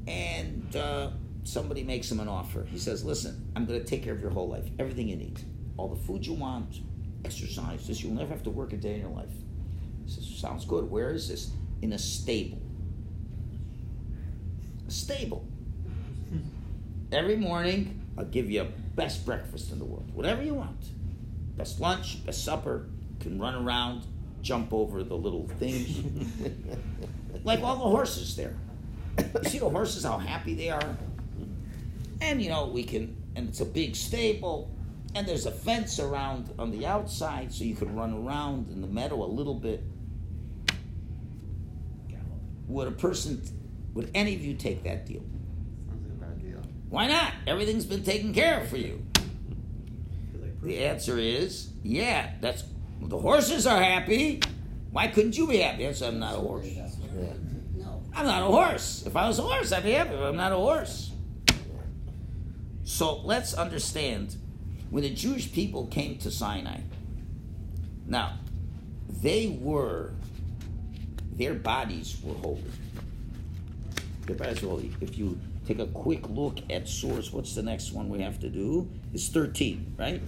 and 0.07 0.76
uh, 0.76 1.11
somebody 1.43 1.84
makes 1.84 2.11
him 2.11 2.19
an 2.19 2.28
offer. 2.28 2.65
He 2.67 2.80
says, 2.80 3.05
Listen, 3.05 3.51
I'm 3.55 3.65
going 3.65 3.80
to 3.80 3.86
take 3.86 4.03
care 4.03 4.13
of 4.13 4.21
your 4.21 4.32
whole 4.32 4.49
life, 4.49 4.65
everything 4.80 5.07
you 5.07 5.15
need, 5.15 5.39
all 5.78 5.88
the 5.88 6.01
food 6.01 6.26
you 6.26 6.34
want, 6.34 6.82
exercise, 7.26 7.86
this, 7.86 8.03
you'll 8.03 8.13
never 8.13 8.30
have 8.30 8.43
to 8.43 8.49
work 8.49 8.74
a 8.74 8.78
day 8.78 8.95
in 8.95 9.01
your 9.01 9.11
life. 9.11 9.34
He 10.03 10.11
says, 10.11 10.28
Sounds 10.28 10.65
good. 10.65 10.89
Where 10.89 11.11
is 11.11 11.30
this? 11.30 11.51
In 11.84 11.93
a 11.93 11.99
stable. 11.99 12.61
Stable. 14.94 15.46
Every 17.12 17.36
morning, 17.36 18.00
I'll 18.18 18.26
give 18.26 18.50
you 18.50 18.68
best 18.96 19.26
breakfast 19.26 19.72
in 19.72 19.80
the 19.80 19.86
world, 19.86 20.12
whatever 20.14 20.44
you 20.44 20.54
want. 20.54 20.86
Best 21.58 21.80
lunch, 21.80 22.24
best 22.26 22.44
supper, 22.44 22.88
can 23.20 23.39
run 23.39 23.56
around, 23.56 24.06
jump 24.41 24.72
over 24.72 25.04
the 25.04 25.16
little 25.16 25.48
things. 25.58 26.04
like 27.44 27.62
all 27.62 27.76
the 27.76 27.89
horses 27.89 28.36
there. 28.36 28.56
You 29.18 29.50
see 29.50 29.60
the 29.60 29.70
horses, 29.70 30.04
how 30.04 30.20
happy 30.20 30.54
they 30.54 30.70
are? 30.70 30.98
And 32.22 32.41
you 32.41 32.50
know, 32.50 32.68
we 32.68 32.84
can, 32.84 33.16
and 33.36 33.50
it's 33.50 33.62
a 33.62 33.66
big 33.66 33.96
stable, 33.96 34.72
and 35.16 35.28
there's 35.28 35.48
a 35.48 35.52
fence 35.52 36.00
around 36.00 36.54
on 36.60 36.70
the 36.70 36.86
outside 36.86 37.52
so 37.52 37.64
you 37.64 37.76
can 37.76 37.96
run 37.96 38.14
around 38.14 38.70
in 38.70 38.82
the 38.82 38.88
meadow 38.88 39.24
a 39.24 39.26
little 39.26 39.56
bit. 39.56 39.84
Would 42.68 42.88
a 42.88 42.91
person, 42.91 43.41
would 43.94 44.10
any 44.14 44.36
of 44.36 44.41
you 44.41 44.54
take 44.56 44.84
that 44.84 45.06
deal? 45.06 45.24
Sounds 45.88 46.04
like 46.04 46.30
a 46.30 46.34
bad 46.34 46.41
deal. 46.41 46.62
Why 46.89 47.08
not? 47.08 47.34
Everything's 47.48 47.86
been 47.86 48.04
taken 48.04 48.34
care 48.34 48.62
of 48.62 48.70
for 48.70 48.78
you. 48.78 49.06
The 50.62 50.86
answer 50.86 51.18
is, 51.18 51.70
yeah, 51.84 52.32
that's, 52.39 52.64
the 53.02 53.18
horses 53.18 53.68
are 53.68 53.82
happy. 53.82 54.41
Why 54.91 55.08
couldn't 55.08 55.38
you 55.38 55.48
be 55.48 55.58
happy? 55.58 55.84
Yes, 55.84 56.02
I'm 56.02 56.20
not 56.20 56.36
a 56.36 56.38
horse. 56.38 56.66
No. 57.76 58.04
I'm 58.14 58.26
not 58.26 58.44
a 58.44 58.46
horse. 58.46 59.04
If 59.06 59.16
I 59.16 59.28
was 59.28 59.39
a 59.39 59.41
horse, 59.41 59.72
I'd 59.72 59.84
be 59.84 59.91
happy, 59.91 60.12
but 60.12 60.24
I'm 60.24 60.38
not 60.38 60.52
a 60.52 60.56
horse. 60.56 61.12
So 62.86 63.18
let's 63.18 63.54
understand 63.54 64.38
when 64.89 65.04
the 65.04 65.10
Jewish 65.10 65.52
people 65.52 65.88
came 65.88 66.18
to 66.20 66.32
Sinai, 66.32 66.82
now, 68.06 68.38
they 69.22 69.58
were, 69.60 70.12
their 71.32 71.54
bodies 71.54 72.18
were 72.24 72.36
holy. 72.36 72.62
Were. 74.26 74.95
If 75.01 75.17
you 75.17 75.39
take 75.65 75.80
a 75.80 75.88
quick 75.88 76.30
look 76.30 76.59
at 76.69 76.88
source, 76.88 77.32
what's 77.32 77.55
the 77.55 77.63
next 77.63 77.91
one 77.91 78.09
we 78.09 78.21
have 78.21 78.39
to 78.39 78.49
do? 78.49 78.89
It's 79.13 79.28
13, 79.30 79.95
right? 79.97 80.21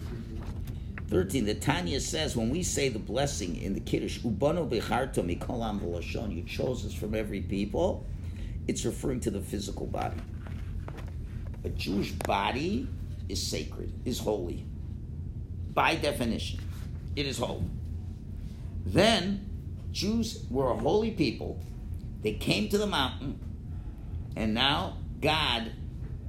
13, 1.07 1.45
the 1.45 1.55
Tanya 1.55 1.99
says 1.99 2.35
when 2.35 2.49
we 2.49 2.63
say 2.63 2.89
the 2.89 2.99
blessing 2.99 3.61
in 3.61 3.73
the 3.73 3.79
Kiddush, 3.79 4.19
Ubano 4.19 4.67
becharto 4.67 5.23
mikolam 5.23 5.79
v'lashon, 5.79 6.35
you 6.35 6.43
chose 6.43 6.85
us 6.85 6.93
from 6.93 7.13
every 7.13 7.41
people, 7.41 8.05
it's 8.67 8.85
referring 8.85 9.19
to 9.21 9.29
the 9.29 9.39
physical 9.39 9.85
body. 9.85 10.17
A 11.63 11.69
Jewish 11.69 12.11
body 12.11 12.87
is 13.29 13.45
sacred, 13.45 13.91
is 14.03 14.19
holy. 14.19 14.65
By 15.73 15.95
definition, 15.95 16.59
it 17.15 17.25
is 17.27 17.37
holy. 17.37 17.65
Then, 18.85 19.49
Jews 19.91 20.45
were 20.49 20.71
a 20.71 20.75
holy 20.75 21.11
people. 21.11 21.59
They 22.21 22.33
came 22.33 22.69
to 22.69 22.77
the 22.77 22.87
mountain, 22.87 23.39
and 24.35 24.53
now 24.53 24.97
God, 25.21 25.71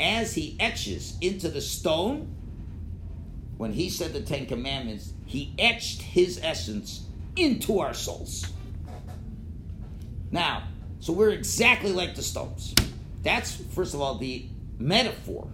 as 0.01 0.35
He 0.35 0.57
etches 0.61 1.17
into 1.21 1.49
the 1.49 1.61
stone, 1.61 2.35
when 3.57 3.73
He 3.73 3.91
said 3.91 4.13
the 4.13 4.21
Ten 4.21 4.47
Commandments, 4.47 5.13
He 5.25 5.55
etched 5.59 6.03
His 6.03 6.41
essence 6.43 7.07
into 7.37 7.81
our 7.81 7.95
souls. 7.95 8.53
Now, 10.31 10.65
so 11.01 11.13
we're 11.13 11.31
exactly 11.31 11.93
like 11.93 12.15
the 12.15 12.23
stones. 12.23 12.75
That's, 13.23 13.57
first 13.73 13.95
of 13.95 14.01
all, 14.01 14.19
the 14.19 14.47
metaphor. 14.79 15.49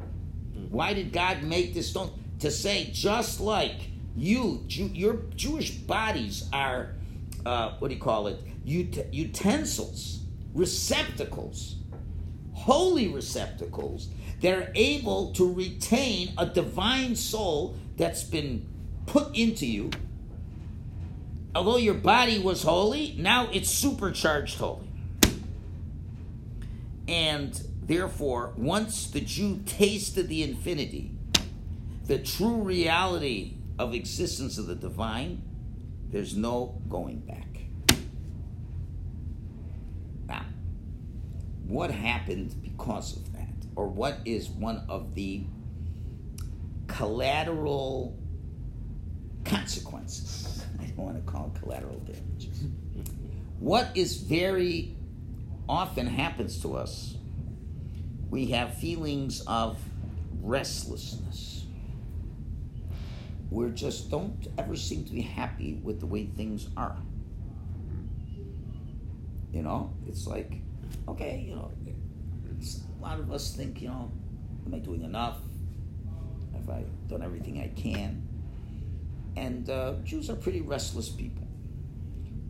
Why 0.71 0.95
did 0.95 1.13
God 1.13 1.43
make 1.43 1.75
this 1.75 1.91
stone? 1.91 2.11
To 2.41 2.51
say, 2.51 2.91
just 2.93 3.41
like 3.41 3.77
you, 4.17 4.65
Jew, 4.67 4.91
your 4.93 5.19
Jewish 5.37 5.71
bodies 5.71 6.49
are, 6.53 6.95
uh, 7.47 7.77
what 7.79 7.89
do 7.89 7.95
you 7.95 8.01
call 8.01 8.27
it? 8.27 8.41
Ut- 8.67 9.13
utensils 9.13 10.23
receptacles, 10.55 11.77
holy 12.63 13.09
receptacles 13.09 14.09
that 14.41 14.55
are 14.55 14.73
able 14.75 15.33
to 15.33 15.53
retain 15.53 16.33
a 16.39 16.47
divine 16.47 17.17
soul 17.17 17.77
that's 17.97 18.23
been 18.23 18.67
put 19.07 19.37
into 19.37 19.67
you. 19.67 19.91
Although 21.55 21.77
your 21.77 21.95
body 21.95 22.39
was 22.39 22.63
holy, 22.63 23.15
now 23.19 23.49
it's 23.53 23.69
supercharged 23.69 24.59
holy. 24.59 24.89
And 27.09 27.61
therefore, 27.83 28.53
once 28.57 29.11
the 29.11 29.21
Jew 29.21 29.61
tasted 29.67 30.29
the 30.29 30.43
infinity, 30.43 31.11
the 32.07 32.19
true 32.19 32.63
reality 32.63 33.55
of 33.79 33.93
existence 33.93 34.57
of 34.57 34.67
the 34.67 34.75
divine, 34.75 35.43
there's 36.11 36.37
no 36.37 36.81
going 36.89 37.21
back. 37.21 37.49
Now, 40.27 40.45
what 41.67 41.91
happened 41.91 42.55
because 42.63 43.17
of 43.17 43.33
that? 43.33 43.49
Or 43.77 43.89
what 43.89 44.19
is 44.25 44.49
one 44.49 44.85
of 44.89 45.15
the 45.15 45.45
collateral 46.87 48.19
consequences? 49.45 50.65
I 50.81 50.87
don't 50.87 50.97
want 50.99 51.25
to 51.25 51.33
call 51.33 51.55
collateral 51.59 51.99
damages. 52.01 52.65
What 53.59 53.89
is 53.95 54.17
very 54.17 54.97
often 55.69 56.07
happens 56.07 56.61
to 56.63 56.77
us, 56.77 57.17
we 58.31 58.47
have 58.47 58.77
feelings 58.79 59.43
of 59.47 59.79
restlessness. 60.43 61.65
We 63.51 63.71
just 63.71 64.11
don't 64.11 64.49
ever 64.59 64.75
seem 64.77 65.05
to 65.05 65.13
be 65.13 65.21
happy 65.21 65.81
with 65.83 66.01
the 66.01 66.07
way 66.07 66.27
things 66.27 66.69
are. 66.77 66.97
You 69.53 69.63
know, 69.63 69.93
it's 70.07 70.27
like, 70.27 70.61
okay, 71.09 71.45
you 71.47 71.55
know, 71.55 71.71
it's, 72.59 72.83
a 72.99 73.03
lot 73.03 73.19
of 73.19 73.33
us 73.33 73.55
think, 73.57 73.83
you 73.83 73.89
know, 73.89 74.11
am 74.67 74.75
I 74.75 74.79
doing 74.79 75.03
enough? 75.03 75.39
Have 76.55 76.69
I 76.71 76.85
done 77.09 77.23
everything 77.23 77.61
I 77.61 77.69
can? 77.81 78.27
And 79.37 79.69
uh, 79.71 79.95
Jews 80.05 80.31
are 80.31 80.37
pretty 80.37 80.61
restless 80.61 81.09
people. 81.09 81.47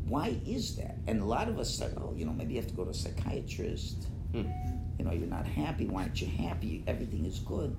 Why 0.05 0.37
is 0.47 0.77
that? 0.77 0.97
And 1.07 1.21
a 1.21 1.25
lot 1.25 1.49
of 1.49 1.59
us 1.59 1.75
say, 1.75 1.91
oh, 1.97 2.13
you 2.17 2.27
know, 2.27 2.33
maybe 2.33 2.55
you 2.55 2.61
have 2.61 2.69
to 2.69 2.75
go 2.75 2.85
to 2.85 2.91
a 2.91 2.95
psychiatrist. 2.95 4.07
Hmm. 4.33 4.51
You 4.99 5.05
know, 5.05 5.13
you're 5.13 5.29
not 5.29 5.47
happy. 5.47 5.87
Why 5.87 6.03
aren't 6.03 6.21
you 6.21 6.27
happy? 6.27 6.85
Everything 6.87 7.25
is 7.25 7.39
good. 7.39 7.77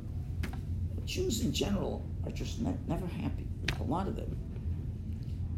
But 0.95 1.05
Jews 1.05 1.41
in 1.41 1.53
general 1.53 2.03
are 2.25 2.31
just 2.31 2.59
ne- 2.59 2.77
never 2.87 3.05
happy. 3.05 3.47
A 3.79 3.83
lot 3.83 4.07
of 4.07 4.15
them. 4.15 4.35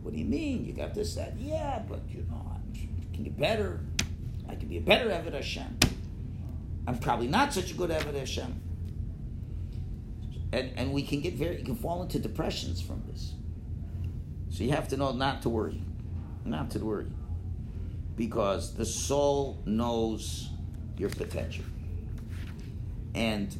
What 0.02 0.14
do 0.14 0.20
you 0.20 0.26
mean? 0.26 0.66
You 0.66 0.74
got 0.74 0.94
this, 0.94 1.16
that? 1.16 1.34
Yeah, 1.40 1.82
but 1.88 2.02
you 2.10 2.26
know, 2.30 2.46
I 2.54 3.16
can 3.16 3.24
get 3.24 3.38
better. 3.38 3.80
I 4.56 4.58
can 4.58 4.70
be 4.70 4.78
a 4.78 4.82
better 4.82 5.10
Eved 5.10 5.34
Hashem. 5.34 5.78
I'm 6.88 6.98
probably 7.00 7.28
not 7.28 7.54
such 7.54 7.72
a 7.72 7.74
good 7.74 7.90
Eved 7.90 8.18
Hashem. 8.18 8.62
And, 10.54 10.72
and 10.78 10.94
we 10.94 11.02
can 11.02 11.20
get 11.20 11.34
very, 11.34 11.58
you 11.60 11.66
can 11.66 11.76
fall 11.76 12.02
into 12.02 12.20
depressions 12.20 12.82
from 12.82 13.04
this. 13.12 13.34
So 14.50 14.64
you 14.64 14.72
have 14.72 14.88
to 14.90 14.98
know 14.98 15.12
not 15.12 15.42
to 15.42 15.50
worry. 15.50 15.82
Not 16.46 16.72
to 16.72 16.80
worry. 16.80 17.12
Because 18.16 18.76
the 18.76 18.86
soul 18.86 19.62
knows 19.66 20.50
your 20.98 21.10
potential. 21.10 21.66
And, 23.14 23.54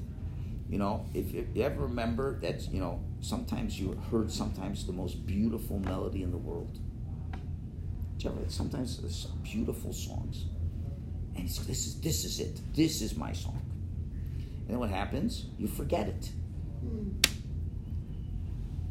you 0.70 0.78
know, 0.78 1.06
if, 1.14 1.34
if 1.34 1.48
you 1.54 1.64
ever 1.64 1.82
remember 1.82 2.40
that, 2.40 2.72
you 2.72 2.80
know, 2.80 3.02
sometimes 3.20 3.78
you 3.78 4.00
heard 4.12 4.32
sometimes 4.32 4.86
the 4.86 4.94
most 4.94 5.26
beautiful 5.26 5.80
melody 5.80 6.24
in 6.24 6.32
the 6.32 6.38
world. 6.38 6.80
Sometimes 8.48 8.98
there's 8.98 9.26
beautiful 9.44 9.92
songs. 9.92 10.46
And 11.36 11.50
say, 11.50 11.64
this 11.64 11.88
is, 11.88 12.00
this 12.02 12.26
is 12.26 12.40
it. 12.40 12.60
This 12.74 13.02
is 13.02 13.16
my 13.16 13.34
song. 13.34 13.62
And 14.62 14.70
then 14.70 14.80
what 14.80 14.90
happens? 14.90 15.46
You 15.58 15.68
forget 15.68 16.08
it. 16.08 16.32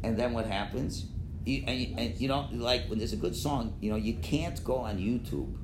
And 0.03 0.17
then 0.17 0.33
what 0.33 0.45
happens? 0.45 1.07
You, 1.45 1.63
and, 1.67 1.79
you, 1.79 1.95
and 1.97 2.19
you 2.19 2.27
know, 2.27 2.47
like 2.51 2.87
when 2.87 2.99
there's 2.99 3.13
a 3.13 3.17
good 3.17 3.35
song, 3.35 3.77
you 3.81 3.89
know, 3.89 3.97
you 3.97 4.15
can't 4.15 4.63
go 4.63 4.77
on 4.77 4.97
YouTube 4.97 5.55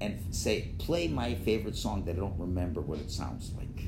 and 0.00 0.34
say, 0.34 0.72
play 0.78 1.08
my 1.08 1.34
favorite 1.34 1.76
song 1.76 2.04
that 2.04 2.16
I 2.16 2.20
don't 2.20 2.38
remember 2.38 2.80
what 2.80 2.98
it 2.98 3.10
sounds 3.10 3.52
like. 3.56 3.84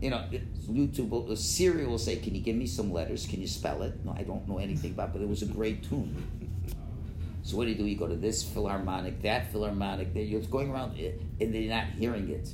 You 0.00 0.10
know, 0.10 0.24
YouTube, 0.68 1.08
will, 1.08 1.34
Siri 1.36 1.86
will 1.86 1.98
say, 1.98 2.16
can 2.16 2.34
you 2.34 2.42
give 2.42 2.56
me 2.56 2.66
some 2.66 2.92
letters? 2.92 3.26
Can 3.26 3.40
you 3.40 3.46
spell 3.48 3.82
it? 3.82 4.04
No, 4.04 4.14
I 4.16 4.22
don't 4.22 4.46
know 4.48 4.58
anything 4.58 4.92
about 4.92 5.12
but 5.12 5.22
it 5.22 5.28
was 5.28 5.42
a 5.42 5.46
great 5.46 5.88
tune. 5.88 6.14
So 7.46 7.56
what 7.56 7.66
do 7.66 7.70
you 7.70 7.76
do? 7.76 7.86
You 7.86 7.96
go 7.96 8.08
to 8.08 8.16
this 8.16 8.42
philharmonic, 8.42 9.22
that 9.22 9.52
philharmonic, 9.52 10.08
you're 10.14 10.40
going 10.40 10.68
around 10.68 10.98
and 10.98 11.54
they're 11.54 11.70
not 11.70 11.84
hearing 11.96 12.28
it. 12.28 12.52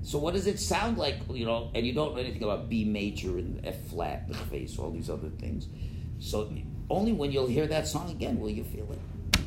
So 0.00 0.18
what 0.18 0.32
does 0.32 0.46
it 0.46 0.58
sound 0.58 0.96
like? 0.96 1.16
You 1.30 1.44
know, 1.44 1.70
and 1.74 1.86
you 1.86 1.92
don't 1.92 2.14
know 2.14 2.20
anything 2.22 2.42
about 2.42 2.70
B 2.70 2.86
major 2.86 3.36
and 3.36 3.60
F 3.62 3.78
flat, 3.88 4.26
the 4.26 4.32
face, 4.32 4.78
all 4.78 4.90
these 4.90 5.10
other 5.10 5.28
things. 5.28 5.68
So 6.18 6.50
only 6.88 7.12
when 7.12 7.30
you'll 7.30 7.46
hear 7.46 7.66
that 7.66 7.86
song 7.86 8.10
again 8.10 8.40
will 8.40 8.48
you 8.48 8.64
feel 8.64 8.90
it. 8.90 9.42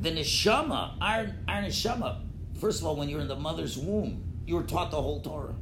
The 0.00 0.10
neshama, 0.10 0.94
our 1.00 1.28
our 1.46 1.62
neshama. 1.62 2.22
First 2.58 2.80
of 2.80 2.88
all, 2.88 2.96
when 2.96 3.08
you're 3.08 3.20
in 3.20 3.28
the 3.28 3.36
mother's 3.36 3.78
womb, 3.78 4.24
you 4.44 4.56
were 4.56 4.64
taught 4.64 4.90
the 4.90 5.00
whole 5.00 5.20
Torah. 5.20 5.54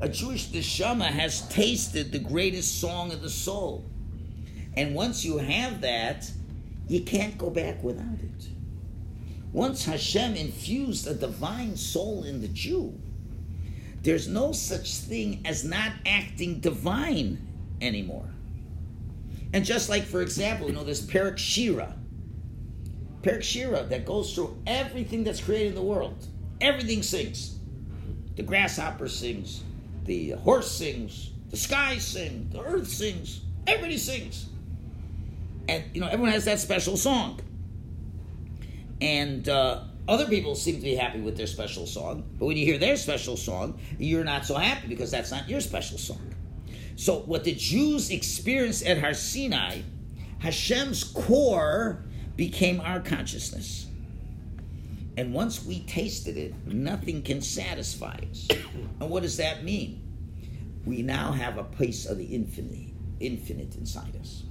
A 0.00 0.08
Jewish 0.08 0.50
neshama 0.50 1.06
has 1.06 1.48
tasted 1.48 2.12
the 2.12 2.20
greatest 2.20 2.80
song 2.80 3.10
of 3.10 3.20
the 3.20 3.30
soul, 3.30 3.84
and 4.76 4.94
once 4.94 5.24
you 5.24 5.38
have 5.38 5.80
that, 5.80 6.30
you 6.92 7.00
can't 7.00 7.38
go 7.38 7.48
back 7.48 7.82
without 7.82 8.20
it. 8.20 8.48
Once 9.52 9.86
Hashem 9.86 10.34
infused 10.34 11.06
a 11.06 11.14
divine 11.14 11.74
soul 11.74 12.24
in 12.24 12.42
the 12.42 12.48
Jew, 12.48 13.00
there's 14.02 14.28
no 14.28 14.52
such 14.52 14.96
thing 14.96 15.40
as 15.46 15.64
not 15.64 15.92
acting 16.04 16.60
divine 16.60 17.38
anymore. 17.80 18.28
And 19.54 19.64
just 19.64 19.88
like, 19.88 20.04
for 20.04 20.20
example, 20.20 20.66
you 20.66 20.74
know, 20.74 20.84
this 20.84 21.00
Perek 21.00 21.38
Shira, 21.38 21.94
Perek 23.22 23.42
Shira 23.42 23.84
that 23.84 24.04
goes 24.04 24.34
through 24.34 24.58
everything 24.66 25.24
that's 25.24 25.40
created 25.40 25.68
in 25.68 25.74
the 25.74 25.82
world. 25.82 26.26
Everything 26.60 27.02
sings. 27.02 27.58
The 28.36 28.42
grasshopper 28.42 29.08
sings, 29.08 29.62
the 30.04 30.30
horse 30.30 30.70
sings, 30.70 31.30
the 31.50 31.56
sky 31.56 31.98
sings, 31.98 32.52
the 32.52 32.62
earth 32.62 32.88
sings, 32.88 33.40
everybody 33.66 33.98
sings. 33.98 34.46
And, 35.68 35.84
you 35.94 36.00
know, 36.00 36.08
everyone 36.08 36.32
has 36.32 36.44
that 36.46 36.60
special 36.60 36.96
song 36.96 37.40
and 39.02 39.48
uh, 39.48 39.82
other 40.06 40.26
people 40.28 40.54
seem 40.54 40.76
to 40.76 40.80
be 40.80 40.94
happy 40.94 41.20
with 41.20 41.36
their 41.36 41.48
special 41.48 41.86
song. 41.86 42.24
But 42.38 42.46
when 42.46 42.56
you 42.56 42.64
hear 42.64 42.78
their 42.78 42.96
special 42.96 43.36
song, 43.36 43.80
you're 43.98 44.24
not 44.24 44.46
so 44.46 44.54
happy 44.54 44.86
because 44.86 45.10
that's 45.10 45.32
not 45.32 45.48
your 45.48 45.60
special 45.60 45.98
song. 45.98 46.34
So 46.94 47.20
what 47.20 47.42
the 47.42 47.52
Jews 47.52 48.10
experienced 48.10 48.86
at 48.86 48.98
Har 48.98 49.12
Sinai, 49.12 49.80
Hashem's 50.38 51.02
core 51.02 52.04
became 52.36 52.80
our 52.80 53.00
consciousness. 53.00 53.86
And 55.16 55.34
once 55.34 55.64
we 55.64 55.80
tasted 55.80 56.36
it, 56.36 56.54
nothing 56.64 57.22
can 57.22 57.42
satisfy 57.42 58.18
us. 58.30 58.48
And 59.00 59.10
what 59.10 59.24
does 59.24 59.36
that 59.38 59.64
mean? 59.64 60.00
We 60.84 61.02
now 61.02 61.32
have 61.32 61.58
a 61.58 61.64
place 61.64 62.06
of 62.06 62.18
the 62.18 62.24
infinite, 62.24 62.94
infinite 63.18 63.74
inside 63.74 64.14
us. 64.20 64.44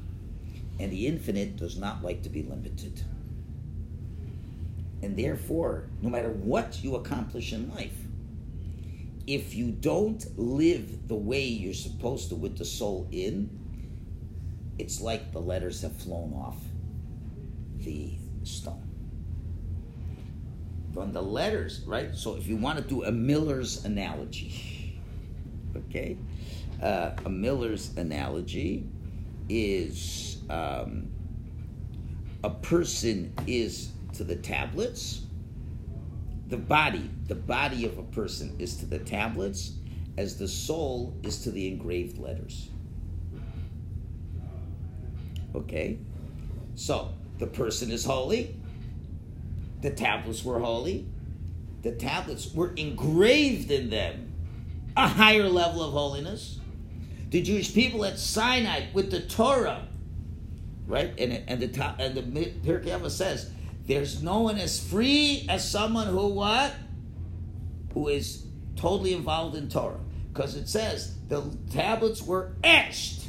And 0.80 0.91
the 0.91 1.07
infinite 1.07 1.57
does 1.57 1.78
not 1.78 2.03
like 2.03 2.24
to 2.24 2.30
be 2.30 2.43
limited. 2.43 3.03
And 5.01 5.17
therefore, 5.17 5.88
no 6.01 6.09
matter 6.09 6.30
what 6.30 6.84
you 6.84 6.95
accomplish 6.95 7.53
in 7.53 7.69
life, 7.74 7.97
if 9.28 9.55
you 9.55 9.72
don't 9.72 10.26
live 10.38 11.07
the 11.07 11.15
way 11.15 11.43
you're 11.43 11.74
supposed 11.74 12.30
to 12.30 12.36
with 12.36 12.57
the 12.57 12.65
soul 12.65 13.07
in, 13.11 13.49
it's 14.78 15.01
like 15.01 15.32
the 15.32 15.39
letters 15.39 15.82
have 15.82 15.95
flown 15.95 16.34
off 16.34 16.57
the 17.78 18.13
stone. 18.43 18.88
From 20.93 21.13
the 21.13 21.22
letters, 21.22 21.82
right? 21.86 22.15
So 22.15 22.36
if 22.36 22.47
you 22.47 22.57
want 22.57 22.80
to 22.80 22.84
do 22.84 23.03
a 23.03 23.11
Miller's 23.11 23.86
analogy, 23.86 24.99
okay? 25.76 26.17
Uh, 26.82 27.11
a 27.26 27.30
Miller's 27.30 27.95
analogy 27.95 28.86
is 29.47 30.30
um, 30.51 31.09
a 32.43 32.49
person 32.49 33.33
is 33.47 33.91
to 34.13 34.23
the 34.23 34.35
tablets. 34.35 35.21
The 36.47 36.57
body, 36.57 37.09
the 37.27 37.35
body 37.35 37.85
of 37.85 37.97
a 37.97 38.03
person 38.03 38.55
is 38.59 38.75
to 38.77 38.85
the 38.85 38.99
tablets 38.99 39.73
as 40.17 40.37
the 40.37 40.47
soul 40.47 41.15
is 41.23 41.43
to 41.43 41.51
the 41.51 41.67
engraved 41.67 42.17
letters. 42.17 42.69
Okay? 45.55 45.97
So, 46.75 47.13
the 47.39 47.47
person 47.47 47.91
is 47.91 48.03
holy. 48.03 48.55
The 49.81 49.91
tablets 49.91 50.43
were 50.43 50.59
holy. 50.59 51.07
The 51.81 51.93
tablets 51.93 52.53
were 52.53 52.73
engraved 52.73 53.71
in 53.71 53.89
them 53.89 54.33
a 54.97 55.07
higher 55.07 55.47
level 55.47 55.81
of 55.81 55.93
holiness. 55.93 56.59
The 57.29 57.41
Jewish 57.41 57.73
people 57.73 58.03
at 58.03 58.19
Sinai 58.19 58.87
with 58.93 59.09
the 59.09 59.21
Torah, 59.21 59.87
right? 60.88 61.13
And, 61.19 61.43
and 61.47 61.59
the 61.59 61.67
top, 61.67 61.97
and 61.99 62.15
the 62.15 62.21
Pirkei 62.21 62.88
Avos 62.88 63.11
says 63.11 63.51
there's 63.88 64.21
no 64.21 64.41
one 64.41 64.57
as 64.57 64.79
free 64.79 65.45
as 65.49 65.69
someone 65.69 66.07
who 66.07 66.27
what? 66.27 66.73
Who 67.93 68.07
is 68.07 68.45
totally 68.75 69.13
involved 69.13 69.55
in 69.55 69.69
Torah. 69.69 69.99
Because 70.32 70.55
it 70.55 70.69
says 70.69 71.15
the 71.27 71.55
tablets 71.71 72.21
were 72.21 72.53
etched. 72.63 73.27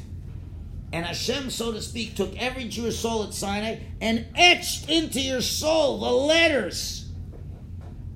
And 0.93 1.07
Hashem, 1.07 1.51
so 1.51 1.73
to 1.73 1.81
speak, 1.81 2.15
took 2.15 2.37
every 2.37 2.69
Jewish 2.69 2.99
soul 2.99 3.25
at 3.25 3.33
Sinai 3.33 3.79
and 4.01 4.27
etched 4.37 4.91
into 4.91 5.21
your 5.21 5.41
soul 5.41 5.99
the 6.01 6.11
letters. 6.11 7.09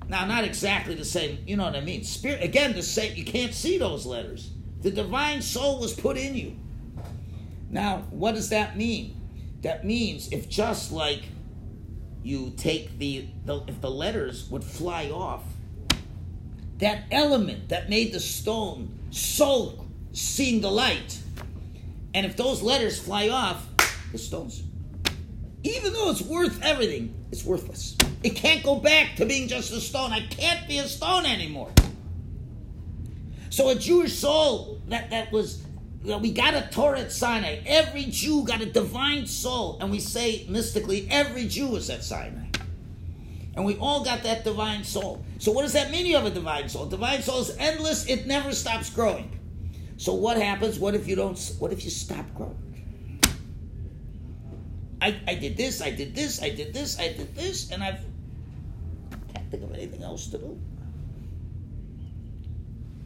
Now, 0.07 0.25
not 0.25 0.43
exactly 0.43 0.95
the 0.95 1.03
same, 1.03 1.39
you 1.45 1.57
know 1.57 1.65
what 1.65 1.75
I 1.75 1.81
mean? 1.81 2.03
Spirit, 2.03 2.43
again, 2.43 2.73
the 2.73 2.83
same, 2.83 3.15
you 3.15 3.25
can't 3.25 3.53
see 3.53 3.77
those 3.77 4.05
letters. 4.05 4.51
The 4.81 4.91
divine 4.91 5.41
soul 5.41 5.79
was 5.79 5.93
put 5.93 6.17
in 6.17 6.35
you. 6.35 6.55
Now, 7.69 8.03
what 8.11 8.35
does 8.35 8.49
that 8.49 8.77
mean? 8.77 9.16
That 9.67 9.83
means 9.83 10.31
if 10.31 10.47
just 10.47 10.93
like 10.93 11.23
you 12.23 12.53
take 12.55 12.97
the, 12.99 13.27
the 13.43 13.63
if 13.67 13.81
the 13.81 13.91
letters 13.91 14.49
would 14.49 14.63
fly 14.63 15.09
off, 15.09 15.43
that 16.77 17.03
element 17.11 17.67
that 17.67 17.89
made 17.89 18.13
the 18.13 18.21
stone 18.21 18.97
so 19.11 19.85
seeing 20.13 20.61
the 20.61 20.71
light, 20.71 21.19
and 22.13 22.25
if 22.25 22.37
those 22.37 22.61
letters 22.61 22.97
fly 22.97 23.27
off, 23.27 23.67
the 24.13 24.17
stones, 24.17 24.63
even 25.63 25.91
though 25.91 26.11
it's 26.11 26.21
worth 26.21 26.63
everything, 26.63 27.13
it's 27.33 27.43
worthless. 27.43 27.97
It 28.23 28.37
can't 28.37 28.63
go 28.63 28.77
back 28.77 29.17
to 29.17 29.25
being 29.25 29.49
just 29.49 29.73
a 29.73 29.81
stone. 29.81 30.13
I 30.13 30.21
can't 30.27 30.65
be 30.69 30.77
a 30.77 30.87
stone 30.87 31.25
anymore. 31.25 31.73
So 33.49 33.67
a 33.67 33.75
Jewish 33.75 34.13
soul 34.13 34.81
that, 34.87 35.09
that 35.09 35.33
was 35.33 35.61
that 36.07 36.21
we 36.21 36.31
got 36.31 36.53
a 36.53 36.67
Torah 36.71 37.01
at 37.01 37.11
Sinai. 37.11 37.59
Every 37.65 38.05
Jew 38.05 38.43
got 38.45 38.61
a 38.61 38.65
divine 38.65 39.27
soul, 39.27 39.77
and 39.81 39.91
we 39.91 39.99
say 39.99 40.45
mystically, 40.47 41.07
every 41.11 41.47
Jew 41.47 41.75
is 41.75 41.89
at 41.89 42.03
Sinai. 42.03 42.45
And 43.55 43.65
we 43.65 43.75
all 43.77 44.03
got 44.03 44.23
that 44.23 44.43
divine 44.43 44.83
soul. 44.83 45.25
So 45.39 45.51
what 45.51 45.63
does 45.63 45.73
that 45.73 45.91
mean 45.91 46.05
you 46.05 46.15
have 46.15 46.25
a 46.25 46.31
divine 46.31 46.69
soul? 46.69 46.85
Divine 46.85 47.21
soul 47.21 47.41
is 47.41 47.55
endless, 47.57 48.05
it 48.07 48.25
never 48.25 48.53
stops 48.53 48.89
growing. 48.89 49.37
So 49.97 50.13
what 50.13 50.37
happens? 50.37 50.79
What 50.79 50.93
if 50.93 51.07
you 51.07 51.15
don't 51.15 51.37
what 51.59 51.73
if 51.73 51.83
you 51.83 51.89
stop 51.89 52.25
growing? 52.35 52.63
I, 55.01 55.19
I 55.27 55.35
did 55.35 55.57
this, 55.57 55.81
I 55.81 55.91
did 55.91 56.15
this, 56.15 56.41
I 56.41 56.49
did 56.49 56.73
this, 56.73 56.99
I 56.99 57.07
did 57.13 57.35
this, 57.35 57.71
and 57.71 57.83
I've 57.83 57.99
can't 59.33 59.49
think 59.51 59.63
of 59.63 59.73
anything 59.73 60.03
else 60.03 60.27
to 60.27 60.37
do. 60.37 60.59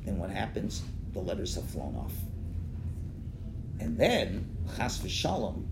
Then 0.06 0.18
what 0.18 0.30
happens? 0.30 0.84
The 1.14 1.20
letters 1.20 1.56
have 1.56 1.66
flown 1.70 1.96
off. 1.96 2.14
And 3.82 3.98
then, 3.98 4.56
chas 4.78 5.00
v'shalom, 5.00 5.66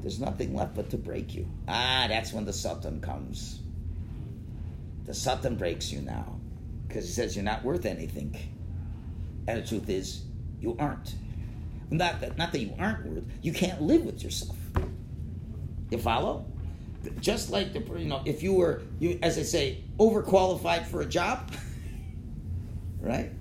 there's 0.00 0.20
nothing 0.20 0.54
left 0.54 0.76
but 0.76 0.90
to 0.90 0.96
break 0.96 1.34
you. 1.34 1.46
Ah, 1.66 2.06
that's 2.08 2.32
when 2.32 2.44
the 2.44 2.52
Satan 2.52 3.00
comes. 3.00 3.60
The 5.04 5.12
Satan 5.12 5.56
breaks 5.56 5.92
you 5.92 6.02
now. 6.02 6.38
Because 6.86 7.04
he 7.06 7.12
says 7.12 7.34
you're 7.34 7.44
not 7.44 7.64
worth 7.64 7.84
anything. 7.84 8.36
And 9.48 9.62
the 9.62 9.66
truth 9.66 9.88
is, 9.88 10.22
you 10.60 10.76
aren't. 10.78 11.16
Not 11.90 12.20
that, 12.20 12.38
not 12.38 12.52
that 12.52 12.60
you 12.60 12.74
aren't 12.78 13.04
worth, 13.06 13.24
you 13.42 13.52
can't 13.52 13.82
live 13.82 14.04
with 14.04 14.22
yourself. 14.22 14.56
You 15.90 15.98
follow? 15.98 16.46
Just 17.20 17.50
like 17.50 17.72
the 17.72 17.80
you 17.98 18.04
know, 18.04 18.22
if 18.24 18.42
you 18.42 18.54
were 18.54 18.82
you 19.00 19.18
as 19.22 19.36
I 19.36 19.42
say, 19.42 19.82
overqualified 19.98 20.86
for 20.86 21.00
a 21.00 21.06
job, 21.06 21.50
right? 23.00 23.32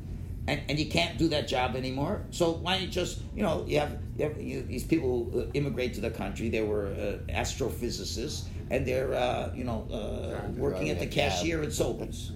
And, 0.47 0.61
and 0.69 0.79
you 0.79 0.87
can't 0.87 1.17
do 1.17 1.27
that 1.29 1.47
job 1.47 1.75
anymore. 1.75 2.25
So 2.31 2.51
why 2.51 2.73
don't 2.73 2.83
you 2.83 2.89
just 2.89 3.21
you 3.35 3.43
know 3.43 3.63
you 3.67 3.79
have, 3.79 3.97
you 4.17 4.25
have 4.25 4.41
you, 4.41 4.61
these 4.63 4.83
people 4.83 5.29
who 5.31 5.47
immigrate 5.53 5.93
to 5.95 6.01
the 6.01 6.09
country. 6.09 6.49
They 6.49 6.61
were 6.61 6.87
uh, 6.87 7.31
astrophysicists 7.31 8.45
and 8.71 8.85
they're 8.85 9.13
uh, 9.13 9.51
you 9.55 9.63
know 9.63 9.87
uh, 9.91 10.49
working 10.53 10.89
at 10.89 10.99
the 10.99 11.07
cashier 11.07 11.61
at 11.61 11.69
Sobeys. 11.69 12.31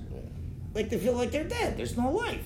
Like 0.74 0.90
they 0.90 1.00
feel 1.00 1.14
like 1.14 1.32
they're 1.32 1.46
dead. 1.46 1.78
There's 1.78 1.98
no 1.98 2.12
life. 2.12 2.46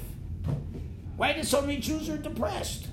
Why 1.17 1.33
do 1.33 1.43
so 1.43 1.61
many 1.61 1.77
Jews 1.77 2.09
are 2.09 2.17
depressed? 2.17 2.87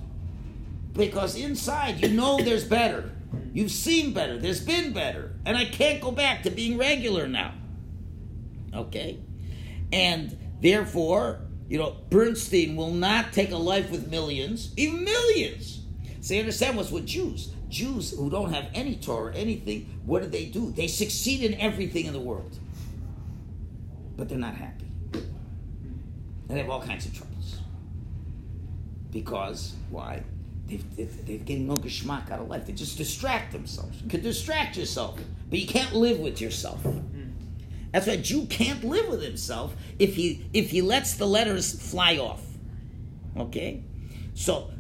Because 0.93 1.37
inside 1.37 2.03
you 2.03 2.09
know 2.09 2.39
there's 2.43 2.65
better. 2.65 3.13
You've 3.53 3.71
seen 3.71 4.13
better. 4.13 4.39
There's 4.39 4.61
been 4.61 4.93
better. 4.93 5.33
And 5.45 5.57
I 5.57 5.65
can't 5.65 6.01
go 6.01 6.11
back 6.11 6.43
to 6.43 6.51
being 6.51 6.79
regular 6.79 7.27
now. 7.27 7.55
Okay? 8.75 9.19
And 9.93 10.37
therefore, 10.61 11.41
you 11.69 11.79
know, 11.79 11.97
Bernstein 12.11 12.77
will 12.77 12.93
not 12.93 13.33
take 13.33 13.51
a 13.51 13.57
life 13.57 13.91
with 13.91 14.11
millions, 14.11 14.73
even 14.77 15.05
millions. 15.05 15.81
You 16.23 16.41
understand 16.41 16.77
what's 16.77 16.91
with 16.91 17.07
Jews? 17.07 17.53
Jews 17.69 18.13
who 18.13 18.31
don't 18.31 18.53
have 18.53 18.69
any 18.75 18.97
Torah 18.97 19.35
anything, 19.35 20.01
what 20.05 20.23
do 20.23 20.29
they 20.29 20.47
do? 20.47 20.71
They 20.73 20.87
succeed 20.87 21.43
in 21.43 21.61
everything 21.61 22.07
in 22.07 22.13
the 22.13 22.21
world. 22.21 22.59
But 24.17 24.29
they're 24.29 24.39
not 24.39 24.55
happy. 24.55 24.87
And 25.13 26.57
they 26.57 26.59
have 26.59 26.71
all 26.71 26.83
kinds 26.83 27.07
of 27.07 27.15
troubles. 27.15 27.59
Because, 29.11 29.75
why? 29.91 30.23
They've, 30.67 30.97
they've, 30.97 31.27
they're 31.27 31.39
getting 31.39 31.67
no 31.67 31.75
geschmack 31.75 32.31
out 32.31 32.41
of 32.41 32.49
life. 32.49 32.67
They 32.67 32.73
just 32.73 32.99
distract 32.99 33.53
themselves. 33.53 34.01
You 34.03 34.09
can 34.09 34.23
distract 34.23 34.77
yourself, 34.77 35.19
but 35.49 35.59
you 35.59 35.67
can't 35.67 35.95
live 35.95 36.19
with 36.19 36.41
yourself. 36.41 36.85
That's 37.97 38.09
why 38.09 38.13
a 38.13 38.19
Jew 38.19 38.45
can't 38.45 38.85
live 38.85 39.09
with 39.09 39.23
himself 39.23 39.75
if 39.99 40.17
he 40.17 40.45
if 40.53 40.69
he 40.69 40.83
lets 40.83 41.15
the 41.15 41.25
letters 41.25 41.73
fly 41.81 42.19
off. 42.19 42.45
Okay, 43.39 43.85
so 44.35 44.71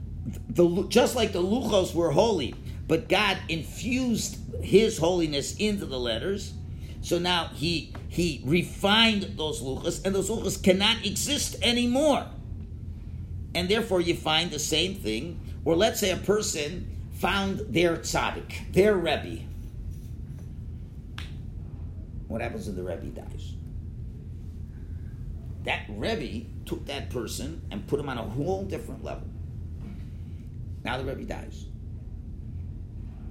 the 0.50 0.86
just 0.90 1.16
like 1.16 1.32
the 1.32 1.42
luchos 1.42 1.94
were 1.94 2.10
holy, 2.10 2.54
but 2.86 3.08
God 3.08 3.38
infused 3.48 4.36
His 4.62 4.98
holiness 4.98 5.56
into 5.56 5.86
the 5.86 5.98
letters. 5.98 6.52
So 7.00 7.18
now 7.18 7.46
he 7.54 7.94
he 8.10 8.42
refined 8.44 9.38
those 9.38 9.62
luchos, 9.62 10.04
and 10.04 10.14
those 10.14 10.28
luchos 10.28 10.62
cannot 10.62 11.06
exist 11.06 11.56
anymore. 11.62 12.26
And 13.54 13.70
therefore, 13.70 14.02
you 14.02 14.14
find 14.14 14.50
the 14.50 14.58
same 14.58 14.94
thing. 14.94 15.40
Or 15.64 15.74
let's 15.74 16.00
say 16.00 16.10
a 16.10 16.18
person 16.18 16.94
found 17.14 17.60
their 17.60 17.96
tzaddik, 17.96 18.74
their 18.74 18.94
rebbe. 18.94 19.46
What 22.28 22.40
happens 22.40 22.66
when 22.66 22.76
the 22.76 22.82
rebbe 22.82 23.06
dies? 23.06 23.54
That 25.64 25.84
rebbe 25.88 26.46
took 26.64 26.86
that 26.86 27.10
person 27.10 27.62
and 27.70 27.86
put 27.86 28.00
him 28.00 28.08
on 28.08 28.18
a 28.18 28.22
whole 28.22 28.64
different 28.64 29.04
level. 29.04 29.28
Now 30.84 30.98
the 30.98 31.04
rebbe 31.04 31.24
dies. 31.24 31.66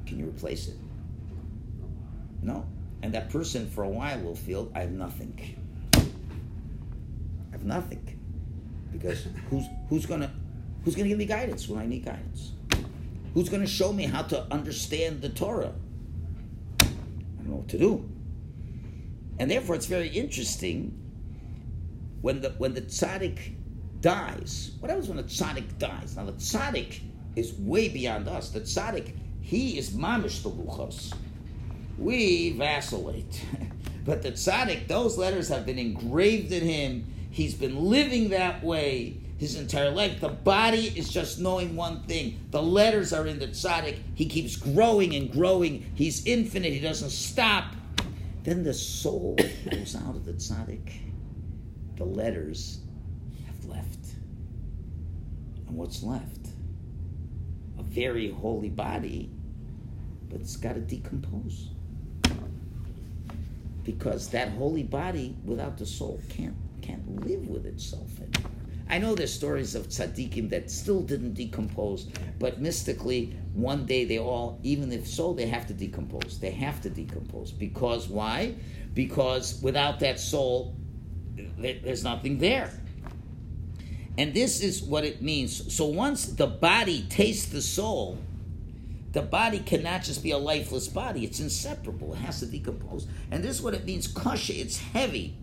Can 0.05 0.19
you 0.19 0.27
replace 0.27 0.67
it? 0.67 0.77
No. 2.41 2.65
And 3.01 3.13
that 3.13 3.29
person 3.29 3.69
for 3.69 3.83
a 3.83 3.89
while 3.89 4.19
will 4.19 4.35
feel, 4.35 4.71
I 4.75 4.81
have 4.81 4.91
nothing. 4.91 5.57
I 5.95 6.01
have 7.51 7.63
nothing. 7.63 8.19
Because 8.91 9.27
who's 9.49 9.65
who's 9.89 10.05
gonna 10.05 10.31
who's 10.83 10.95
gonna 10.95 11.09
give 11.09 11.17
me 11.17 11.25
guidance 11.25 11.67
when 11.67 11.79
I 11.79 11.85
need 11.85 12.05
guidance? 12.05 12.51
Who's 13.33 13.49
gonna 13.49 13.67
show 13.67 13.91
me 13.91 14.03
how 14.03 14.23
to 14.23 14.43
understand 14.51 15.21
the 15.21 15.29
Torah? 15.29 15.73
I 16.81 16.85
don't 17.37 17.47
know 17.47 17.55
what 17.57 17.67
to 17.69 17.77
do. 17.77 18.09
And 19.39 19.49
therefore 19.51 19.75
it's 19.75 19.85
very 19.85 20.09
interesting 20.09 21.01
when 22.21 22.41
the 22.41 22.51
when 22.57 22.73
the 22.73 22.81
tzaddik 22.81 23.55
dies. 24.01 24.71
What 24.79 24.89
happens 24.89 25.07
when 25.07 25.17
the 25.17 25.23
tzaddik 25.23 25.77
dies? 25.77 26.15
Now 26.15 26.25
the 26.25 26.33
tzaddik 26.33 26.99
is 27.35 27.53
way 27.53 27.89
beyond 27.89 28.27
us. 28.27 28.49
The 28.49 28.61
tzaddik, 28.61 29.13
he 29.41 29.77
is 29.77 29.91
mamish 29.91 30.41
the 30.43 30.49
luchos. 30.49 31.13
We 31.97 32.51
vacillate. 32.51 33.45
but 34.05 34.21
the 34.21 34.31
tzaddik, 34.31 34.87
those 34.87 35.17
letters 35.17 35.49
have 35.49 35.65
been 35.65 35.79
engraved 35.79 36.51
in 36.51 36.63
him. 36.63 37.13
He's 37.29 37.53
been 37.53 37.77
living 37.77 38.29
that 38.29 38.63
way 38.63 39.17
his 39.37 39.55
entire 39.55 39.91
life. 39.91 40.21
The 40.21 40.29
body 40.29 40.93
is 40.95 41.09
just 41.09 41.39
knowing 41.39 41.75
one 41.75 42.03
thing. 42.03 42.39
The 42.51 42.61
letters 42.61 43.11
are 43.11 43.27
in 43.27 43.39
the 43.39 43.47
tzaddik. 43.47 43.99
He 44.15 44.27
keeps 44.27 44.55
growing 44.55 45.15
and 45.15 45.31
growing. 45.31 45.91
He's 45.95 46.25
infinite. 46.25 46.71
He 46.71 46.79
doesn't 46.79 47.09
stop. 47.09 47.73
Then 48.45 48.63
the 48.63 48.75
soul 48.75 49.35
goes 49.71 49.95
out 49.95 50.15
of 50.15 50.23
the 50.23 50.33
tzaddik. 50.33 50.91
The 51.97 52.05
letters 52.05 52.81
have 53.47 53.65
left. 53.65 54.05
And 55.67 55.75
what's 55.75 56.03
left? 56.03 56.49
A 57.79 57.83
very 57.83 58.29
holy 58.29 58.69
body, 58.69 59.31
but 60.29 60.41
it's 60.41 60.57
got 60.57 60.75
to 60.75 60.79
decompose. 60.79 61.69
Because 63.83 64.29
that 64.29 64.49
holy 64.49 64.83
body 64.83 65.35
without 65.43 65.79
the 65.79 65.85
soul 65.87 66.21
can't 66.29 66.55
can't 66.83 67.25
live 67.25 67.47
with 67.47 67.65
itself 67.65 68.11
anymore. 68.19 68.51
I 68.87 68.99
know 68.99 69.15
there's 69.15 69.33
stories 69.33 69.73
of 69.73 69.87
tzaddikim 69.87 70.49
that 70.51 70.69
still 70.69 71.01
didn't 71.01 71.33
decompose, 71.33 72.07
but 72.39 72.61
mystically, 72.61 73.35
one 73.53 73.85
day 73.85 74.05
they 74.05 74.19
all, 74.19 74.59
even 74.61 74.91
if 74.91 75.07
so, 75.07 75.33
they 75.33 75.47
have 75.47 75.65
to 75.67 75.73
decompose. 75.73 76.39
They 76.39 76.51
have 76.51 76.81
to 76.81 76.89
decompose. 76.89 77.51
Because 77.51 78.07
why? 78.07 78.55
Because 78.93 79.59
without 79.61 79.99
that 80.01 80.19
soul, 80.19 80.75
there's 81.57 82.03
nothing 82.03 82.37
there. 82.37 82.71
And 84.17 84.33
this 84.33 84.61
is 84.61 84.83
what 84.83 85.03
it 85.03 85.21
means. 85.21 85.73
So 85.73 85.85
once 85.85 86.25
the 86.25 86.47
body 86.47 87.05
tastes 87.09 87.47
the 87.47 87.61
soul, 87.61 88.19
the 89.11 89.21
body 89.21 89.59
cannot 89.59 90.03
just 90.03 90.21
be 90.23 90.31
a 90.31 90.37
lifeless 90.37 90.87
body. 90.87 91.23
It's 91.23 91.39
inseparable. 91.39 92.13
It 92.13 92.17
has 92.17 92.39
to 92.41 92.45
decompose. 92.45 93.07
And 93.31 93.43
this 93.43 93.57
is 93.57 93.61
what 93.61 93.73
it 93.73 93.85
means, 93.85 94.07
kasha, 94.07 94.59
it's 94.59 94.77
heavy. 94.77 95.37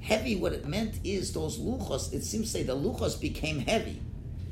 Heavy, 0.00 0.36
what 0.36 0.52
it 0.52 0.66
meant 0.66 1.00
is 1.04 1.32
those 1.32 1.58
luchos, 1.58 2.12
it 2.12 2.24
seems 2.24 2.46
to 2.46 2.58
say 2.58 2.62
the 2.62 2.76
luchos 2.76 3.20
became 3.20 3.60
heavy. 3.60 4.00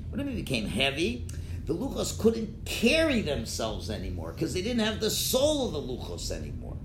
What 0.08 0.18
do 0.18 0.24
you 0.24 0.30
mean 0.30 0.36
became 0.36 0.66
heavy? 0.66 1.26
The 1.66 1.74
luchos 1.74 2.18
couldn't 2.18 2.64
carry 2.64 3.22
themselves 3.22 3.90
anymore 3.90 4.32
because 4.32 4.54
they 4.54 4.62
didn't 4.62 4.84
have 4.84 5.00
the 5.00 5.10
soul 5.10 5.66
of 5.66 5.72
the 5.72 5.80
luchos 5.80 6.30
anymore. 6.30 6.76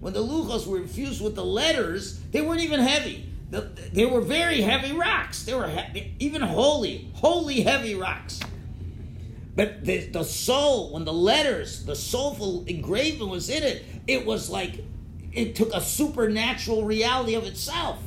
When 0.00 0.12
the 0.12 0.22
luchos 0.22 0.66
were 0.66 0.78
infused 0.78 1.22
with 1.22 1.34
the 1.34 1.44
letters, 1.44 2.18
they 2.30 2.40
weren't 2.40 2.60
even 2.60 2.80
heavy. 2.80 3.28
The- 3.50 3.70
they 3.92 4.06
were 4.06 4.20
very 4.20 4.60
heavy 4.60 4.92
rocks. 4.92 5.42
They 5.44 5.54
were 5.54 5.70
even 6.18 6.42
holy, 6.42 7.10
holy 7.14 7.62
heavy 7.62 7.94
rocks. 7.94 8.40
But 9.54 9.84
the, 9.84 10.06
the 10.06 10.22
soul, 10.24 10.92
when 10.92 11.04
the 11.04 11.12
letters, 11.12 11.84
the 11.84 11.96
soulful 11.96 12.64
engraving 12.66 13.28
was 13.28 13.48
in 13.48 13.62
it, 13.62 13.84
it 14.06 14.26
was 14.26 14.50
like 14.50 14.84
it 15.36 15.54
took 15.54 15.72
a 15.72 15.80
supernatural 15.80 16.84
reality 16.84 17.34
of 17.34 17.44
itself. 17.44 18.02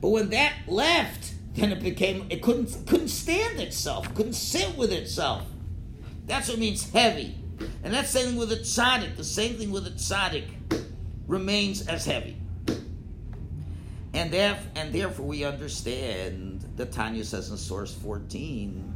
But 0.00 0.10
when 0.10 0.30
that 0.30 0.54
left, 0.66 1.34
then 1.54 1.72
it 1.72 1.82
became 1.82 2.26
it 2.30 2.42
couldn't 2.42 2.86
couldn't 2.86 3.08
stand 3.08 3.60
itself, 3.60 4.14
couldn't 4.14 4.34
sit 4.34 4.76
with 4.76 4.92
itself. 4.92 5.44
That's 6.26 6.48
what 6.48 6.58
means 6.58 6.90
heavy. 6.90 7.36
And 7.82 7.92
that's 7.92 8.12
the 8.12 8.20
same 8.20 8.28
thing 8.30 8.38
with 8.38 8.52
a 8.52 8.56
tzaddik. 8.56 9.16
The 9.16 9.24
same 9.24 9.54
thing 9.54 9.70
with 9.70 9.86
a 9.86 9.90
tzaddik 9.90 10.44
remains 11.26 11.86
as 11.86 12.04
heavy. 12.04 12.36
And, 14.14 14.32
theref- 14.32 14.64
and 14.76 14.92
therefore 14.92 15.26
we 15.26 15.44
understand, 15.44 16.64
that 16.76 16.92
Tanya 16.92 17.24
says 17.24 17.50
in 17.50 17.56
source 17.56 17.92
14, 17.94 18.94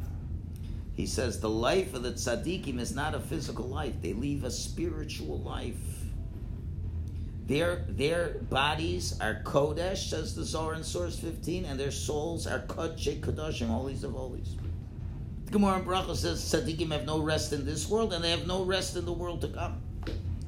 he 0.94 1.06
says 1.06 1.40
the 1.40 1.48
life 1.48 1.94
of 1.94 2.02
the 2.02 2.12
tzaddikim 2.12 2.78
is 2.78 2.94
not 2.94 3.14
a 3.14 3.20
physical 3.20 3.66
life. 3.66 3.94
They 4.00 4.12
live 4.12 4.44
a 4.44 4.50
spiritual 4.50 5.40
life. 5.40 5.97
Their, 7.48 7.86
their 7.88 8.34
bodies 8.50 9.18
are 9.22 9.40
kodesh, 9.42 10.10
says 10.10 10.34
the 10.36 10.44
Zohar 10.44 10.74
in 10.74 10.84
source 10.84 11.18
15, 11.18 11.64
and 11.64 11.80
their 11.80 11.90
souls 11.90 12.46
are 12.46 12.60
kodesh 12.60 13.20
kodoshim, 13.20 13.68
holies 13.68 14.04
of 14.04 14.12
holies. 14.12 14.54
The 15.46 15.52
Gemara 15.52 15.78
in 15.78 15.84
Bracha 15.86 16.14
says 16.14 16.44
tzaddikim 16.44 16.92
have 16.92 17.06
no 17.06 17.20
rest 17.20 17.54
in 17.54 17.64
this 17.64 17.88
world, 17.88 18.12
and 18.12 18.22
they 18.22 18.30
have 18.32 18.46
no 18.46 18.64
rest 18.64 18.96
in 18.96 19.06
the 19.06 19.14
world 19.14 19.40
to 19.40 19.48
come. 19.48 19.80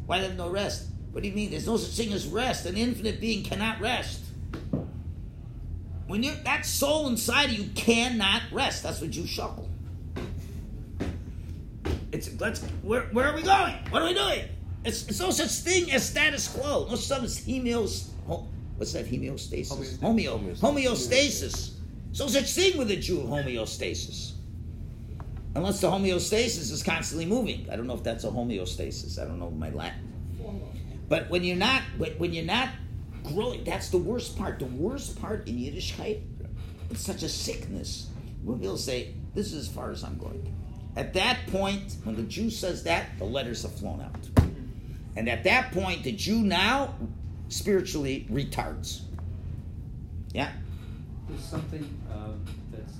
Why 0.05 0.21
they 0.21 0.27
have 0.27 0.37
no 0.37 0.51
rest? 0.51 0.89
What 1.13 1.23
do 1.23 1.29
you 1.31 1.35
mean? 1.35 1.51
There's 1.51 1.67
no 1.67 1.79
such 1.79 1.97
thing 1.97 2.13
as 2.13 2.27
rest. 2.27 2.67
An 2.67 2.77
infinite 2.77 3.19
being 3.19 3.45
cannot 3.45 3.81
rest. 3.81 4.21
When 6.07 6.23
you 6.23 6.33
that 6.45 6.67
soul 6.67 7.09
inside 7.09 7.47
of 7.47 7.53
you 7.53 7.71
cannot 7.75 8.43
rest. 8.53 8.83
That's 8.83 9.01
what 9.01 9.17
you 9.17 9.23
shuckle. 9.23 9.69
It's 12.13 12.39
let's 12.39 12.61
where, 12.83 13.05
where 13.13 13.27
are 13.29 13.35
we 13.35 13.43
going? 13.43 13.75
What 13.89 14.03
are 14.03 14.09
we 14.09 14.15
doing? 14.15 14.45
It's, 14.85 15.07
it's 15.09 15.21
no 15.21 15.31
such 15.31 15.51
thing 15.51 15.91
as 15.93 16.09
status 16.09 16.49
quo. 16.49 16.87
No 16.89 16.97
such 16.97 17.23
as 17.23 17.41
hemios. 17.41 18.09
What's 18.77 18.93
that? 18.95 19.07
Homeostasis. 19.07 19.99
Homeo. 19.99 20.57
Homeostasis. 20.57 21.73
No 22.19 22.27
such 22.29 22.51
thing 22.53 22.79
with 22.79 22.91
a 22.91 22.97
Jew. 22.97 23.19
Homeostasis. 23.19 24.33
Unless 25.55 25.81
the 25.81 25.91
homeostasis 25.91 26.73
is 26.73 26.83
constantly 26.83 27.27
moving. 27.27 27.69
I 27.71 27.77
don't 27.77 27.87
know 27.87 27.95
if 27.95 28.03
that's 28.03 28.25
a 28.25 28.29
homeostasis. 28.29 29.21
I 29.21 29.27
don't 29.27 29.39
know 29.39 29.51
my 29.51 29.71
Latin. 29.71 30.07
But 31.09 31.29
when 31.29 31.43
you're 31.45 31.57
not, 31.57 31.83
when, 31.99 32.13
when 32.13 32.33
you're 32.33 32.45
not 32.45 32.69
growing, 33.25 33.65
that's 33.65 33.89
the 33.91 33.99
worst 33.99 34.39
part. 34.39 34.61
The 34.61 34.67
worst 34.67 35.21
part 35.21 35.49
in 35.49 35.57
Yiddishkeit, 35.57 36.23
it's 36.89 37.05
such 37.05 37.23
a 37.23 37.29
sickness. 37.29 38.09
When 38.45 38.61
people 38.61 38.79
say, 38.79 39.15
"This 39.35 39.53
is 39.53 39.69
as 39.69 39.75
far 39.75 39.91
as 39.91 40.05
I'm 40.05 40.17
going," 40.19 40.55
at 40.97 41.13
that 41.15 41.49
point, 41.49 41.97
when 42.05 42.17
the 42.17 42.23
Jew 42.23 42.49
says 42.49 42.85
that, 42.85 43.19
the 43.19 43.25
letters 43.25 43.63
have 43.63 43.75
flown 43.75 44.01
out, 44.01 44.47
and 45.17 45.29
at 45.29 45.45
that 45.45 45.73
point, 45.73 46.03
the 46.05 46.13
Jew 46.13 46.39
now 46.43 46.95
spiritually 47.49 48.27
retards. 48.31 49.03
Yeah. 50.33 50.51
There's 51.29 51.43
something 51.45 51.83
um, 52.13 52.45
that's, 52.73 52.93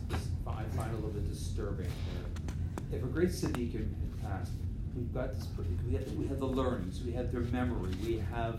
I 0.47 0.63
find 0.77 0.93
a 0.93 0.95
little 0.97 1.11
bit 1.11 1.29
disturbing 1.31 1.87
there. 1.87 2.99
If 2.99 3.05
a 3.05 3.07
great 3.07 3.29
tzaddik 3.29 3.73
had 3.73 4.23
passed, 4.23 4.53
we've 4.97 5.13
got 5.15 5.33
this. 5.35 5.47
We 5.87 5.95
have, 5.95 6.13
we 6.13 6.27
have 6.27 6.39
the 6.41 6.47
learnings, 6.47 7.03
we 7.05 7.13
have 7.13 7.31
their 7.33 7.43
memory, 7.43 7.93
we 8.05 8.19
have 8.33 8.57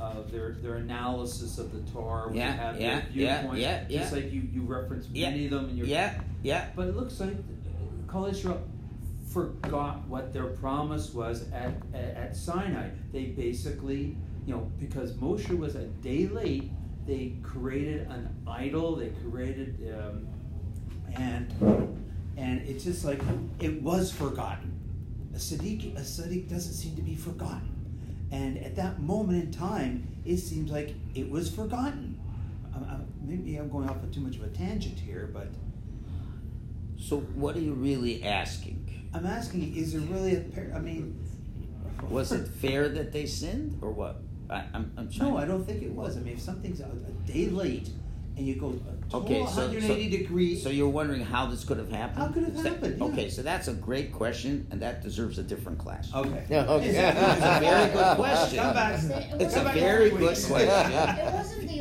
uh, 0.00 0.22
their 0.30 0.52
their 0.52 0.76
analysis 0.76 1.58
of 1.58 1.72
the 1.72 1.92
Torah, 1.92 2.28
we 2.28 2.38
Yeah, 2.38 2.52
have 2.52 2.80
yeah, 2.80 3.00
their 3.00 3.08
yeah, 3.12 3.38
viewpoints. 3.40 3.60
yeah, 3.62 3.84
yeah. 3.88 4.00
Just 4.00 4.12
like 4.12 4.32
you 4.32 4.42
you 4.52 4.62
reference 4.62 5.06
Yeah, 5.12 5.30
many 5.30 5.44
of 5.46 5.50
them 5.52 5.68
in 5.70 5.76
your 5.76 5.86
Yeah. 5.86 6.14
Yeah. 6.42 6.68
But 6.74 6.88
it 6.88 6.96
looks 6.96 7.20
like 7.20 7.34
Kol 8.08 8.26
Israel 8.26 8.60
forgot 9.32 10.06
what 10.08 10.32
their 10.32 10.46
promise 10.46 11.12
was 11.14 11.50
at, 11.52 11.74
at, 11.94 12.16
at 12.16 12.36
Sinai. 12.36 12.88
They 13.12 13.26
basically, 13.26 14.16
you 14.46 14.54
know, 14.54 14.70
because 14.78 15.12
Moshe 15.14 15.56
was 15.56 15.74
a 15.74 15.84
day 15.84 16.26
late, 16.28 16.70
they 17.06 17.34
created 17.42 18.06
an 18.08 18.34
idol. 18.46 18.96
They 18.96 19.10
created, 19.30 19.94
um, 19.98 20.28
and 21.14 21.52
and 22.36 22.60
it's 22.68 22.84
just 22.84 23.04
like 23.04 23.20
it 23.60 23.82
was 23.82 24.12
forgotten. 24.12 24.78
A 25.34 25.38
tzaddik, 25.38 25.96
a 25.96 26.00
tzaddik 26.00 26.48
doesn't 26.48 26.74
seem 26.74 26.94
to 26.96 27.02
be 27.02 27.14
forgotten, 27.16 27.74
and 28.30 28.58
at 28.58 28.76
that 28.76 29.00
moment 29.00 29.44
in 29.44 29.50
time, 29.50 30.06
it 30.24 30.36
seems 30.38 30.70
like 30.70 30.94
it 31.14 31.28
was 31.28 31.50
forgotten. 31.50 32.20
Uh, 32.74 32.98
maybe 33.20 33.56
I'm 33.56 33.68
going 33.68 33.88
off 33.88 33.96
on 34.02 34.10
too 34.10 34.20
much 34.20 34.36
of 34.36 34.44
a 34.44 34.48
tangent 34.48 34.98
here, 34.98 35.28
but 35.32 35.48
So 36.98 37.18
what 37.34 37.56
are 37.56 37.60
you 37.60 37.72
really 37.74 38.22
asking? 38.22 38.81
I'm 39.14 39.26
asking, 39.26 39.76
is 39.76 39.92
there 39.92 40.00
really 40.02 40.36
a 40.36 40.40
pair? 40.40 40.72
I 40.74 40.78
mean, 40.80 41.18
Was 42.08 42.32
it 42.32 42.46
fair 42.48 42.88
that 42.88 43.12
they 43.12 43.26
sinned, 43.26 43.78
or 43.82 43.90
what? 43.90 44.16
I, 44.50 44.64
I'm, 44.74 44.92
I'm 44.96 45.10
trying. 45.10 45.30
No, 45.30 45.36
I 45.38 45.44
don't 45.44 45.64
think 45.64 45.82
it 45.82 45.90
was. 45.92 46.16
I 46.16 46.20
mean, 46.20 46.34
if 46.34 46.40
something's 46.40 46.80
a, 46.80 46.84
a 46.84 47.30
day 47.32 47.48
late 47.48 47.88
and 48.36 48.46
you 48.46 48.54
go 48.56 48.68
a 48.68 49.10
total 49.10 49.22
Okay, 49.24 49.40
so, 49.46 49.66
180 49.68 50.10
so, 50.10 50.18
degrees, 50.18 50.62
so 50.62 50.68
you're 50.70 50.88
wondering 50.88 51.20
how 51.20 51.46
this 51.46 51.64
could 51.64 51.76
have 51.76 51.90
happened? 51.90 52.18
How 52.18 52.28
could 52.28 52.44
it 52.44 52.54
Is 52.54 52.62
that- 52.62 52.72
happen? 52.74 52.98
Yeah. 52.98 53.04
Okay, 53.04 53.28
so 53.28 53.42
that's 53.42 53.68
a 53.68 53.74
great 53.74 54.12
question, 54.12 54.66
and 54.70 54.80
that 54.80 55.02
deserves 55.02 55.38
a 55.38 55.42
different 55.42 55.78
class. 55.78 56.10
okay. 56.14 56.44
Yeah, 56.48 56.64
okay. 56.66 56.88
It's 56.88 56.98
It's 56.98 57.44
a 57.44 57.60
very 57.60 57.92
good 57.92 58.16
question. 58.16 58.58
Come 58.58 58.74
back. 58.74 59.00
It's 59.40 59.56
a 59.56 59.62
very 59.64 60.10
good 60.10 60.18
question. 60.18 60.56
It 60.56 61.32
wasn't 61.34 61.60
the 61.60 61.68
only 61.68 61.71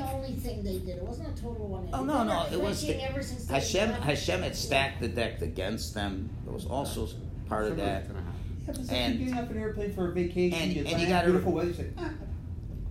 thing 0.55 0.63
they 0.63 0.77
did. 0.79 0.97
It 0.97 1.03
wasn't 1.03 1.37
a 1.37 1.41
total 1.41 1.67
one. 1.67 1.89
Oh 1.93 2.03
no, 2.03 2.23
no, 2.23 2.45
it 2.51 2.59
was 2.59 2.81
the, 2.85 3.01
ever 3.03 3.21
since 3.21 3.47
Hashem. 3.47 3.89
got- 3.91 4.01
Hashem 4.03 4.41
had 4.41 4.55
stacked 4.55 5.01
the 5.01 5.07
deck 5.07 5.41
against 5.41 5.93
them. 5.93 6.29
It 6.45 6.51
was 6.51 6.65
also 6.65 7.07
part 7.47 7.65
of 7.65 7.77
that. 7.77 8.05
Something's 8.07 8.17
gonna 8.17 8.23
happen. 8.23 8.37
Yeah, 8.67 8.73
but 8.87 8.91
And- 8.95 9.15
you're 9.19 9.29
getting 9.29 9.43
up 9.43 9.51
an 9.51 9.57
airplane 9.57 9.93
for 9.93 10.09
a 10.09 10.13
vacation, 10.13 10.59
and- 10.59 10.71
you 10.73 10.83
and 10.85 11.01
you 11.01 11.07
gotta- 11.07 11.27
beautiful 11.27 11.51
weather, 11.53 11.69
you 11.69 11.73
say, 11.75 11.87
ah, 11.97 12.09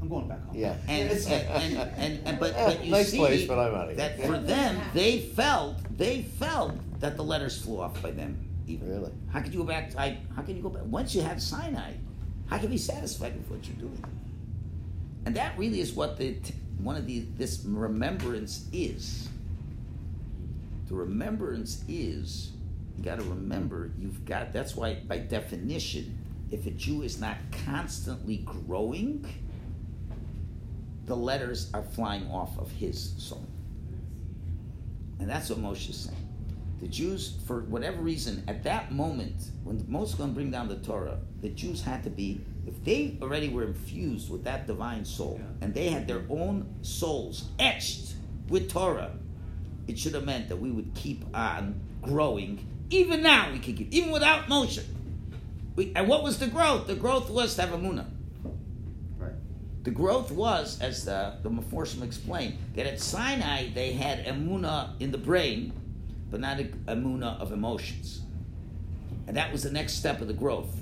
I'm 0.03 0.09
going 0.09 0.29
back 0.29 0.45
home. 0.47 0.57
Yeah. 0.57 0.77
And, 0.89 1.11
It's 1.11 1.27
and, 1.27 1.47
and, 1.77 1.91
and, 1.97 2.21
and- 2.27 2.41
but, 2.41 2.55
but 2.57 2.85
you 2.85 2.91
nice 2.91 3.11
see 3.11 3.19
place, 3.19 3.47
but 3.47 3.59
I'm 3.59 3.75
outta 3.75 3.89
here. 3.89 3.97
that 3.97 4.21
for 4.25 4.39
them, 4.39 4.81
they 4.95 5.21
felt 5.21 5.77
they 5.97 6.23
felt 6.23 6.75
that 7.01 7.17
the 7.17 7.25
letters 7.25 7.61
flew 7.63 7.81
off 7.81 8.01
by 8.03 8.11
them. 8.11 8.47
Even. 8.67 8.89
Really? 8.89 9.13
How 9.31 9.41
could 9.41 9.53
you 9.53 9.61
go 9.61 9.67
back? 9.67 9.93
I, 9.99 10.19
how 10.37 10.43
can 10.43 10.57
you 10.57 10.63
go 10.63 10.69
back 10.71 10.85
once 10.87 11.15
you 11.15 11.23
have 11.23 11.43
Sinai? 11.43 11.93
How 12.47 12.57
can 12.57 12.65
you 12.65 12.71
be 12.71 12.79
satisfied 12.79 13.35
with 13.37 13.49
what 13.51 13.67
you're 13.67 13.77
doing? 13.77 14.05
And 15.27 15.35
that 15.37 15.57
really 15.59 15.81
is 15.81 15.93
what 15.93 16.17
the 16.19 16.35
t- 16.35 16.55
one 16.85 16.97
of 16.97 17.07
the 17.07 17.20
this 17.37 17.62
remembrance 17.64 18.66
is. 18.72 19.28
The 20.89 20.95
remembrance 20.95 21.85
is 21.89 22.53
you 22.97 23.05
got 23.05 23.18
to 23.18 23.24
remember 23.24 23.93
you've 23.99 24.24
got. 24.24 24.53
That's 24.53 24.76
why 24.76 25.03
by 25.07 25.18
definition, 25.18 26.18
if 26.51 26.66
a 26.66 26.70
Jew 26.70 27.03
is 27.03 27.20
not 27.20 27.37
constantly 27.64 28.39
growing, 28.39 29.24
the 31.07 31.16
letters 31.16 31.70
are 31.72 31.83
flying 31.83 32.31
off 32.31 32.59
of 32.59 32.70
his 32.70 33.14
soul. 33.18 33.47
And 35.18 35.28
that's 35.28 35.51
what 35.51 35.61
Moshe 35.61 35.91
is 35.91 35.97
saying. 35.97 36.28
The 36.81 36.89
Jews, 36.89 37.37
for 37.47 37.61
whatever 37.62 38.01
reason, 38.01 38.43
at 38.49 38.62
that 38.64 38.91
moment, 38.91 39.51
when 39.64 39.81
Moshe 39.81 40.16
going 40.16 40.31
to 40.31 40.35
bring 40.35 40.51
down 40.51 40.68
the 40.68 40.76
Torah, 40.76 41.18
the 41.43 41.51
Jews 41.51 41.83
had 41.83 42.03
to 42.05 42.11
be, 42.11 42.41
if 42.67 42.83
they 42.85 43.19
already 43.23 43.49
were 43.49 43.65
infused 43.65 44.31
with 44.31 44.45
that 44.45 44.67
divine 44.67 45.05
soul, 45.05 45.41
Yeah. 45.41 45.65
and 45.67 45.75
they 45.75 45.89
had 45.91 46.07
their 46.07 46.23
own 46.29 46.67
souls 46.83 47.49
etched 47.59 48.15
with 48.49 48.71
Torah, 48.71 49.13
it 49.87 49.99
should 49.99 50.15
have 50.15 50.25
meant 50.25 50.49
that 50.49 50.57
we 50.57 50.71
would 50.71 50.95
keep 50.95 51.25
on 51.35 51.81
growing. 52.03 52.67
Even 52.91 53.23
now, 53.23 53.53
we 53.53 53.59
could 53.59 53.77
keep, 53.77 53.93
even 53.93 54.11
without 54.11 54.49
motion. 54.49 54.85
We, 55.77 55.93
and 55.95 56.09
what 56.09 56.23
was 56.23 56.39
the 56.39 56.47
growth? 56.49 56.87
The 56.87 56.95
growth 56.97 57.31
was 57.31 57.55
to 57.57 57.63
have 57.63 57.71
emuna. 57.71 58.07
Right. 59.19 59.33
The 59.85 59.91
growth 59.91 60.31
was, 60.31 60.81
as 60.81 61.05
the, 61.05 61.37
the 61.43 61.51
Meforshim 61.51 62.03
explained, 62.03 62.59
that 62.75 62.87
at 62.87 63.01
Sinai 63.01 63.71
they 63.73 63.93
had 63.93 64.27
emuna 64.27 65.01
in 65.01 65.11
the 65.13 65.19
brain, 65.19 65.73
but 66.31 66.41
not 66.41 66.61
a 66.61 66.65
emuna 66.87 67.41
of 67.41 67.53
emotions. 67.53 68.21
And 69.27 69.37
that 69.37 69.53
was 69.53 69.63
the 69.63 69.71
next 69.71 69.95
step 69.95 70.21
of 70.21 70.27
the 70.29 70.35
growth, 70.35 70.75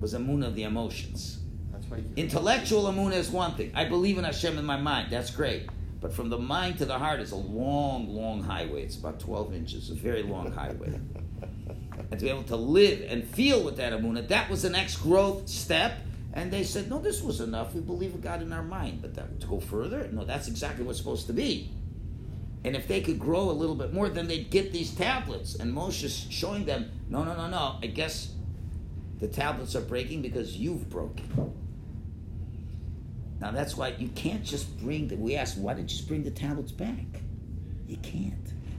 was 0.00 0.14
emuna 0.14 0.46
of 0.46 0.54
the 0.54 0.62
emotions. 0.64 1.38
That's 1.72 1.86
why. 1.88 1.98
you- 1.98 2.04
Intellectual 2.16 2.84
emuna 2.84 3.14
is 3.14 3.30
one 3.30 3.54
thing. 3.54 3.72
I 3.74 3.84
believe 3.84 4.18
in 4.18 4.24
Hashem 4.24 4.58
in 4.58 4.64
my 4.64 4.76
mind. 4.76 5.10
That's 5.10 5.30
great. 5.30 5.68
But 6.00 6.14
from 6.14 6.30
the 6.30 6.38
mind 6.38 6.78
to 6.78 6.86
the 6.86 6.98
heart 6.98 7.20
is 7.20 7.32
a 7.32 7.36
long, 7.36 8.08
long 8.08 8.42
highway. 8.42 8.82
It's 8.84 8.96
about 8.96 9.20
12 9.20 9.52
inches, 9.54 9.90
a 9.90 9.94
very 9.94 10.22
long 10.22 10.50
highway. 10.52 10.98
and 12.10 12.18
to 12.18 12.24
be 12.24 12.30
able 12.30 12.42
to 12.44 12.56
live 12.56 13.04
and 13.10 13.22
feel 13.24 13.62
with 13.62 13.76
that 13.76 13.92
emuna, 13.92 14.26
that 14.28 14.48
was 14.48 14.62
the 14.62 14.70
next 14.70 14.96
growth 14.96 15.48
step. 15.48 15.98
And 16.32 16.50
they 16.50 16.62
said, 16.64 16.88
no, 16.88 16.98
this 17.00 17.22
was 17.22 17.40
enough. 17.40 17.74
We 17.74 17.80
believe 17.80 18.14
in 18.14 18.20
God 18.20 18.40
in 18.40 18.52
our 18.52 18.62
mind. 18.62 19.02
But 19.02 19.14
that, 19.16 19.40
to 19.40 19.46
go 19.46 19.60
further, 19.60 20.08
no, 20.12 20.24
that's 20.24 20.48
exactly 20.48 20.84
what's 20.84 20.98
supposed 20.98 21.26
to 21.26 21.32
be. 21.34 21.70
And 22.64 22.76
if 22.76 22.86
they 22.88 23.00
could 23.00 23.18
grow 23.18 23.50
a 23.50 23.52
little 23.52 23.74
bit 23.74 23.92
more, 23.92 24.08
then 24.08 24.26
they'd 24.28 24.50
get 24.50 24.72
these 24.72 24.92
tablets. 24.94 25.54
And 25.56 25.72
Moshe's 25.72 26.26
showing 26.30 26.64
them, 26.66 26.90
no, 27.08 27.24
no, 27.24 27.34
no, 27.34 27.48
no. 27.48 27.76
I 27.82 27.86
guess 27.88 28.32
the 29.20 29.28
tablets 29.28 29.76
are 29.76 29.80
breaking 29.80 30.22
because 30.22 30.56
you've 30.56 30.88
broken. 30.88 31.54
Now 33.40 33.50
that's 33.50 33.76
why 33.76 33.94
you 33.98 34.08
can't 34.08 34.44
just 34.44 34.78
bring 34.78 35.08
the. 35.08 35.16
We 35.16 35.36
asked, 35.36 35.58
why 35.58 35.74
did 35.74 35.82
you 35.82 35.96
just 35.96 36.08
bring 36.08 36.22
the 36.22 36.30
tablets 36.30 36.72
back? 36.72 37.06
You 37.86 37.96
can't. 37.98 38.36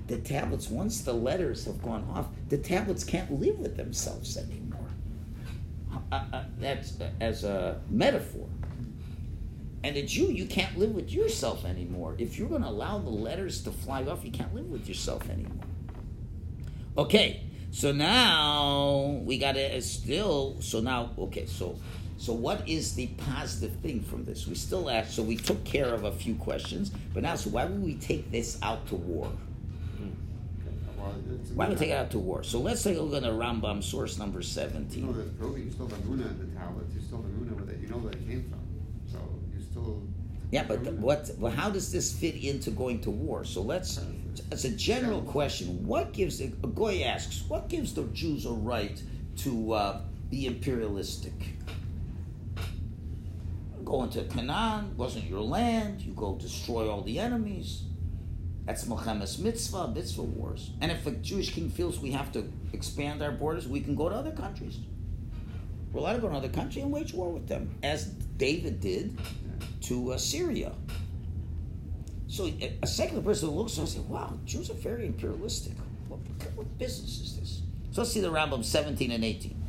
The 0.08 0.18
tablets, 0.18 0.70
once 0.70 1.02
the 1.02 1.14
letters 1.14 1.66
have 1.66 1.82
gone 1.82 2.08
off, 2.14 2.28
the 2.50 2.58
tablets 2.58 3.04
can't 3.04 3.32
live 3.40 3.60
with 3.60 3.78
themselves 3.78 4.38
anymore. 4.38 4.90
Uh, 6.12 6.24
uh, 6.34 6.44
that's 6.60 7.00
uh, 7.00 7.10
as 7.22 7.44
a 7.44 7.80
metaphor. 7.90 8.48
And 9.84 9.96
a 9.96 10.06
Jew, 10.06 10.32
you 10.32 10.46
can't 10.46 10.78
live 10.78 10.92
with 10.92 11.12
yourself 11.12 11.66
anymore. 11.66 12.16
If 12.20 12.38
you're 12.38 12.50
going 12.50 12.62
to 12.62 12.68
allow 12.68 13.00
the 13.00 13.10
letters 13.10 13.64
to 13.64 13.72
fly 13.72 14.04
off, 14.04 14.24
you 14.24 14.32
can't 14.32 14.54
live 14.54 14.70
with 14.70 14.88
yourself 14.88 15.28
anymore. 15.30 15.66
Okay, 16.98 17.44
so 17.72 17.92
now 17.92 19.22
we 19.24 19.38
got 19.38 19.54
to 19.54 19.82
still. 19.82 20.58
So 20.60 20.80
now, 20.82 21.12
okay, 21.18 21.46
so 21.46 21.78
so 22.18 22.34
what 22.34 22.68
is 22.70 22.94
the 22.94 23.08
positive 23.08 23.74
thing 23.78 24.02
from 24.02 24.26
this? 24.26 24.46
We 24.48 24.56
still 24.56 24.90
ask. 24.90 25.12
So 25.12 25.24
we 25.24 25.38
took 25.38 25.64
care 25.64 25.94
of 25.94 26.04
a 26.04 26.12
few 26.12 26.36
questions, 26.36 26.92
but 27.14 27.24
now, 27.24 27.36
so 27.36 27.50
why 27.50 27.66
would 27.66 27.82
we 27.82 27.96
take 27.96 28.30
this 28.32 28.60
out 28.62 28.86
to 28.88 28.96
war? 28.96 29.32
Why 31.56 31.68
would 31.68 31.70
we 31.70 31.76
take 31.80 31.90
it 31.90 31.98
out 31.98 32.12
to 32.12 32.20
war? 32.20 32.44
So 32.44 32.60
let's 32.60 32.84
take 32.84 32.98
a 32.98 33.02
look 33.02 33.24
at 33.24 33.24
the 33.24 33.36
Rambam 33.36 33.82
source 33.84 34.20
number 34.20 34.40
You 34.40 34.44
know, 34.44 34.50
seventeen. 34.50 35.14
there's 35.14 35.30
probably, 35.32 35.64
you 35.64 35.72
still 35.72 35.88
have 35.88 36.00
in 36.00 36.18
the 36.18 36.24
you 36.24 37.02
still 37.02 37.24
have 37.24 37.60
with 37.60 37.70
it, 37.72 37.80
you 37.80 37.88
know 37.88 37.98
where 37.98 38.12
it 38.12 38.28
came 38.28 38.48
from. 38.50 38.60
So 39.12 39.18
you 39.56 39.64
still. 39.64 40.04
Yeah, 40.52 40.64
but 40.68 40.82
what? 40.94 41.32
Well, 41.40 41.52
how 41.52 41.72
does 41.72 41.92
this 41.92 42.14
fit 42.14 42.36
into 42.36 42.70
going 42.70 43.02
to 43.02 43.10
war? 43.10 43.44
So 43.46 43.62
let's. 43.62 44.00
As 44.52 44.66
a 44.66 44.70
general 44.70 45.22
question, 45.22 45.86
what 45.86 46.14
gives 46.14 46.42
a 46.42 46.48
goy 46.48 47.04
asks, 47.04 47.44
what 47.48 47.70
gives 47.70 47.94
the 47.94 48.04
Jews 48.06 48.46
a 48.46 48.52
right 48.52 49.02
to 49.38 49.74
uh, 49.74 50.02
be 50.30 50.46
imperialistic? 50.46 51.34
Go 53.84 54.04
into 54.04 54.24
Canaan 54.24 54.96
wasn't 54.96 55.26
your 55.26 55.42
land. 55.42 56.02
You 56.02 56.14
go 56.14 56.36
destroy 56.36 56.90
all 56.90 57.02
the 57.02 57.20
enemies. 57.20 57.84
That's 58.66 58.86
milchemes 58.86 59.40
mitzvah, 59.40 59.90
mitzvah 59.90 60.22
wars. 60.22 60.72
And 60.82 60.92
if 60.92 61.06
a 61.08 61.12
Jewish 61.12 61.50
king 61.50 61.70
feels 61.70 62.00
we 62.00 62.12
have 62.12 62.32
to 62.34 62.50
expand 62.74 63.22
our 63.22 63.32
borders, 63.32 63.68
we 63.68 63.82
can 63.82 63.96
go 63.96 64.08
to 64.08 64.16
other 64.16 64.32
countries. 64.32 64.78
We're 65.92 66.02
allowed 66.02 66.14
to 66.14 66.20
go 66.20 66.28
to 66.28 66.36
another 66.36 66.54
country 66.54 66.82
and 66.82 66.92
wage 66.92 67.14
war 67.14 67.30
with 67.30 67.48
them, 67.48 67.76
as 67.84 68.06
David 68.06 68.80
did 68.80 69.18
to 69.82 70.14
uh, 70.14 70.18
Syria. 70.18 70.74
So 72.32 72.50
a, 72.82 72.88
secular 72.88 73.22
person 73.22 73.50
looks 73.50 73.78
and 73.78 73.90
says, 73.90 74.02
"Wow, 74.04 74.40
Jews 74.46 74.70
are 74.70 74.76
very 74.76 75.06
imperialistic. 75.06 75.74
What, 76.08 76.22
what 76.56 76.78
business 76.80 77.20
is 77.20 77.38
this?" 77.38 77.62
So 77.92 78.02
let's 78.02 78.14
see 78.14 78.22
the 78.22 78.32
Rambam 78.32 78.64
17 78.64 79.12
and 79.12 79.26
18. 79.26 79.62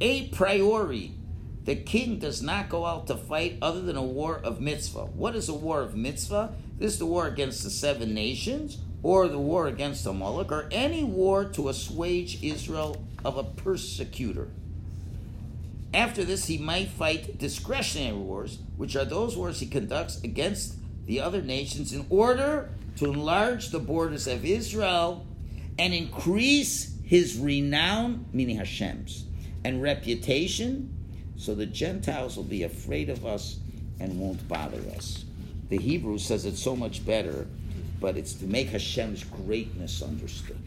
A 0.00 0.28
priori, 0.28 1.12
the 1.66 1.76
king 1.76 2.18
does 2.18 2.40
not 2.40 2.70
go 2.70 2.86
out 2.86 3.06
to 3.08 3.16
fight 3.18 3.58
other 3.60 3.82
than 3.82 3.96
a 3.98 4.02
war 4.02 4.40
of 4.42 4.62
mitzvah. 4.62 5.04
What 5.04 5.36
is 5.36 5.50
a 5.50 5.54
war 5.54 5.82
of 5.82 5.94
mitzvah? 5.94 6.54
This 6.78 6.94
is 6.94 6.98
the 6.98 7.04
war 7.04 7.26
against 7.26 7.64
the 7.64 7.70
seven 7.70 8.14
nations, 8.14 8.78
or 9.02 9.28
the 9.28 9.38
war 9.38 9.66
against 9.66 10.06
Amalek, 10.06 10.50
or 10.50 10.68
any 10.72 11.04
war 11.04 11.44
to 11.44 11.68
assuage 11.68 12.42
Israel 12.42 13.04
of 13.26 13.36
a 13.36 13.44
persecutor. 13.44 14.48
After 15.92 16.24
this, 16.24 16.46
he 16.46 16.56
might 16.56 16.88
fight 16.88 17.36
discretionary 17.36 18.16
wars, 18.16 18.58
which 18.78 18.96
are 18.96 19.04
those 19.04 19.36
wars 19.36 19.60
he 19.60 19.66
conducts 19.66 20.18
against 20.24 20.76
the 21.06 21.20
other 21.20 21.42
nations 21.42 21.92
in 21.92 22.06
order 22.10 22.70
to 22.96 23.06
enlarge 23.06 23.70
the 23.70 23.78
borders 23.78 24.26
of 24.26 24.44
Israel 24.44 25.26
and 25.78 25.94
increase 25.94 26.94
his 27.04 27.38
renown, 27.38 28.26
meaning 28.32 28.56
Hashem's, 28.56 29.24
and 29.64 29.82
reputation, 29.82 30.94
so 31.36 31.54
the 31.54 31.66
Gentiles 31.66 32.36
will 32.36 32.44
be 32.44 32.62
afraid 32.62 33.10
of 33.10 33.26
us 33.26 33.58
and 34.00 34.18
won't 34.18 34.46
bother 34.48 34.80
us. 34.96 35.24
The 35.68 35.78
Hebrew 35.78 36.18
says 36.18 36.44
it 36.44 36.56
so 36.56 36.76
much 36.76 37.04
better, 37.04 37.46
but 38.00 38.16
it's 38.16 38.34
to 38.34 38.46
make 38.46 38.68
Hashem's 38.68 39.24
greatness 39.24 40.02
understood. 40.02 40.58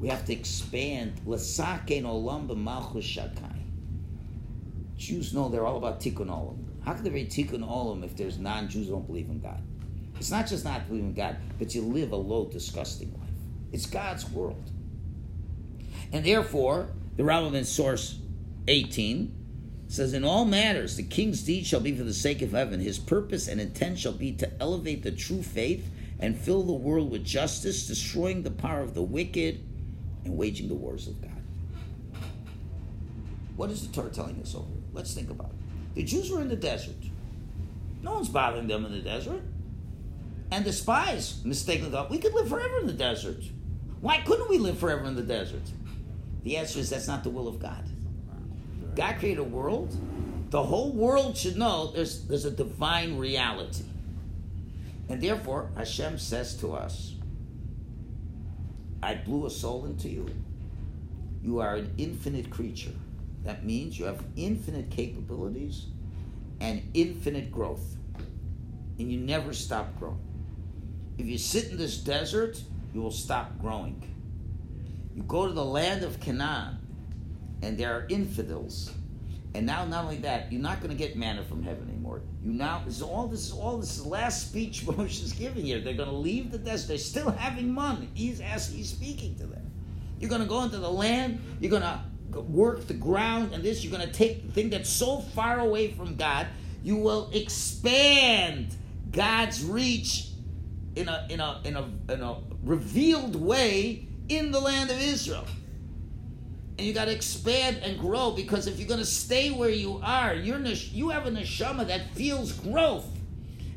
We 0.00 0.08
have 0.08 0.24
to 0.26 0.32
expand. 0.32 1.20
Jews 4.96 5.34
know 5.34 5.48
they're 5.48 5.66
all 5.66 5.76
about 5.76 6.00
tikkun 6.00 6.28
olam. 6.28 6.58
How 6.84 6.92
can 6.92 7.02
there 7.02 7.12
be 7.12 7.24
tikkun 7.24 7.66
olam 7.66 8.04
if 8.04 8.16
there's 8.16 8.38
non-Jews 8.38 8.86
who 8.86 8.92
don't 8.92 9.06
believe 9.06 9.28
in 9.28 9.40
God? 9.40 9.60
It's 10.18 10.30
not 10.30 10.46
just 10.46 10.64
not 10.64 10.86
believing 10.86 11.10
in 11.10 11.14
God, 11.14 11.36
but 11.58 11.74
you 11.74 11.82
live 11.82 12.12
a 12.12 12.16
low, 12.16 12.46
disgusting 12.46 13.12
life. 13.12 13.30
It's 13.72 13.86
God's 13.86 14.28
world. 14.30 14.70
And 16.12 16.24
therefore, 16.24 16.90
the 17.16 17.26
in 17.28 17.64
source 17.64 18.18
18 18.68 19.34
says, 19.88 20.12
In 20.12 20.24
all 20.24 20.44
matters, 20.44 20.96
the 20.96 21.02
king's 21.02 21.42
deed 21.42 21.66
shall 21.66 21.80
be 21.80 21.96
for 21.96 22.04
the 22.04 22.14
sake 22.14 22.42
of 22.42 22.52
heaven. 22.52 22.80
His 22.80 22.98
purpose 22.98 23.48
and 23.48 23.60
intent 23.60 23.98
shall 23.98 24.12
be 24.12 24.32
to 24.32 24.50
elevate 24.60 25.02
the 25.02 25.10
true 25.10 25.42
faith 25.42 25.90
and 26.20 26.38
fill 26.38 26.62
the 26.62 26.72
world 26.72 27.10
with 27.10 27.24
justice, 27.24 27.86
destroying 27.86 28.42
the 28.42 28.50
power 28.50 28.80
of 28.80 28.94
the 28.94 29.02
wicked 29.02 29.64
and 30.24 30.36
waging 30.36 30.68
the 30.68 30.74
wars 30.74 31.08
of 31.08 31.20
God. 31.20 31.30
What 33.56 33.70
is 33.70 33.86
the 33.86 33.92
Torah 33.92 34.10
telling 34.10 34.40
us 34.40 34.54
over 34.54 34.66
here? 34.66 34.82
Let's 34.92 35.14
think 35.14 35.30
about 35.30 35.50
it. 35.50 35.53
The 35.94 36.02
Jews 36.02 36.30
were 36.30 36.40
in 36.40 36.48
the 36.48 36.56
desert. 36.56 36.96
No 38.02 38.14
one's 38.14 38.28
bothering 38.28 38.66
them 38.66 38.84
in 38.84 38.92
the 38.92 39.00
desert. 39.00 39.40
And 40.50 40.64
the 40.64 40.72
spies 40.72 41.40
mistakenly 41.44 41.90
thought 41.90 42.10
we 42.10 42.18
could 42.18 42.34
live 42.34 42.48
forever 42.48 42.78
in 42.78 42.86
the 42.86 42.92
desert. 42.92 43.42
Why 44.00 44.20
couldn't 44.20 44.50
we 44.50 44.58
live 44.58 44.78
forever 44.78 45.04
in 45.04 45.16
the 45.16 45.22
desert? 45.22 45.62
The 46.42 46.56
answer 46.58 46.78
is 46.78 46.90
that's 46.90 47.08
not 47.08 47.24
the 47.24 47.30
will 47.30 47.48
of 47.48 47.58
God. 47.58 47.84
God 48.94 49.18
created 49.18 49.40
a 49.40 49.44
world. 49.44 49.96
The 50.50 50.62
whole 50.62 50.92
world 50.92 51.36
should 51.36 51.56
know 51.56 51.90
there's, 51.92 52.24
there's 52.26 52.44
a 52.44 52.50
divine 52.50 53.16
reality. 53.16 53.84
And 55.08 55.20
therefore, 55.20 55.70
Hashem 55.76 56.18
says 56.18 56.54
to 56.56 56.74
us, 56.74 57.14
I 59.02 59.14
blew 59.14 59.46
a 59.46 59.50
soul 59.50 59.86
into 59.86 60.08
you. 60.08 60.28
You 61.42 61.60
are 61.60 61.76
an 61.76 61.92
infinite 61.98 62.50
creature. 62.50 62.92
That 63.44 63.64
means 63.64 63.98
you 63.98 64.06
have 64.06 64.24
infinite 64.36 64.90
capabilities 64.90 65.86
and 66.60 66.82
infinite 66.94 67.52
growth. 67.52 67.96
And 68.98 69.10
you 69.10 69.18
never 69.18 69.52
stop 69.52 69.98
growing. 69.98 70.20
If 71.18 71.26
you 71.26 71.38
sit 71.38 71.70
in 71.70 71.76
this 71.76 71.98
desert, 71.98 72.60
you 72.92 73.02
will 73.02 73.10
stop 73.10 73.58
growing. 73.60 74.02
You 75.14 75.22
go 75.24 75.46
to 75.46 75.52
the 75.52 75.64
land 75.64 76.02
of 76.02 76.20
Canaan, 76.20 76.78
and 77.62 77.78
there 77.78 77.92
are 77.94 78.06
infidels. 78.08 78.92
And 79.54 79.66
now, 79.66 79.84
not 79.84 80.04
only 80.04 80.16
that, 80.18 80.50
you're 80.50 80.60
not 80.60 80.80
going 80.80 80.90
to 80.90 80.96
get 80.96 81.16
manna 81.16 81.44
from 81.44 81.62
heaven 81.62 81.88
anymore. 81.88 82.22
You 82.42 82.52
now 82.52 82.82
this 82.84 82.96
is 82.96 83.02
all 83.02 83.28
this 83.28 83.46
is 83.46 83.52
all 83.52 83.78
this 83.78 83.98
is 83.98 84.04
last 84.04 84.48
speech 84.48 84.82
Moshe 84.86 85.22
is 85.22 85.32
giving 85.32 85.64
here. 85.64 85.80
They're 85.80 85.94
going 85.94 86.08
to 86.08 86.14
leave 86.14 86.50
the 86.50 86.58
desert. 86.58 86.88
They're 86.88 86.98
still 86.98 87.30
having 87.30 87.72
money. 87.72 88.08
He's 88.14 88.40
asking, 88.40 88.78
he's 88.78 88.90
speaking 88.90 89.36
to 89.36 89.46
them. 89.46 89.70
You're 90.18 90.30
going 90.30 90.42
to 90.42 90.48
go 90.48 90.62
into 90.62 90.78
the 90.78 90.90
land. 90.90 91.40
You're 91.60 91.70
going 91.70 91.82
to 91.82 92.00
work 92.40 92.86
the 92.86 92.94
ground, 92.94 93.54
and 93.54 93.62
this 93.62 93.84
you're 93.84 93.96
going 93.96 94.06
to 94.06 94.12
take 94.12 94.46
the 94.46 94.52
thing 94.52 94.70
that's 94.70 94.90
so 94.90 95.20
far 95.20 95.60
away 95.60 95.92
from 95.92 96.16
God. 96.16 96.46
You 96.82 96.96
will 96.96 97.30
expand 97.32 98.74
God's 99.10 99.64
reach 99.64 100.28
in 100.96 101.08
a 101.08 101.26
in 101.30 101.40
a 101.40 101.60
in 101.64 101.76
a 101.76 101.88
in 102.12 102.20
a 102.20 102.36
revealed 102.62 103.36
way 103.36 104.06
in 104.28 104.50
the 104.50 104.60
land 104.60 104.90
of 104.90 105.00
Israel. 105.00 105.46
And 106.76 106.86
you 106.86 106.92
got 106.92 107.04
to 107.04 107.12
expand 107.12 107.78
and 107.84 107.98
grow 107.98 108.32
because 108.32 108.66
if 108.66 108.78
you're 108.78 108.88
going 108.88 109.00
to 109.00 109.06
stay 109.06 109.52
where 109.52 109.70
you 109.70 110.00
are, 110.02 110.34
you're 110.34 110.58
nesh- 110.58 110.90
you 110.90 111.10
have 111.10 111.26
a 111.26 111.30
neshama 111.30 111.86
that 111.86 112.10
feels 112.14 112.52
growth. 112.52 113.06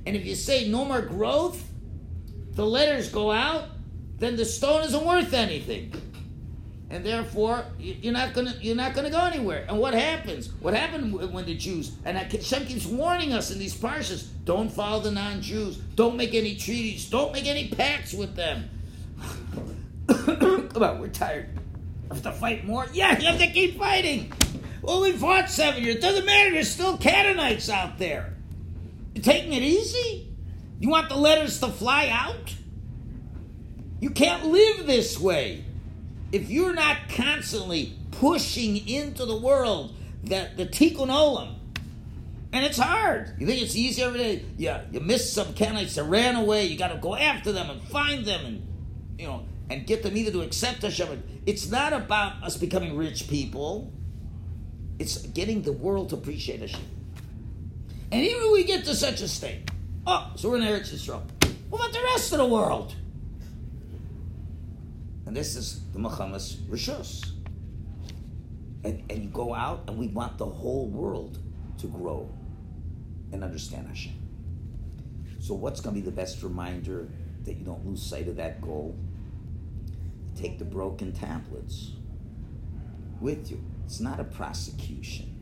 And 0.05 0.15
if 0.15 0.25
you 0.25 0.33
say 0.35 0.67
no 0.67 0.83
more 0.83 1.01
growth, 1.01 1.63
the 2.53 2.65
letters 2.65 3.09
go 3.09 3.31
out, 3.31 3.65
then 4.17 4.35
the 4.35 4.45
stone 4.45 4.81
isn't 4.83 5.05
worth 5.05 5.33
anything. 5.33 5.93
And 6.89 7.05
therefore, 7.05 7.65
you- 7.77 7.97
you're 8.01 8.13
not 8.13 8.33
gonna 8.33 8.55
you're 8.61 8.75
not 8.75 8.93
gonna 8.95 9.09
go 9.09 9.19
anywhere. 9.25 9.65
And 9.67 9.77
what 9.77 9.93
happens? 9.93 10.49
What 10.61 10.73
happened 10.73 11.13
when 11.13 11.31
when 11.33 11.45
the 11.45 11.55
Jews 11.55 11.91
and 12.05 12.17
Hashem 12.17 12.65
keeps 12.65 12.85
warning 12.85 13.33
us 13.33 13.51
in 13.51 13.59
these 13.59 13.75
parshas: 13.75 14.25
don't 14.45 14.69
follow 14.71 15.01
the 15.01 15.11
non-Jews, 15.11 15.77
don't 15.95 16.15
make 16.15 16.33
any 16.33 16.55
treaties, 16.55 17.09
don't 17.09 17.33
make 17.33 17.45
any 17.45 17.67
pacts 17.67 18.13
with 18.13 18.35
them. 18.35 18.69
Come 20.07 20.83
on, 20.83 20.99
we're 20.99 21.09
tired. 21.09 21.49
Have 22.09 22.21
to 22.23 22.31
fight 22.31 22.65
more? 22.65 22.87
Yeah, 22.93 23.19
you 23.19 23.27
have 23.27 23.39
to 23.39 23.47
keep 23.47 23.77
fighting. 23.77 24.31
Well, 24.81 25.01
we 25.01 25.11
fought 25.11 25.49
seven 25.49 25.83
years. 25.83 25.99
Doesn't 25.99 26.25
matter. 26.25 26.51
There's 26.51 26.71
still 26.71 26.97
Canaanites 26.97 27.69
out 27.69 27.97
there. 27.97 28.33
You're 29.13 29.23
taking 29.23 29.51
it 29.51 29.63
easy? 29.63 30.29
You 30.79 30.89
want 30.89 31.09
the 31.09 31.17
letters 31.17 31.59
to 31.59 31.67
fly 31.67 32.07
out? 32.07 32.53
You 33.99 34.11
can't 34.11 34.45
live 34.45 34.85
this 34.85 35.19
way. 35.19 35.65
If 36.31 36.49
you're 36.49 36.73
not 36.73 36.97
constantly 37.09 37.93
pushing 38.11 38.87
into 38.87 39.25
the 39.25 39.35
world 39.35 39.95
that 40.25 40.57
the 40.57 40.65
tikkun 40.65 41.07
olam, 41.07 41.55
and 42.53 42.65
it's 42.65 42.77
hard. 42.77 43.33
You 43.39 43.45
think 43.45 43.61
it's 43.61 43.75
easy 43.75 44.01
every 44.01 44.19
day? 44.19 44.45
Yeah, 44.57 44.83
you 44.91 44.99
miss 44.99 45.31
some 45.31 45.53
Canaanites 45.53 45.95
that 45.95 46.03
ran 46.05 46.35
away. 46.35 46.65
You 46.65 46.77
got 46.77 46.89
to 46.89 46.97
go 46.97 47.15
after 47.15 47.51
them 47.51 47.69
and 47.69 47.81
find 47.81 48.25
them, 48.25 48.45
and 48.45 48.67
you 49.19 49.27
know, 49.27 49.45
and 49.69 49.85
get 49.85 50.03
them 50.03 50.15
either 50.15 50.31
to 50.31 50.41
accept 50.41 50.81
Hashem. 50.81 51.23
It's 51.45 51.69
not 51.69 51.93
about 51.93 52.43
us 52.43 52.57
becoming 52.57 52.95
rich 52.95 53.27
people. 53.27 53.91
It's 54.99 55.17
getting 55.27 55.61
the 55.61 55.71
world 55.71 56.09
to 56.09 56.15
appreciate 56.15 56.61
Hashem. 56.61 56.81
And 58.11 58.23
even 58.23 58.51
we 58.51 58.63
get 58.63 58.85
to 58.85 58.95
such 58.95 59.21
a 59.21 59.27
state, 59.27 59.69
oh, 60.07 60.31
so 60.35 60.49
we're 60.49 60.57
in 60.57 60.63
Eretz 60.63 60.93
Yisrael. 60.93 61.21
What 61.69 61.81
about 61.81 61.93
the 61.93 62.01
rest 62.05 62.31
of 62.31 62.37
the 62.37 62.45
world? 62.45 62.95
And 65.27 65.35
this 65.35 65.57
is 65.57 65.81
the 65.91 65.99
milchemes 65.99 66.55
Rishus. 66.69 67.31
And, 68.85 69.03
and 69.09 69.23
you 69.23 69.29
go 69.29 69.53
out, 69.53 69.83
and 69.87 69.97
we 69.97 70.07
want 70.07 70.37
the 70.37 70.45
whole 70.45 70.87
world 70.87 71.39
to 71.79 71.87
grow 71.87 72.31
and 73.33 73.43
understand 73.43 73.89
Hashem. 73.89 74.13
So, 75.39 75.53
what's 75.53 75.81
going 75.81 75.95
to 75.95 76.01
be 76.01 76.05
the 76.05 76.15
best 76.15 76.41
reminder 76.43 77.09
that 77.43 77.57
you 77.57 77.65
don't 77.65 77.85
lose 77.85 78.01
sight 78.01 78.29
of 78.29 78.37
that 78.37 78.61
goal? 78.61 78.97
Take 80.37 80.59
the 80.59 80.65
broken 80.65 81.11
tablets 81.11 81.91
with 83.19 83.51
you. 83.51 83.61
It's 83.85 83.99
not 83.99 84.21
a 84.21 84.23
prosecution. 84.23 85.35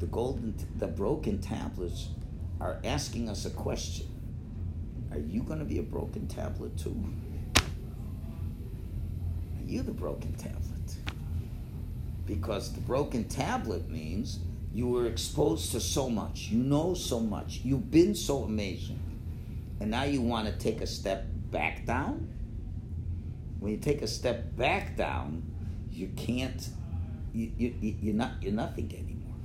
The 0.00 0.06
golden, 0.06 0.56
the 0.78 0.88
broken 0.88 1.40
tablets 1.40 2.08
are 2.60 2.80
asking 2.84 3.28
us 3.28 3.44
a 3.44 3.50
question. 3.50 4.08
Are 5.12 5.18
you 5.18 5.44
going 5.44 5.60
to 5.60 5.64
be 5.64 5.78
a 5.78 5.82
broken 5.82 6.26
tablet 6.26 6.76
too? 6.76 7.04
You 9.70 9.82
the 9.82 9.92
broken 9.92 10.32
tablet? 10.32 10.96
Because 12.26 12.72
the 12.72 12.80
broken 12.80 13.22
tablet 13.24 13.88
means 13.88 14.40
you 14.74 14.88
were 14.88 15.06
exposed 15.06 15.70
to 15.72 15.80
so 15.80 16.10
much, 16.10 16.48
you 16.48 16.58
know 16.58 16.92
so 16.94 17.20
much, 17.20 17.60
you've 17.62 17.88
been 17.88 18.16
so 18.16 18.42
amazing, 18.42 18.98
and 19.78 19.88
now 19.88 20.02
you 20.02 20.22
want 20.22 20.46
to 20.46 20.52
take 20.52 20.80
a 20.80 20.88
step 20.88 21.24
back 21.52 21.86
down? 21.86 22.28
When 23.60 23.70
you 23.70 23.78
take 23.78 24.02
a 24.02 24.08
step 24.08 24.56
back 24.56 24.96
down, 24.96 25.44
you 25.92 26.08
can't, 26.16 26.68
you, 27.32 27.52
you, 27.56 27.74
you're, 27.80 28.14
not, 28.14 28.42
you're 28.42 28.52
nothing 28.52 28.92
anymore. 28.92 29.36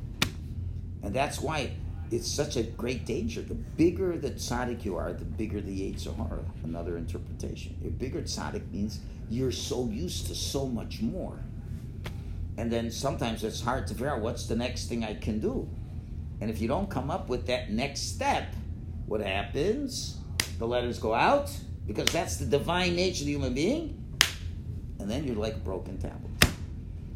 And 1.03 1.13
that's 1.13 1.39
why 1.39 1.71
it's 2.09 2.31
such 2.31 2.55
a 2.55 2.63
great 2.63 3.05
danger. 3.05 3.43
The 3.43 3.53
bigger 3.53 4.17
the 4.17 4.31
tzaddik 4.31 4.85
you 4.85 4.95
are, 4.95 5.13
the 5.13 5.25
bigger 5.25 5.61
the 5.61 5.91
Yetzer 5.91 6.15
Hara. 6.15 6.43
Another 6.63 6.97
interpretation. 6.97 7.75
A 7.85 7.89
bigger 7.89 8.21
tzaddik 8.21 8.71
means 8.71 9.01
you're 9.29 9.51
so 9.51 9.85
used 9.87 10.27
to 10.27 10.35
so 10.35 10.65
much 10.65 11.01
more. 11.01 11.39
And 12.57 12.71
then 12.71 12.89
sometimes 12.91 13.43
it's 13.43 13.61
hard 13.61 13.87
to 13.87 13.93
figure 13.93 14.09
out 14.09 14.21
what's 14.21 14.47
the 14.47 14.55
next 14.55 14.87
thing 14.87 15.03
I 15.03 15.13
can 15.13 15.39
do. 15.39 15.67
And 16.41 16.49
if 16.49 16.61
you 16.61 16.67
don't 16.67 16.89
come 16.89 17.11
up 17.11 17.29
with 17.29 17.47
that 17.47 17.71
next 17.71 18.13
step, 18.13 18.53
what 19.07 19.21
happens? 19.21 20.17
The 20.57 20.67
letters 20.67 20.99
go 20.99 21.13
out 21.13 21.51
because 21.85 22.07
that's 22.07 22.37
the 22.37 22.45
divine 22.45 22.95
nature 22.95 23.21
of 23.21 23.25
the 23.25 23.31
human 23.33 23.53
being. 23.53 24.01
And 24.99 25.09
then 25.09 25.25
you're 25.25 25.35
like 25.35 25.55
a 25.55 25.59
broken 25.59 25.97
tablet. 25.97 26.31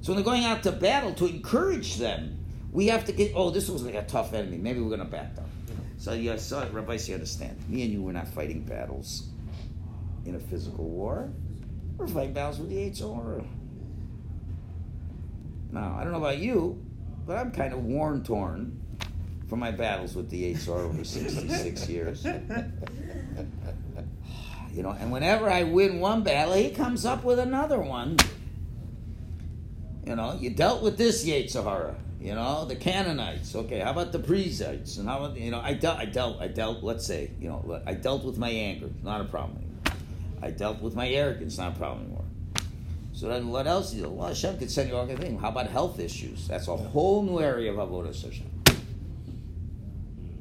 So 0.01 0.11
when 0.11 0.17
they're 0.17 0.25
going 0.25 0.45
out 0.45 0.63
to 0.63 0.71
battle, 0.71 1.13
to 1.15 1.25
encourage 1.25 1.97
them, 1.97 2.37
we 2.71 2.87
have 2.87 3.05
to 3.05 3.11
get, 3.11 3.33
oh, 3.35 3.49
this 3.49 3.69
was 3.69 3.83
like 3.83 3.95
a 3.95 4.03
tough 4.03 4.33
enemy. 4.33 4.57
Maybe 4.57 4.79
we're 4.79 4.89
going 4.89 4.99
to 4.99 5.05
back 5.05 5.35
down. 5.35 5.49
So, 5.97 6.13
you 6.13 6.37
saw 6.37 6.61
it, 6.61 6.71
Rabbi, 6.71 6.95
so 6.95 7.09
you 7.09 7.15
understand. 7.15 7.57
Me 7.67 7.83
and 7.83 7.91
you 7.91 8.01
were 8.01 8.13
not 8.13 8.29
fighting 8.29 8.61
battles 8.61 9.27
in 10.25 10.35
a 10.35 10.39
physical 10.39 10.85
war. 10.85 11.29
We're 11.99 12.07
fighting 12.07 12.33
battles 12.33 12.59
with 12.59 12.69
the 12.69 12.89
Hara. 13.13 13.43
Now, 15.73 15.97
I 15.99 16.03
don't 16.03 16.13
know 16.13 16.19
about 16.19 16.37
you, 16.37 16.81
but 17.27 17.35
I'm 17.35 17.51
kind 17.51 17.73
of 17.73 17.83
worn 17.83 18.23
torn 18.23 18.79
from 19.49 19.59
my 19.59 19.71
battles 19.71 20.15
with 20.15 20.29
the 20.29 20.53
Hara 20.53 20.87
over 20.87 21.03
66 21.03 21.89
years. 21.89 22.25
You 24.71 24.83
know, 24.83 24.91
and 24.91 25.11
whenever 25.11 25.49
I 25.49 25.63
win 25.63 25.99
one 25.99 26.21
battle, 26.21 26.53
he 26.53 26.69
comes 26.69 27.03
up 27.03 27.23
with 27.23 27.39
another 27.39 27.81
one. 27.81 28.17
You 30.05 30.15
know, 30.15 30.37
you 30.39 30.51
dealt 30.51 30.83
with 30.83 30.95
this 30.95 31.25
Yetzer 31.25 31.63
Hara. 31.63 31.95
You 32.21 32.35
know, 32.35 32.65
the 32.65 32.75
Canaanites. 32.75 33.55
Okay, 33.55 33.79
how 33.79 33.91
about 33.91 34.11
the 34.11 34.19
Perizzites? 34.19 34.97
And 34.97 35.09
how 35.09 35.23
about 35.23 35.37
you 35.37 35.49
know, 35.49 35.59
I 35.59 35.73
dealt, 35.73 35.97
I 35.97 36.05
dealt, 36.05 36.39
I 36.39 36.49
dealt. 36.49 36.83
Let's 36.83 37.05
say, 37.05 37.31
you 37.41 37.49
know, 37.49 37.81
I 37.83 37.95
dealt 37.95 38.23
with 38.23 38.37
my 38.37 38.51
anger. 38.51 38.91
Not 39.01 39.21
a 39.21 39.23
problem. 39.23 39.68
I 40.41 40.51
dealt 40.51 40.81
with 40.81 40.95
my 40.95 41.09
arrogance. 41.09 41.57
Not 41.57 41.75
a 41.75 41.77
problem 41.77 42.05
anymore. 42.05 42.25
So 43.13 43.27
then, 43.27 43.49
what 43.49 43.67
else? 43.67 43.93
You 43.93 44.03
know, 44.03 44.09
well, 44.09 44.29
Hashem 44.29 44.57
could 44.57 44.71
send 44.71 44.89
you 44.89 44.95
all 44.95 45.05
kind 45.05 45.17
of 45.17 45.25
things. 45.25 45.41
How 45.41 45.49
about 45.49 45.67
health 45.67 45.99
issues? 45.99 46.47
That's 46.47 46.67
a 46.67 46.77
whole 46.77 47.23
new 47.23 47.41
area 47.41 47.71
of 47.71 47.77
avodah 47.77 48.07
Hashem. 48.07 48.49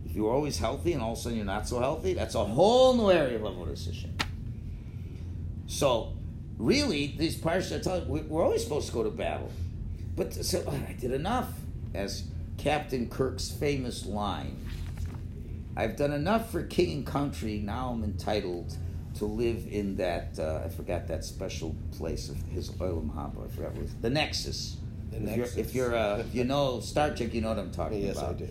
If 0.07 0.15
you 0.15 0.25
were 0.25 0.31
always 0.31 0.59
healthy 0.59 0.93
and 0.93 1.03
all 1.03 1.13
of 1.13 1.19
a 1.19 1.21
sudden 1.23 1.39
you're 1.39 1.47
not 1.47 1.67
so 1.67 1.81
healthy, 1.81 2.15
that's 2.15 2.35
a 2.35 2.45
whole 2.45 2.95
new 2.95 3.11
area 3.11 3.37
of 3.37 3.43
avodah 3.43 3.85
Hashem. 3.85 4.17
So, 5.67 6.13
really, 6.57 7.15
these 7.19 7.37
parshas, 7.37 7.73
are 7.73 7.81
telling 7.81 8.29
we're 8.29 8.45
always 8.45 8.63
supposed 8.63 8.87
to 8.89 8.93
go 8.93 9.03
to 9.03 9.11
battle. 9.11 9.51
But 10.15 10.33
so 10.33 10.65
I 10.89 10.93
did 10.93 11.13
enough 11.13 11.53
as 11.95 12.25
Captain 12.59 13.09
Kirk's 13.09 13.51
famous 13.51 14.07
line. 14.07 14.57
I've 15.77 15.97
done 15.97 16.13
enough 16.13 16.51
for 16.51 16.65
king 16.65 16.99
and 16.99 17.07
country. 17.07 17.59
Now 17.59 17.91
I'm 17.91 18.03
entitled 18.03 18.77
to 19.19 19.27
live 19.27 19.67
in 19.71 19.97
that. 19.97 20.39
Uh, 20.39 20.63
I 20.65 20.69
forgot 20.69 21.07
that 21.09 21.25
special 21.25 21.75
place 21.97 22.29
of 22.29 22.37
his 22.51 22.71
Olam 22.71 23.11
Haba. 23.15 23.45
I 23.47 23.49
forgot 23.55 23.71
what 23.73 23.79
it 23.79 23.83
was 23.83 23.95
the 23.97 24.11
Nexus. 24.11 24.77
The 25.11 25.17
if 25.17 25.23
Nexus. 25.23 25.57
you're, 25.57 25.65
if 25.65 25.75
you're 25.75 25.97
uh, 25.97 26.19
if 26.19 26.35
you 26.35 26.45
know 26.45 26.81
Star 26.93 27.15
Trek, 27.15 27.33
you 27.33 27.41
know 27.41 27.49
what 27.49 27.59
I'm 27.59 27.71
talking 27.71 28.03
Yes, 28.03 28.19
about. 28.19 28.31
I 28.31 28.33
do. 28.35 28.49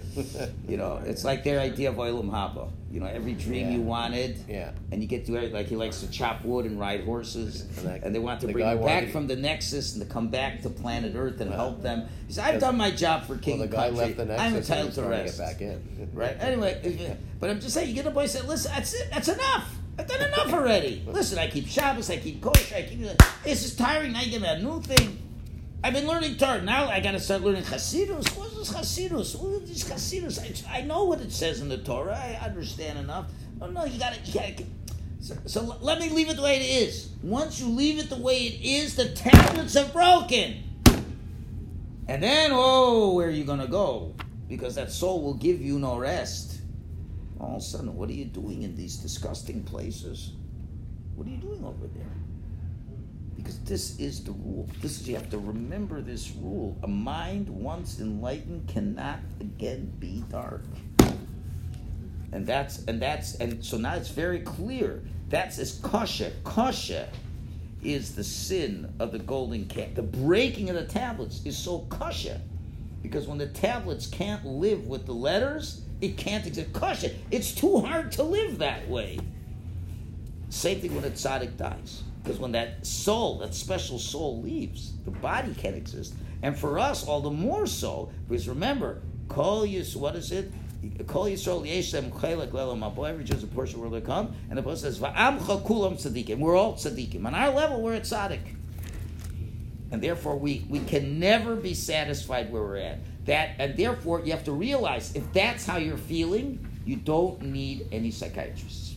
You 0.68 0.76
know, 0.78 1.00
it's 1.06 1.24
like 1.24 1.44
their 1.44 1.60
idea 1.60 1.90
of 1.90 1.96
Olam 1.98 2.30
Haba. 2.32 2.72
You 2.92 3.00
know, 3.02 3.06
every 3.06 3.34
dream 3.34 3.68
Yeah. 3.68 3.74
you 3.76 3.82
wanted, 3.82 4.38
Yeah. 4.50 4.72
and 4.92 5.02
you 5.02 5.08
get 5.08 5.26
to 5.28 5.36
it. 5.36 5.54
Like 5.54 5.68
he 5.68 5.76
likes 5.76 6.00
to 6.02 6.10
chop 6.10 6.44
wood 6.44 6.66
and 6.66 6.80
ride 6.80 7.04
horses, 7.04 7.62
And 7.78 7.88
that- 7.88 8.04
and 8.04 8.16
they 8.16 8.20
want 8.20 8.40
to 8.42 8.48
the 8.48 8.54
bring 8.54 8.66
him 8.66 8.82
back 8.84 9.06
to- 9.06 9.12
from 9.12 9.28
the 9.28 9.36
Nexus 9.36 9.94
and 9.96 10.02
to 10.04 10.10
come 10.12 10.30
back 10.30 10.62
to 10.64 10.70
planet 10.70 11.14
Earth 11.16 11.40
and 11.42 11.52
Wow. 11.52 11.58
help 11.58 11.82
them. 11.84 12.08
He 12.28 12.34
said, 12.34 12.46
"I've 12.56 12.60
done 12.62 12.76
my 12.78 12.90
job 12.92 13.26
for 13.28 13.38
king 13.38 13.60
well, 13.60 13.68
the 13.68 13.76
guy 13.76 13.84
country. 13.90 14.06
left 14.06 14.18
the 14.18 14.26
Nexus 14.26 14.46
I'm 14.48 14.56
entitled 14.56 14.94
to 14.96 15.04
rest." 15.04 15.38
get 15.38 15.46
back 15.48 15.62
in. 15.62 16.10
Right. 16.14 16.36
Anyway, 16.40 17.18
but 17.40 17.50
I'm 17.52 17.60
just 17.60 17.74
saying, 17.76 17.88
you 17.90 17.94
get 17.96 18.08
a 18.08 18.12
boy 18.12 18.26
say, 18.26 18.42
"Listen, 18.42 18.72
that's 18.74 18.94
it. 18.96 19.10
That's 19.12 19.28
enough. 19.28 19.76
I've 19.98 20.08
done 20.08 20.22
enough 20.22 20.54
already. 20.54 21.04
Listen, 21.08 21.40
I 21.40 21.48
keep 21.48 21.68
Shabbos, 21.68 22.10
I 22.10 22.18
keep 22.18 22.42
kosher, 22.42 22.76
I 22.76 22.84
keep. 22.84 23.00
This 23.44 23.66
is 23.66 23.76
tiring. 23.76 24.14
Now 24.14 24.22
you 24.22 24.32
give 24.32 24.42
me 24.42 24.48
a 24.48 24.60
new 24.60 24.82
thing." 24.82 25.24
I've 25.84 25.94
been 25.94 26.08
learning 26.08 26.38
Torah. 26.38 26.62
Now 26.62 26.88
I 26.88 27.00
got 27.00 27.12
to 27.12 27.20
start 27.20 27.44
learning 27.44 27.64
Hasidus. 27.64 28.36
What 28.36 28.52
is 28.54 28.72
Hasidus? 28.72 29.40
What 29.40 29.62
is 29.70 29.84
Hasidus? 29.84 30.68
I, 30.68 30.80
I 30.80 30.82
know 30.82 31.04
what 31.04 31.22
it 31.22 31.32
says 31.32 31.62
in 31.62 31.70
the 31.70 31.78
Torah. 31.78 32.18
I 32.18 32.44
understand 32.44 32.98
enough. 32.98 33.28
Oh 33.62 33.68
no, 33.68 33.86
you 33.86 34.00
got 34.00 34.14
to. 34.16 34.20
You 34.22 34.34
gotta, 34.34 34.64
so, 35.20 35.36
so 35.46 35.78
let 35.82 36.00
me 36.00 36.10
leave 36.10 36.30
it 36.30 36.36
the 36.36 36.42
way 36.42 36.58
it 36.58 36.88
is. 36.88 37.10
Once 37.22 37.60
you 37.60 37.68
leave 37.68 38.00
it 38.00 38.10
the 38.10 38.18
way 38.18 38.38
it 38.38 38.62
is, 38.62 38.96
the 38.96 39.10
tablets 39.10 39.76
are 39.76 39.88
broken. 39.90 40.64
And 42.08 42.24
then, 42.24 42.52
oh, 42.54 43.14
where 43.14 43.28
are 43.28 43.32
you 43.32 43.44
going 43.44 43.60
to 43.60 43.68
go? 43.68 44.16
Because 44.48 44.76
that 44.76 44.92
soul 44.92 45.22
will 45.22 45.34
give 45.34 45.62
you 45.62 45.78
no 45.80 45.98
rest. 45.98 46.47
All 47.40 47.56
of 47.56 47.62
a 47.62 47.66
sudden, 47.66 47.96
what 47.96 48.10
are 48.10 48.14
you 48.14 48.26
doing 48.26 48.64
in 48.64 48.76
these 48.76 48.98
disgusting 48.98 49.64
places? 49.64 50.32
What 51.16 51.28
are 51.28 51.30
you 51.30 51.38
doing 51.38 51.64
over 51.64 51.88
there? 51.88 52.12
Because 53.36 53.60
this 53.60 54.00
is 54.00 54.24
the 54.24 54.32
rule. 54.32 54.68
This 54.82 55.00
is 55.00 55.08
you 55.08 55.16
have 55.16 55.30
to 55.30 55.38
remember 55.38 56.02
this 56.02 56.32
rule. 56.32 56.78
A 56.84 56.88
mind 56.88 57.50
once 57.50 58.00
enlightened 58.00 58.68
cannot 58.68 59.20
again 59.40 59.94
be 60.00 60.24
dark. 60.30 60.64
And 62.32 62.46
that's 62.46 62.84
and 62.86 63.02
that's 63.02 63.36
and 63.36 63.64
so 63.64 63.78
now 63.78 63.96
it's 63.96 64.10
very 64.10 64.40
clear. 64.42 65.04
That's 65.30 65.60
as 65.60 65.80
kasha. 65.80 66.32
Kasha 66.44 67.10
is 67.84 68.16
the 68.16 68.24
sin 68.24 68.94
of 69.00 69.12
the 69.12 69.20
golden 69.20 69.66
calf. 69.66 69.94
The 69.96 70.02
breaking 70.02 70.70
of 70.70 70.76
the 70.76 70.86
tablets 70.86 71.46
is 71.46 71.58
so 71.58 71.80
kasha. 71.90 72.42
Because 73.02 73.28
when 73.28 73.38
the 73.38 73.48
tablets 73.48 74.08
can't 74.08 74.46
live 74.46 74.88
with 74.88 75.06
the 75.06 75.14
letters, 75.14 75.84
it 76.02 76.18
can't 76.18 76.46
exist. 76.46 76.74
Kasha. 76.74 77.12
It's 77.32 77.52
too 77.52 77.80
hard 77.80 78.12
to 78.14 78.24
live 78.24 78.60
that 78.60 78.88
way. 78.88 79.20
Same 80.50 80.80
thing 80.80 80.96
when 80.96 81.04
a 81.04 81.10
tzaddik 81.10 81.58
dies. 81.58 82.04
Because 82.24 82.40
when 82.40 82.52
that 82.54 82.86
soul, 82.86 83.40
that 83.40 83.54
special 83.56 84.00
soul 84.00 84.42
leaves, 84.42 84.94
the 85.06 85.12
body 85.12 85.54
can't 85.54 85.76
exist. 85.76 86.14
And 86.42 86.58
for 86.58 86.78
us, 86.78 87.06
all 87.08 87.22
the 87.22 87.32
more 87.32 87.66
so, 87.68 88.12
because 88.28 88.48
remember, 88.48 89.02
call 89.28 89.66
Yis, 89.66 89.96
what 89.96 90.16
is 90.16 90.32
it? 90.32 90.52
Kol 91.08 91.26
Yisrael 91.26 91.66
Yeshem 91.66 92.12
Chelek 92.12 92.54
l'Olam 92.54 92.80
Haba, 92.80 93.10
every 93.10 93.24
Jew 93.24 93.36
is 93.36 93.44
a 93.44 93.48
portion 93.48 93.80
where 93.80 93.90
they 93.90 94.06
come. 94.06 94.34
And 94.50 94.58
the 94.58 94.62
Bible 94.62 94.78
says, 94.78 95.00
Va'amcha 95.00 95.66
kulam 95.66 95.94
tzaddikim. 95.94 96.38
We're 96.38 96.56
all 96.56 96.76
tzaddikim. 96.76 97.26
On 97.26 97.34
our 97.34 97.52
level, 97.54 97.82
we're 97.82 97.96
a 97.96 98.02
tzaddik. 98.02 98.57
And 99.92 100.02
therefore, 100.02 100.38
we, 100.38 100.66
we 100.70 100.80
can 100.80 101.20
never 101.20 101.56
be 101.56 101.74
satisfied 101.74 102.52
where 102.52 102.62
we're 102.62 102.78
at. 102.78 103.00
That, 103.26 103.52
and 103.60 103.78
therefore, 103.78 104.22
you 104.26 104.32
have 104.32 104.44
to 104.46 104.52
realize 104.52 105.16
if 105.16 105.32
that's 105.34 105.66
how 105.66 105.78
you're 105.78 105.98
feeling, 105.98 106.66
you 106.86 106.96
don't 106.98 107.42
need 107.42 107.88
any 107.92 108.12
psychiatrists. 108.12 108.96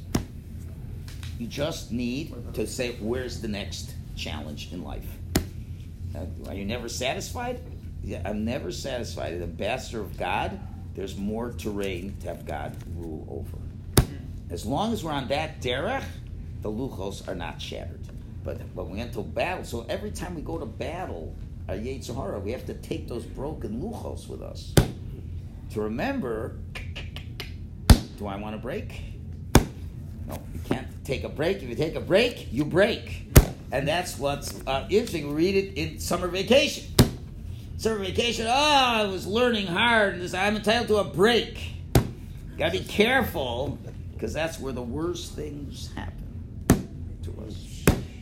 You 1.39 1.47
just 1.47 1.91
need 1.91 2.35
to 2.55 2.67
say, 2.67 2.97
where's 3.01 3.41
the 3.41 3.49
next 3.49 3.95
challenge 4.17 4.73
in 4.73 4.83
life? 4.83 5.07
Uh, 6.15 6.27
Are 6.49 6.55
you 6.55 6.65
never 6.65 6.89
satisfied? 6.89 7.61
Yeah, 8.03 8.23
I'm 8.25 8.45
never 8.45 8.73
satisfied. 8.73 9.35
As 9.35 9.43
ambassador 9.43 10.01
of 10.01 10.17
God, 10.17 10.59
there's 10.95 11.17
more 11.17 11.53
terrain 11.53 12.17
to 12.21 12.29
have 12.29 12.47
God 12.47 12.77
rule 12.97 13.27
over. 13.31 13.57
As 14.51 14.67
long 14.67 14.93
as 14.93 15.05
we're 15.05 15.12
on 15.12 15.29
that 15.29 15.61
derech, 15.61 16.05
the 16.62 16.71
luchos 16.71 17.27
are 17.29 17.35
not 17.35 17.62
shattered. 17.62 18.00
But 18.45 18.75
but 18.75 18.89
we 18.89 19.01
enter 19.01 19.23
battle, 19.23 19.65
so 19.65 19.87
every 19.89 20.11
time 20.11 20.35
we 20.35 20.43
go 20.43 20.59
to 20.59 20.67
battle, 20.67 21.35
our 21.69 21.75
Yetzer 21.77 22.15
Hara, 22.15 22.41
we 22.41 22.53
have 22.53 22.65
to 22.67 22.75
take 22.75 23.07
those 23.07 23.25
broken 23.25 23.81
luchos 23.83 24.29
with 24.29 24.43
us 24.43 24.75
to 25.71 25.81
remember. 25.83 26.57
Do 28.19 28.27
I 28.27 28.37
want 28.37 28.55
to 28.55 28.61
break? 28.61 29.01
No, 30.27 30.39
you 30.55 30.61
can't 30.65 30.87
take 31.05 31.25
a 31.25 31.29
break. 31.29 31.62
If 31.62 31.69
you 31.69 31.75
take 31.75 31.95
a 31.97 32.01
break, 32.01 32.53
you 32.53 32.65
break, 32.65 33.27
and 33.73 33.87
that's 33.87 34.19
what's 34.19 34.55
uh, 34.67 34.87
interesting. 34.91 35.29
We 35.29 35.35
read 35.35 35.55
it 35.57 35.75
in 35.79 35.99
summer 35.99 36.29
vacation. 36.29 36.95
Summer 37.79 37.99
vacation. 37.99 38.47
Oh, 38.47 38.51
I 38.53 39.05
was 39.05 39.27
learning 39.27 39.67
hard. 39.67 40.15
and 40.15 40.23
this- 40.23 40.35
I'm 40.35 40.57
entitled 40.57 40.89
to 40.89 40.97
a 40.97 41.05
break. 41.05 41.73
Gotta 42.59 42.73
be 42.79 42.85
careful, 42.85 43.79
because 44.12 44.35
that's 44.35 44.61
where 44.61 44.73
the 44.75 44.83
worst 44.83 45.35
things 45.35 45.91
happen 45.95 46.12
to 46.19 46.20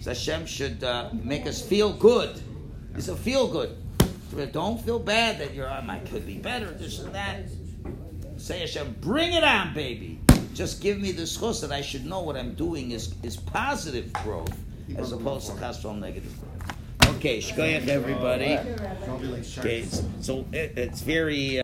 Hashem 0.09 0.47
should 0.47 0.83
uh, 0.83 1.11
make 1.23 1.47
us 1.47 1.63
feel 1.63 1.93
good. 1.93 2.41
It's 2.95 3.09
a 3.09 3.17
feel 3.17 3.47
good. 3.47 3.77
Don't 4.53 4.81
feel 4.81 4.99
bad 4.99 5.39
that 5.39 5.55
you're, 5.55 5.71
um, 5.71 5.89
I 5.89 6.01
could 6.01 6.27
be 6.27 6.39
better, 6.39 6.71
this 6.71 6.99
and 6.99 7.15
that. 7.15 7.43
Say 8.37 8.61
Hashem, 8.61 8.97
bring 9.01 9.33
it 9.33 9.45
on, 9.45 9.75
baby. 9.75 10.21
Just 10.55 10.81
give 10.81 10.99
me 10.99 11.13
the 11.13 11.23
schos 11.23 11.61
that 11.61 11.73
I 11.73 11.81
should 11.81 12.05
know 12.05 12.21
what 12.21 12.37
I'm 12.37 12.55
doing 12.55 12.91
is, 12.91 13.15
is 13.23 13.37
positive 13.37 14.13
growth 14.13 14.57
as 14.97 15.13
opposed 15.13 15.51
to 15.53 15.59
chastral 15.59 15.95
negative 15.95 16.33
growth. 16.41 17.17
Okay, 17.17 17.39
shkoyach 17.39 17.89
everybody. 17.89 18.57
So 18.57 18.77
I'll 19.09 19.19
be 19.19 19.27
like 19.27 19.45
sharks. 19.45 19.59
Okay, 19.59 19.85
so 20.21 20.45
it, 20.53 20.77
it's 20.77 21.01
very. 21.01 21.47
Uh, 21.47 21.57